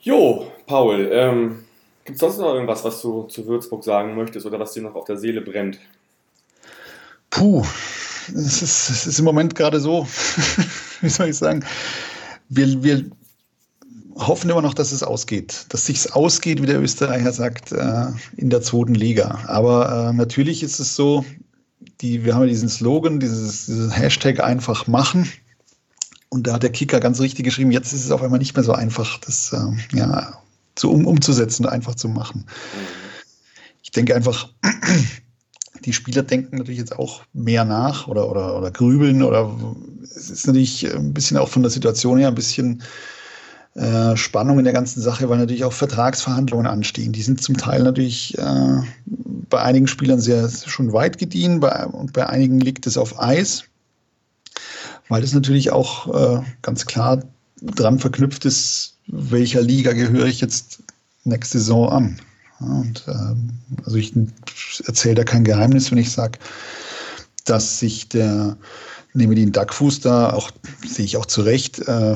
Jo, 0.00 0.50
Paul, 0.66 1.08
ähm, 1.12 1.66
Gibt 2.06 2.16
es 2.16 2.20
sonst 2.20 2.38
noch 2.38 2.54
irgendwas, 2.54 2.84
was 2.84 3.02
du 3.02 3.24
zu 3.24 3.44
Würzburg 3.46 3.82
sagen 3.82 4.14
möchtest 4.14 4.46
oder 4.46 4.60
was 4.60 4.72
dir 4.72 4.82
noch 4.82 4.94
auf 4.94 5.06
der 5.06 5.16
Seele 5.16 5.40
brennt? 5.40 5.80
Puh, 7.30 7.64
es 8.28 8.62
ist, 8.62 8.90
es 8.90 9.06
ist 9.06 9.18
im 9.18 9.24
Moment 9.24 9.54
gerade 9.54 9.80
so, 9.80 10.06
wie 11.00 11.08
soll 11.08 11.28
ich 11.28 11.36
sagen, 11.36 11.64
wir, 12.48 12.82
wir 12.82 13.04
hoffen 14.16 14.50
immer 14.50 14.62
noch, 14.62 14.74
dass 14.74 14.92
es 14.92 15.02
ausgeht, 15.02 15.66
dass 15.68 15.86
sich's 15.86 16.06
ausgeht, 16.06 16.62
wie 16.62 16.66
der 16.66 16.80
Österreicher 16.80 17.32
sagt, 17.32 17.72
äh, 17.72 18.06
in 18.36 18.50
der 18.50 18.62
zweiten 18.62 18.94
Liga. 18.94 19.40
Aber 19.46 20.08
äh, 20.10 20.12
natürlich 20.12 20.62
ist 20.62 20.80
es 20.80 20.96
so, 20.96 21.24
die, 22.00 22.24
wir 22.24 22.34
haben 22.34 22.42
ja 22.42 22.48
diesen 22.48 22.68
Slogan, 22.68 23.20
dieses, 23.20 23.66
diesen 23.66 23.90
Hashtag 23.90 24.40
einfach 24.40 24.86
machen. 24.86 25.30
Und 26.28 26.46
da 26.46 26.54
hat 26.54 26.62
der 26.62 26.72
Kicker 26.72 27.00
ganz 27.00 27.20
richtig 27.20 27.44
geschrieben, 27.44 27.70
jetzt 27.70 27.92
ist 27.92 28.04
es 28.04 28.10
auf 28.10 28.22
einmal 28.22 28.38
nicht 28.38 28.56
mehr 28.56 28.64
so 28.64 28.72
einfach, 28.72 29.18
das 29.18 29.52
äh, 29.52 29.96
ja, 29.96 30.40
zu, 30.74 30.90
um, 30.90 31.06
umzusetzen 31.06 31.64
und 31.64 31.72
einfach 31.72 31.94
zu 31.94 32.08
machen. 32.08 32.46
Ich 33.82 33.90
denke 33.90 34.14
einfach, 34.14 34.48
die 35.84 35.92
Spieler 35.92 36.22
denken 36.22 36.58
natürlich 36.58 36.78
jetzt 36.78 36.98
auch 36.98 37.22
mehr 37.32 37.64
nach 37.64 38.08
oder, 38.08 38.30
oder, 38.30 38.56
oder 38.56 38.70
grübeln 38.70 39.22
oder 39.22 39.54
es 40.02 40.30
ist 40.30 40.46
natürlich 40.46 40.92
ein 40.94 41.12
bisschen 41.12 41.36
auch 41.36 41.48
von 41.48 41.62
der 41.62 41.70
Situation 41.70 42.18
her 42.18 42.28
ein 42.28 42.34
bisschen 42.34 42.82
äh, 43.74 44.16
Spannung 44.16 44.58
in 44.58 44.64
der 44.64 44.72
ganzen 44.72 45.02
Sache, 45.02 45.28
weil 45.28 45.38
natürlich 45.38 45.64
auch 45.64 45.72
Vertragsverhandlungen 45.72 46.66
anstehen. 46.66 47.12
Die 47.12 47.22
sind 47.22 47.42
zum 47.42 47.56
Teil 47.56 47.82
natürlich 47.82 48.36
äh, 48.38 48.80
bei 49.04 49.60
einigen 49.60 49.86
Spielern 49.86 50.20
sehr 50.20 50.48
schon 50.48 50.92
weit 50.92 51.18
gediehen 51.18 51.60
bei, 51.60 51.84
und 51.84 52.12
bei 52.12 52.26
einigen 52.26 52.58
liegt 52.58 52.86
es 52.86 52.96
auf 52.96 53.20
Eis, 53.20 53.64
weil 55.08 55.20
das 55.20 55.34
natürlich 55.34 55.72
auch 55.72 56.40
äh, 56.40 56.42
ganz 56.62 56.86
klar 56.86 57.22
dran 57.60 57.98
verknüpft 57.98 58.44
ist, 58.44 58.96
welcher 59.08 59.60
Liga 59.60 59.92
gehöre 59.92 60.26
ich 60.26 60.40
jetzt 60.40 60.82
nächste 61.24 61.58
Saison 61.58 61.90
an. 61.90 62.20
Und 62.60 63.04
ähm, 63.08 63.50
also 63.84 63.96
ich 63.96 64.12
erzähle 64.86 65.16
da 65.16 65.24
kein 65.24 65.44
Geheimnis, 65.44 65.90
wenn 65.90 65.98
ich 65.98 66.10
sage, 66.10 66.38
dass 67.44 67.78
sich 67.78 68.08
der 68.08 68.56
nehme 69.16 69.34
den 69.34 69.52
Duckfuß 69.52 70.00
da 70.00 70.32
auch, 70.32 70.50
sehe 70.86 71.04
ich 71.04 71.16
auch 71.16 71.26
zu 71.26 71.42
Recht, 71.42 71.80
äh, 71.88 72.14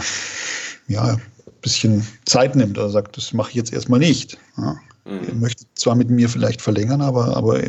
ja, 0.89 1.05
ein 1.15 1.21
bisschen 1.63 2.07
Zeit 2.27 2.55
nimmt 2.57 2.79
oder 2.79 2.91
sagt, 2.91 3.17
das 3.17 3.33
mache 3.33 3.51
ich 3.51 3.57
jetzt 3.57 3.73
erstmal 3.73 4.01
nicht. 4.01 4.39
Ja. 4.57 4.77
Mhm. 5.07 5.29
Er 5.29 5.35
möchte 5.35 5.65
zwar 5.75 5.95
mit 5.95 6.11
mir 6.11 6.29
vielleicht 6.29 6.61
verlängern, 6.61 7.01
aber, 7.01 7.37
aber 7.37 7.63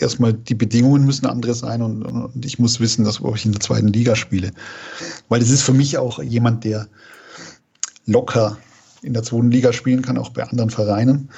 erstmal 0.00 0.32
die 0.32 0.54
Bedingungen 0.54 1.04
müssen 1.04 1.26
andere 1.26 1.54
sein 1.54 1.82
und, 1.82 2.02
und 2.02 2.44
ich 2.44 2.58
muss 2.58 2.80
wissen, 2.80 3.04
dass 3.04 3.20
ich 3.34 3.44
in 3.44 3.52
der 3.52 3.60
zweiten 3.60 3.88
Liga 3.88 4.16
spiele. 4.16 4.50
Weil 5.28 5.42
es 5.42 5.50
ist 5.50 5.62
für 5.62 5.74
mich 5.74 5.98
auch 5.98 6.22
jemand, 6.22 6.64
der 6.64 6.88
locker 8.06 8.58
in 9.02 9.12
der 9.12 9.22
zweiten 9.22 9.50
Liga 9.50 9.72
spielen 9.72 10.02
kann, 10.02 10.16
auch 10.16 10.30
bei 10.30 10.42
anderen 10.42 10.70
Vereinen. 10.70 11.28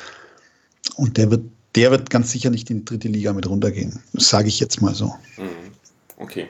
Und 0.97 1.17
der 1.17 1.31
wird, 1.31 1.45
der 1.75 1.91
wird 1.91 2.11
ganz 2.11 2.33
sicher 2.33 2.51
nicht 2.51 2.71
in 2.71 2.79
die 2.79 2.85
dritte 2.85 3.09
Liga 3.09 3.33
mit 3.33 3.49
runtergehen. 3.49 4.01
Das 4.13 4.29
sage 4.29 4.49
ich 4.49 4.61
jetzt 4.61 4.81
mal 4.81 4.95
so. 4.95 5.07
Mhm. 5.37 5.73
Okay. 6.19 6.49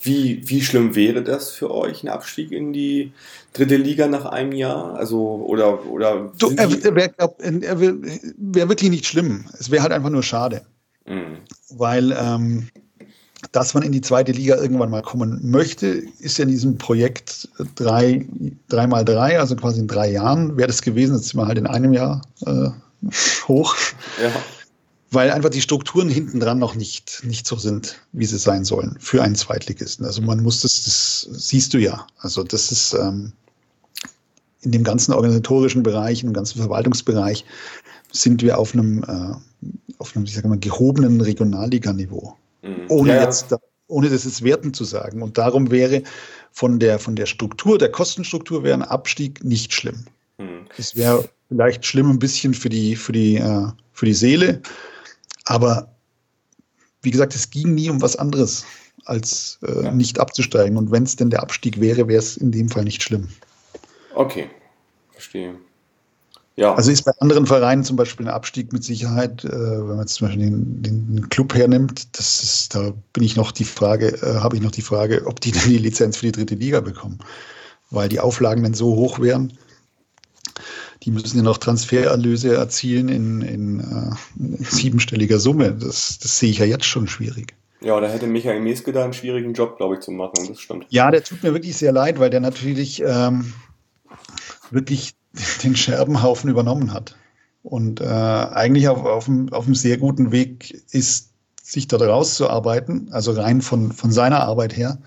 Wie, 0.00 0.48
wie 0.48 0.62
schlimm 0.62 0.94
wäre 0.94 1.24
das 1.24 1.50
für 1.50 1.72
euch, 1.72 2.04
ein 2.04 2.08
Abstieg 2.08 2.52
in 2.52 2.72
die 2.72 3.12
dritte 3.52 3.76
Liga 3.76 4.06
nach 4.06 4.26
einem 4.26 4.52
Jahr? 4.52 4.94
Also, 4.94 5.44
oder, 5.46 5.84
oder. 5.86 6.32
So, 6.38 6.52
er, 6.52 6.70
er 6.84 6.94
wäre 6.94 7.98
wär 8.36 8.68
wirklich 8.68 8.90
nicht 8.90 9.06
schlimm. 9.06 9.44
Es 9.58 9.70
wäre 9.70 9.82
halt 9.82 9.92
einfach 9.92 10.10
nur 10.10 10.22
schade. 10.22 10.62
Mhm. 11.04 11.38
Weil, 11.70 12.16
ähm, 12.16 12.68
dass 13.50 13.74
man 13.74 13.82
in 13.82 13.92
die 13.92 14.00
zweite 14.00 14.30
Liga 14.30 14.56
irgendwann 14.56 14.90
mal 14.90 15.02
kommen 15.02 15.40
möchte, 15.42 15.86
ist 16.20 16.38
ja 16.38 16.44
in 16.44 16.50
diesem 16.50 16.78
Projekt 16.78 17.48
3 17.76 18.26
drei, 18.68 18.86
mal 18.86 19.04
3, 19.04 19.38
also 19.38 19.56
quasi 19.56 19.80
in 19.80 19.88
drei 19.88 20.10
Jahren 20.10 20.56
wäre 20.56 20.68
das 20.68 20.82
gewesen. 20.82 21.16
Jetzt 21.16 21.28
sind 21.28 21.40
wir 21.40 21.46
halt 21.46 21.58
in 21.58 21.66
einem 21.66 21.92
Jahr 21.92 22.22
äh, 22.46 22.68
hoch. 23.46 23.76
Ja. 24.22 24.30
Weil 25.10 25.30
einfach 25.30 25.48
die 25.50 25.62
Strukturen 25.62 26.10
hinten 26.10 26.38
dran 26.38 26.58
noch 26.58 26.74
nicht, 26.74 27.22
nicht 27.24 27.46
so 27.46 27.56
sind, 27.56 27.98
wie 28.12 28.26
sie 28.26 28.38
sein 28.38 28.64
sollen 28.64 28.96
für 29.00 29.22
einen 29.22 29.36
Zweitligisten. 29.36 30.04
Also 30.04 30.20
man 30.20 30.42
muss 30.42 30.60
das, 30.60 30.84
das 30.84 31.28
siehst 31.30 31.72
du 31.72 31.78
ja. 31.78 32.06
Also 32.18 32.42
das 32.42 32.70
ist 32.70 32.92
ähm, 32.92 33.32
in 34.60 34.72
dem 34.72 34.84
ganzen 34.84 35.14
organisatorischen 35.14 35.82
Bereich, 35.82 36.22
im 36.22 36.34
ganzen 36.34 36.58
Verwaltungsbereich 36.58 37.44
sind 38.12 38.42
wir 38.42 38.58
auf 38.58 38.74
einem, 38.74 39.02
äh, 39.04 39.66
auf 39.98 40.14
einem, 40.14 40.24
ich 40.24 40.34
sage 40.34 40.48
mal, 40.48 40.58
gehobenen 40.58 41.20
Regionalliganiveau. 41.20 42.36
Mhm. 42.62 42.86
Ohne 42.88 43.14
ja. 43.14 43.22
jetzt, 43.22 43.54
ohne 43.86 44.10
das 44.10 44.24
jetzt 44.24 44.44
werten 44.44 44.74
zu 44.74 44.84
sagen. 44.84 45.22
Und 45.22 45.38
darum 45.38 45.70
wäre 45.70 46.02
von 46.52 46.78
der, 46.78 46.98
von 46.98 47.16
der 47.16 47.26
Struktur, 47.26 47.78
der 47.78 47.90
Kostenstruktur 47.90 48.62
wäre 48.62 48.74
ein 48.74 48.82
Abstieg 48.82 49.42
nicht 49.44 49.72
schlimm. 49.72 50.04
Mhm. 50.38 50.66
Es 50.76 50.96
wäre 50.96 51.28
vielleicht 51.48 51.84
schlimm 51.84 52.10
ein 52.10 52.18
bisschen 52.18 52.54
für 52.54 52.68
die, 52.68 52.96
für 52.96 53.12
die, 53.12 53.36
äh, 53.36 53.66
für 53.92 54.06
die 54.06 54.14
Seele. 54.14 54.60
Aber 55.44 55.94
wie 57.02 57.10
gesagt, 57.10 57.34
es 57.34 57.50
ging 57.50 57.74
nie 57.74 57.90
um 57.90 58.02
was 58.02 58.16
anderes, 58.16 58.64
als 59.04 59.58
äh, 59.62 59.84
ja. 59.84 59.92
nicht 59.92 60.20
abzusteigen. 60.20 60.76
Und 60.76 60.90
wenn 60.90 61.04
es 61.04 61.16
denn 61.16 61.30
der 61.30 61.42
Abstieg 61.42 61.80
wäre, 61.80 62.08
wäre 62.08 62.18
es 62.18 62.36
in 62.36 62.52
dem 62.52 62.68
Fall 62.68 62.84
nicht 62.84 63.02
schlimm. 63.02 63.28
Okay, 64.14 64.50
verstehe. 65.12 65.54
Ja. 66.56 66.74
Also 66.74 66.90
ist 66.90 67.04
bei 67.04 67.12
anderen 67.20 67.46
Vereinen 67.46 67.84
zum 67.84 67.96
Beispiel 67.96 68.26
ein 68.26 68.34
Abstieg 68.34 68.72
mit 68.72 68.82
Sicherheit, 68.82 69.44
äh, 69.44 69.50
wenn 69.52 69.86
man 69.86 70.00
jetzt 70.00 70.14
zum 70.14 70.26
Beispiel 70.26 70.46
den, 70.46 70.82
den, 70.82 71.28
Club 71.28 71.54
hernimmt, 71.54 72.18
das 72.18 72.42
ist, 72.42 72.74
da 72.74 72.92
bin 73.12 73.22
ich 73.22 73.36
noch 73.36 73.52
die 73.52 73.64
Frage, 73.64 74.08
äh, 74.22 74.40
habe 74.40 74.56
ich 74.56 74.62
noch 74.62 74.72
die 74.72 74.82
Frage, 74.82 75.24
ob 75.26 75.40
die 75.40 75.52
denn 75.52 75.68
die 75.68 75.78
Lizenz 75.78 76.16
für 76.16 76.26
die 76.26 76.32
dritte 76.32 76.56
Liga 76.56 76.80
bekommen. 76.80 77.20
Weil 77.90 78.08
die 78.08 78.18
Auflagen 78.18 78.64
dann 78.64 78.74
so 78.74 78.96
hoch 78.96 79.20
wären, 79.20 79.52
die 81.02 81.10
müssen 81.10 81.36
ja 81.36 81.42
noch 81.42 81.58
Transfererlöse 81.58 82.54
erzielen 82.54 83.08
in, 83.08 83.42
in, 83.42 83.80
äh, 83.80 84.64
siebenstelliger 84.64 85.38
Summe. 85.38 85.72
Das, 85.72 86.18
das 86.18 86.38
sehe 86.38 86.50
ich 86.50 86.58
ja 86.58 86.66
jetzt 86.66 86.84
schon 86.84 87.06
schwierig. 87.06 87.54
Ja, 87.80 88.00
da 88.00 88.08
hätte 88.08 88.26
Michael 88.26 88.60
Meske 88.60 88.92
da 88.92 89.04
einen 89.04 89.12
schwierigen 89.12 89.52
Job, 89.54 89.76
glaube 89.76 89.94
ich, 89.94 90.00
zu 90.00 90.10
machen. 90.10 90.34
Das 90.48 90.60
stimmt. 90.60 90.86
Ja, 90.88 91.10
der 91.10 91.22
tut 91.22 91.42
mir 91.42 91.54
wirklich 91.54 91.76
sehr 91.76 91.92
leid, 91.92 92.18
weil 92.18 92.30
der 92.30 92.40
natürlich 92.40 93.02
ähm, 93.06 93.52
wirklich 94.70 95.14
den 95.62 95.76
Scherbenhaufen 95.76 96.50
übernommen 96.50 96.92
hat. 96.92 97.16
Und 97.62 98.00
äh, 98.00 98.04
eigentlich 98.04 98.88
auf, 98.88 99.04
auf, 99.04 99.28
einem, 99.28 99.52
auf 99.52 99.66
einem 99.66 99.74
sehr 99.74 99.98
guten 99.98 100.32
Weg 100.32 100.82
ist, 100.90 101.32
sich 101.62 101.86
da 101.86 101.98
rauszuarbeiten, 101.98 103.10
also 103.12 103.32
rein 103.32 103.60
von, 103.60 103.92
von 103.92 104.10
seiner 104.10 104.40
Arbeit 104.40 104.76
her. 104.76 104.98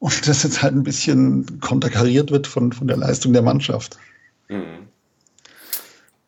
Und 0.00 0.26
das 0.28 0.42
jetzt 0.42 0.62
halt 0.62 0.74
ein 0.74 0.82
bisschen 0.82 1.60
konterkariert 1.60 2.30
wird 2.32 2.46
von, 2.48 2.72
von 2.72 2.88
der 2.88 2.96
Leistung 2.96 3.32
der 3.32 3.42
Mannschaft. 3.42 3.98
Mhm. 4.48 4.87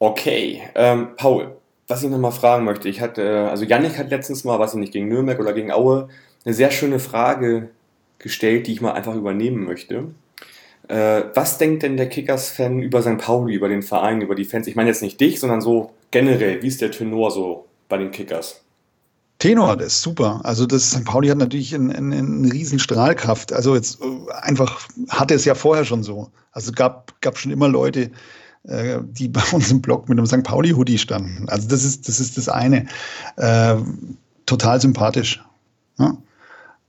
Okay, 0.03 0.63
ähm, 0.77 1.09
Paul, 1.17 1.57
was 1.87 2.03
ich 2.03 2.09
nochmal 2.09 2.33
fragen 2.33 2.65
möchte, 2.65 2.89
ich 2.89 3.03
hatte, 3.03 3.51
also 3.51 3.67
Yannick 3.67 3.99
hat 3.99 4.09
letztens 4.09 4.45
mal, 4.45 4.59
was 4.59 4.73
ich 4.73 4.81
nicht, 4.81 4.95
gegen 4.95 5.09
Nürnberg 5.09 5.39
oder 5.39 5.53
gegen 5.53 5.71
Aue, 5.71 6.09
eine 6.43 6.55
sehr 6.55 6.71
schöne 6.71 6.99
Frage 6.99 7.69
gestellt, 8.19 8.67
die 8.67 8.73
ich 8.73 8.81
mal 8.81 8.93
einfach 8.93 9.15
übernehmen 9.15 9.63
möchte. 9.63 10.07
Äh, 10.89 11.25
was 11.35 11.59
denkt 11.59 11.83
denn 11.83 11.99
der 11.99 12.09
Kickers-Fan 12.09 12.81
über 12.81 13.03
St. 13.03 13.19
Pauli, 13.19 13.55
über 13.55 13.69
den 13.69 13.83
Verein, 13.83 14.23
über 14.23 14.35
die 14.35 14.47
Fans? 14.47 14.67
Ich 14.67 14.75
meine 14.75 14.89
jetzt 14.89 15.03
nicht 15.03 15.21
dich, 15.21 15.39
sondern 15.39 15.61
so 15.61 15.91
generell, 16.11 16.63
wie 16.63 16.69
ist 16.69 16.81
der 16.81 16.93
Tenor 16.93 17.31
so 17.31 17.67
bei 17.91 17.99
den 17.99 18.11
Kickers? 18.11 18.63
Tenor, 19.39 19.77
das 19.77 19.89
ist 19.89 20.03
super. 20.03 20.41
Also 20.45 20.65
das 20.65 20.93
St. 20.93 21.05
Pauli 21.05 21.29
hat 21.29 21.37
natürlich 21.37 21.75
eine, 21.75 21.95
eine, 21.95 22.17
eine 22.17 22.51
riesen 22.51 22.79
Strahlkraft. 22.79 23.53
Also 23.53 23.75
jetzt 23.75 24.01
äh, 24.01 24.33
einfach 24.41 24.89
hatte 25.11 25.35
es 25.35 25.45
ja 25.45 25.55
vorher 25.55 25.85
schon 25.85 26.03
so. 26.03 26.31
Also 26.53 26.73
gab 26.73 27.21
gab 27.21 27.37
schon 27.37 27.53
immer 27.53 27.69
Leute, 27.69 28.01
äh, 28.05 28.11
die 28.65 29.29
bei 29.33 29.43
uns 29.53 29.71
im 29.71 29.81
Blog 29.81 30.09
mit 30.09 30.19
einem 30.19 30.27
St. 30.27 30.43
Pauli 30.43 30.71
Hoodie 30.71 30.99
standen. 30.99 31.49
Also 31.49 31.69
das 31.69 31.85
ist 31.85 32.09
das 32.09 32.21
ist 32.21 32.37
das 32.37 32.49
eine. 32.49 32.87
Äh, 33.37 33.77
total 34.47 34.81
sympathisch. 34.81 35.43
Ja? 35.99 36.17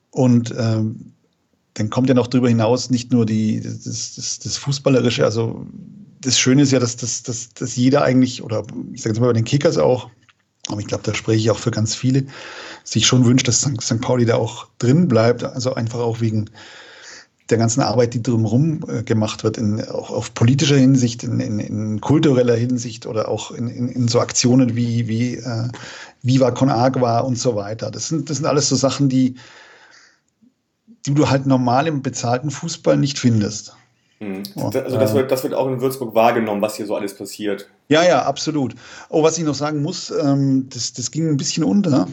Und 0.09 0.53
ähm, 0.57 1.13
dann 1.75 1.89
kommt 1.89 2.09
ja 2.09 2.15
noch 2.15 2.27
darüber 2.27 2.49
hinaus 2.49 2.89
nicht 2.89 3.11
nur 3.11 3.25
die, 3.25 3.61
das, 3.61 4.15
das, 4.15 4.39
das 4.39 4.57
Fußballerische, 4.57 5.23
also 5.23 5.65
das 6.19 6.37
Schöne 6.37 6.63
ist 6.63 6.71
ja, 6.71 6.79
dass, 6.79 6.97
dass, 6.97 7.23
dass, 7.23 7.53
dass 7.53 7.75
jeder 7.75 8.03
eigentlich, 8.03 8.43
oder 8.43 8.63
ich 8.93 9.01
sage 9.01 9.13
jetzt 9.13 9.21
mal 9.21 9.27
bei 9.27 9.33
den 9.33 9.45
Kickers 9.45 9.77
auch, 9.77 10.09
aber 10.67 10.79
ich 10.79 10.87
glaube, 10.87 11.03
da 11.03 11.13
spreche 11.13 11.39
ich 11.39 11.51
auch 11.51 11.57
für 11.57 11.71
ganz 11.71 11.95
viele, 11.95 12.25
sich 12.83 13.07
schon 13.07 13.25
wünscht, 13.25 13.47
dass 13.47 13.61
St. 13.61 14.01
Pauli 14.01 14.25
da 14.25 14.35
auch 14.35 14.67
drin 14.77 15.07
bleibt. 15.07 15.43
Also 15.43 15.73
einfach 15.73 15.99
auch 15.99 16.21
wegen 16.21 16.49
der 17.51 17.57
ganzen 17.57 17.81
Arbeit, 17.81 18.13
die 18.13 18.23
drumherum 18.23 18.79
äh, 18.87 19.03
gemacht 19.03 19.43
wird, 19.43 19.57
in, 19.57 19.83
auch 19.89 20.09
auf 20.09 20.33
politischer 20.33 20.77
Hinsicht, 20.77 21.23
in, 21.23 21.39
in, 21.39 21.59
in 21.59 22.01
kultureller 22.01 22.55
Hinsicht 22.55 23.05
oder 23.05 23.27
auch 23.27 23.51
in, 23.51 23.67
in, 23.67 23.89
in 23.89 24.07
so 24.07 24.19
Aktionen 24.19 24.75
wie, 24.75 25.07
wie 25.07 25.35
äh, 25.35 25.67
Viva 26.23 26.51
Con 26.51 26.69
Agua 26.69 27.19
und 27.19 27.37
so 27.37 27.55
weiter. 27.55 27.91
Das 27.91 28.07
sind, 28.07 28.29
das 28.29 28.37
sind 28.37 28.45
alles 28.45 28.69
so 28.69 28.75
Sachen, 28.75 29.09
die, 29.09 29.35
die 31.05 31.13
du 31.13 31.29
halt 31.29 31.45
normal 31.45 31.87
im 31.87 32.01
bezahlten 32.01 32.51
Fußball 32.51 32.97
nicht 32.97 33.19
findest. 33.19 33.75
Mhm. 34.19 34.43
Also 34.55 34.79
das 34.97 35.13
wird, 35.13 35.31
das 35.31 35.43
wird 35.43 35.53
auch 35.53 35.67
in 35.67 35.81
Würzburg 35.81 36.13
wahrgenommen, 36.15 36.61
was 36.61 36.75
hier 36.75 36.85
so 36.85 36.95
alles 36.95 37.15
passiert. 37.15 37.67
Ja, 37.89 38.03
ja, 38.03 38.23
absolut. 38.23 38.75
Oh, 39.09 39.23
was 39.23 39.37
ich 39.37 39.43
noch 39.43 39.55
sagen 39.55 39.81
muss, 39.81 40.11
ähm, 40.11 40.67
das, 40.69 40.93
das 40.93 41.11
ging 41.11 41.27
ein 41.27 41.37
bisschen 41.37 41.63
unter. 41.63 42.07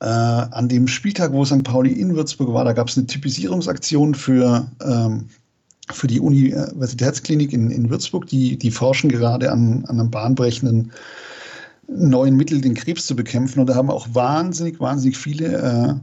Äh, 0.00 0.06
an 0.06 0.68
dem 0.68 0.88
Spieltag, 0.88 1.32
wo 1.32 1.44
St. 1.44 1.62
Pauli 1.62 1.92
in 1.92 2.14
Würzburg 2.14 2.52
war, 2.52 2.64
da 2.64 2.72
gab 2.72 2.88
es 2.88 2.96
eine 2.96 3.06
Typisierungsaktion 3.06 4.14
für, 4.14 4.70
ähm, 4.82 5.26
für 5.92 6.06
die 6.06 6.20
Universitätsklinik 6.20 7.52
in, 7.52 7.70
in 7.70 7.90
Würzburg. 7.90 8.26
Die, 8.26 8.56
die 8.56 8.70
forschen 8.70 9.10
gerade 9.10 9.52
an, 9.52 9.84
an 9.86 10.00
einem 10.00 10.10
bahnbrechenden 10.10 10.92
neuen 11.86 12.36
Mittel, 12.36 12.60
den 12.60 12.74
Krebs 12.74 13.06
zu 13.06 13.14
bekämpfen. 13.14 13.60
Und 13.60 13.66
da 13.66 13.74
haben 13.74 13.90
auch 13.90 14.08
wahnsinnig, 14.12 14.80
wahnsinnig 14.80 15.18
viele 15.18 15.58
äh, 15.58 15.94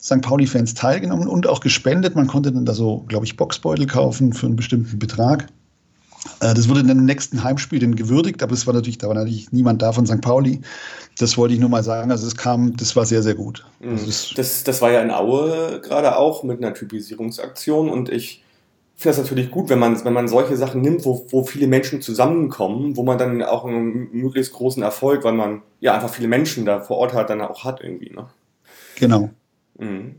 St. 0.00 0.20
Pauli-Fans 0.20 0.74
teilgenommen 0.74 1.28
und 1.28 1.46
auch 1.46 1.60
gespendet. 1.60 2.16
Man 2.16 2.26
konnte 2.26 2.52
dann 2.52 2.64
da 2.64 2.74
so, 2.74 3.04
glaube 3.08 3.26
ich, 3.26 3.36
Boxbeutel 3.36 3.86
kaufen 3.86 4.32
für 4.32 4.46
einen 4.46 4.56
bestimmten 4.56 4.98
Betrag. 4.98 5.48
Äh, 6.40 6.54
das 6.54 6.68
wurde 6.68 6.80
in 6.80 6.88
dem 6.88 7.04
nächsten 7.04 7.42
Heimspiel 7.42 7.78
dann 7.78 7.96
gewürdigt, 7.96 8.42
aber 8.42 8.52
es 8.52 8.66
war 8.66 8.74
natürlich, 8.74 8.98
da 8.98 9.08
war 9.08 9.14
natürlich 9.14 9.52
niemand 9.52 9.82
da 9.82 9.92
von 9.92 10.06
St. 10.06 10.20
Pauli. 10.20 10.60
Das 11.18 11.36
wollte 11.36 11.54
ich 11.54 11.60
nur 11.60 11.68
mal 11.68 11.82
sagen. 11.82 12.10
Also 12.10 12.26
es 12.26 12.36
kam, 12.36 12.76
das 12.76 12.94
war 12.96 13.04
sehr, 13.06 13.22
sehr 13.22 13.34
gut. 13.34 13.64
Mhm. 13.80 13.90
Also 13.90 14.06
das, 14.06 14.32
das, 14.34 14.64
das 14.64 14.82
war 14.82 14.90
ja 14.90 15.02
in 15.02 15.10
Aue 15.10 15.80
gerade 15.82 16.16
auch 16.16 16.42
mit 16.42 16.58
einer 16.58 16.74
Typisierungsaktion 16.74 17.88
und 17.88 18.08
ich 18.08 18.42
finde 18.98 19.16
das 19.16 19.24
natürlich 19.24 19.52
gut, 19.52 19.68
wenn 19.68 19.78
man, 19.78 20.04
wenn 20.04 20.12
man 20.12 20.26
solche 20.26 20.56
Sachen 20.56 20.80
nimmt, 20.80 21.04
wo, 21.04 21.24
wo 21.30 21.44
viele 21.44 21.68
Menschen 21.68 22.02
zusammenkommen, 22.02 22.96
wo 22.96 23.04
man 23.04 23.16
dann 23.16 23.42
auch 23.44 23.64
einen 23.64 24.10
möglichst 24.10 24.52
großen 24.52 24.82
Erfolg, 24.82 25.22
weil 25.22 25.34
man 25.34 25.62
ja 25.78 25.94
einfach 25.94 26.08
viele 26.12 26.26
Menschen 26.26 26.66
da 26.66 26.80
vor 26.80 26.96
Ort 26.96 27.12
hat, 27.12 27.30
dann 27.30 27.40
auch 27.40 27.62
hat 27.64 27.80
irgendwie. 27.80 28.10
Ne? 28.10 28.26
Genau. 28.96 29.30
Mhm. 29.78 30.16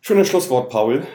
Schönes 0.00 0.28
Schlusswort, 0.28 0.70
Paul. 0.70 1.06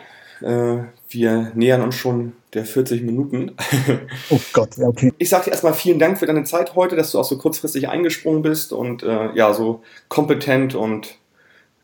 Äh, 0.42 0.84
wir 1.10 1.52
nähern 1.54 1.82
uns 1.82 1.96
schon 1.96 2.32
der 2.54 2.66
40 2.66 3.04
Minuten. 3.04 3.56
Oh 4.32 4.40
Gott, 4.54 4.78
ja, 4.78 4.88
okay. 4.88 5.14
Ich 5.18 5.30
sage 5.30 5.46
dir 5.46 5.52
erstmal 5.52 5.74
vielen 5.74 6.00
Dank 6.00 6.20
für 6.20 6.26
deine 6.26 6.44
Zeit 6.44 6.76
heute, 6.76 6.96
dass 6.96 7.12
du 7.12 7.20
auch 7.20 7.24
so 7.24 7.38
kurzfristig 7.38 7.90
eingesprungen 7.90 8.42
bist 8.42 8.74
und 8.74 9.04
äh, 9.04 9.34
ja, 9.34 9.54
so 9.54 9.82
kompetent 10.08 10.76
und 10.76 11.16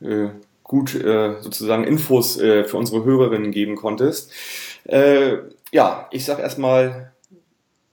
äh, 0.01 0.27
gut 0.63 0.95
äh, 0.95 1.41
sozusagen 1.41 1.83
Infos 1.83 2.39
äh, 2.39 2.63
für 2.63 2.77
unsere 2.77 3.03
Hörerinnen 3.03 3.51
geben 3.51 3.75
konntest. 3.75 4.31
Äh, 4.85 5.37
ja, 5.71 6.07
ich 6.11 6.25
sage 6.25 6.41
erstmal 6.41 7.13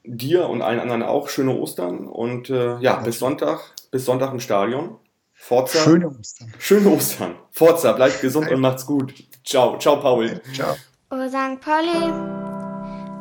dir 0.03 0.49
und 0.49 0.61
allen 0.61 0.79
anderen 0.79 1.03
auch 1.03 1.29
schöne 1.29 1.55
Ostern 1.55 2.07
und 2.07 2.49
äh, 2.49 2.77
ja, 2.79 2.97
bis 2.97 3.19
Sonntag, 3.19 3.73
bis 3.91 4.05
Sonntag 4.05 4.33
im 4.33 4.39
Stadion. 4.39 4.97
Forza. 5.33 5.79
Schöne 5.79 6.07
Ostern. 6.07 6.53
Schöne 6.59 6.89
Ostern. 6.89 7.35
Forza, 7.51 7.91
bleibt 7.93 8.21
gesund 8.21 8.49
und 8.49 8.61
macht's 8.61 8.85
gut. 8.85 9.13
Ciao, 9.43 9.77
ciao, 9.77 9.97
Paul. 9.97 10.41
Ciao. 10.53 10.75
Oh 11.11 11.27
St. 11.27 11.59
Pauli, 11.61 12.42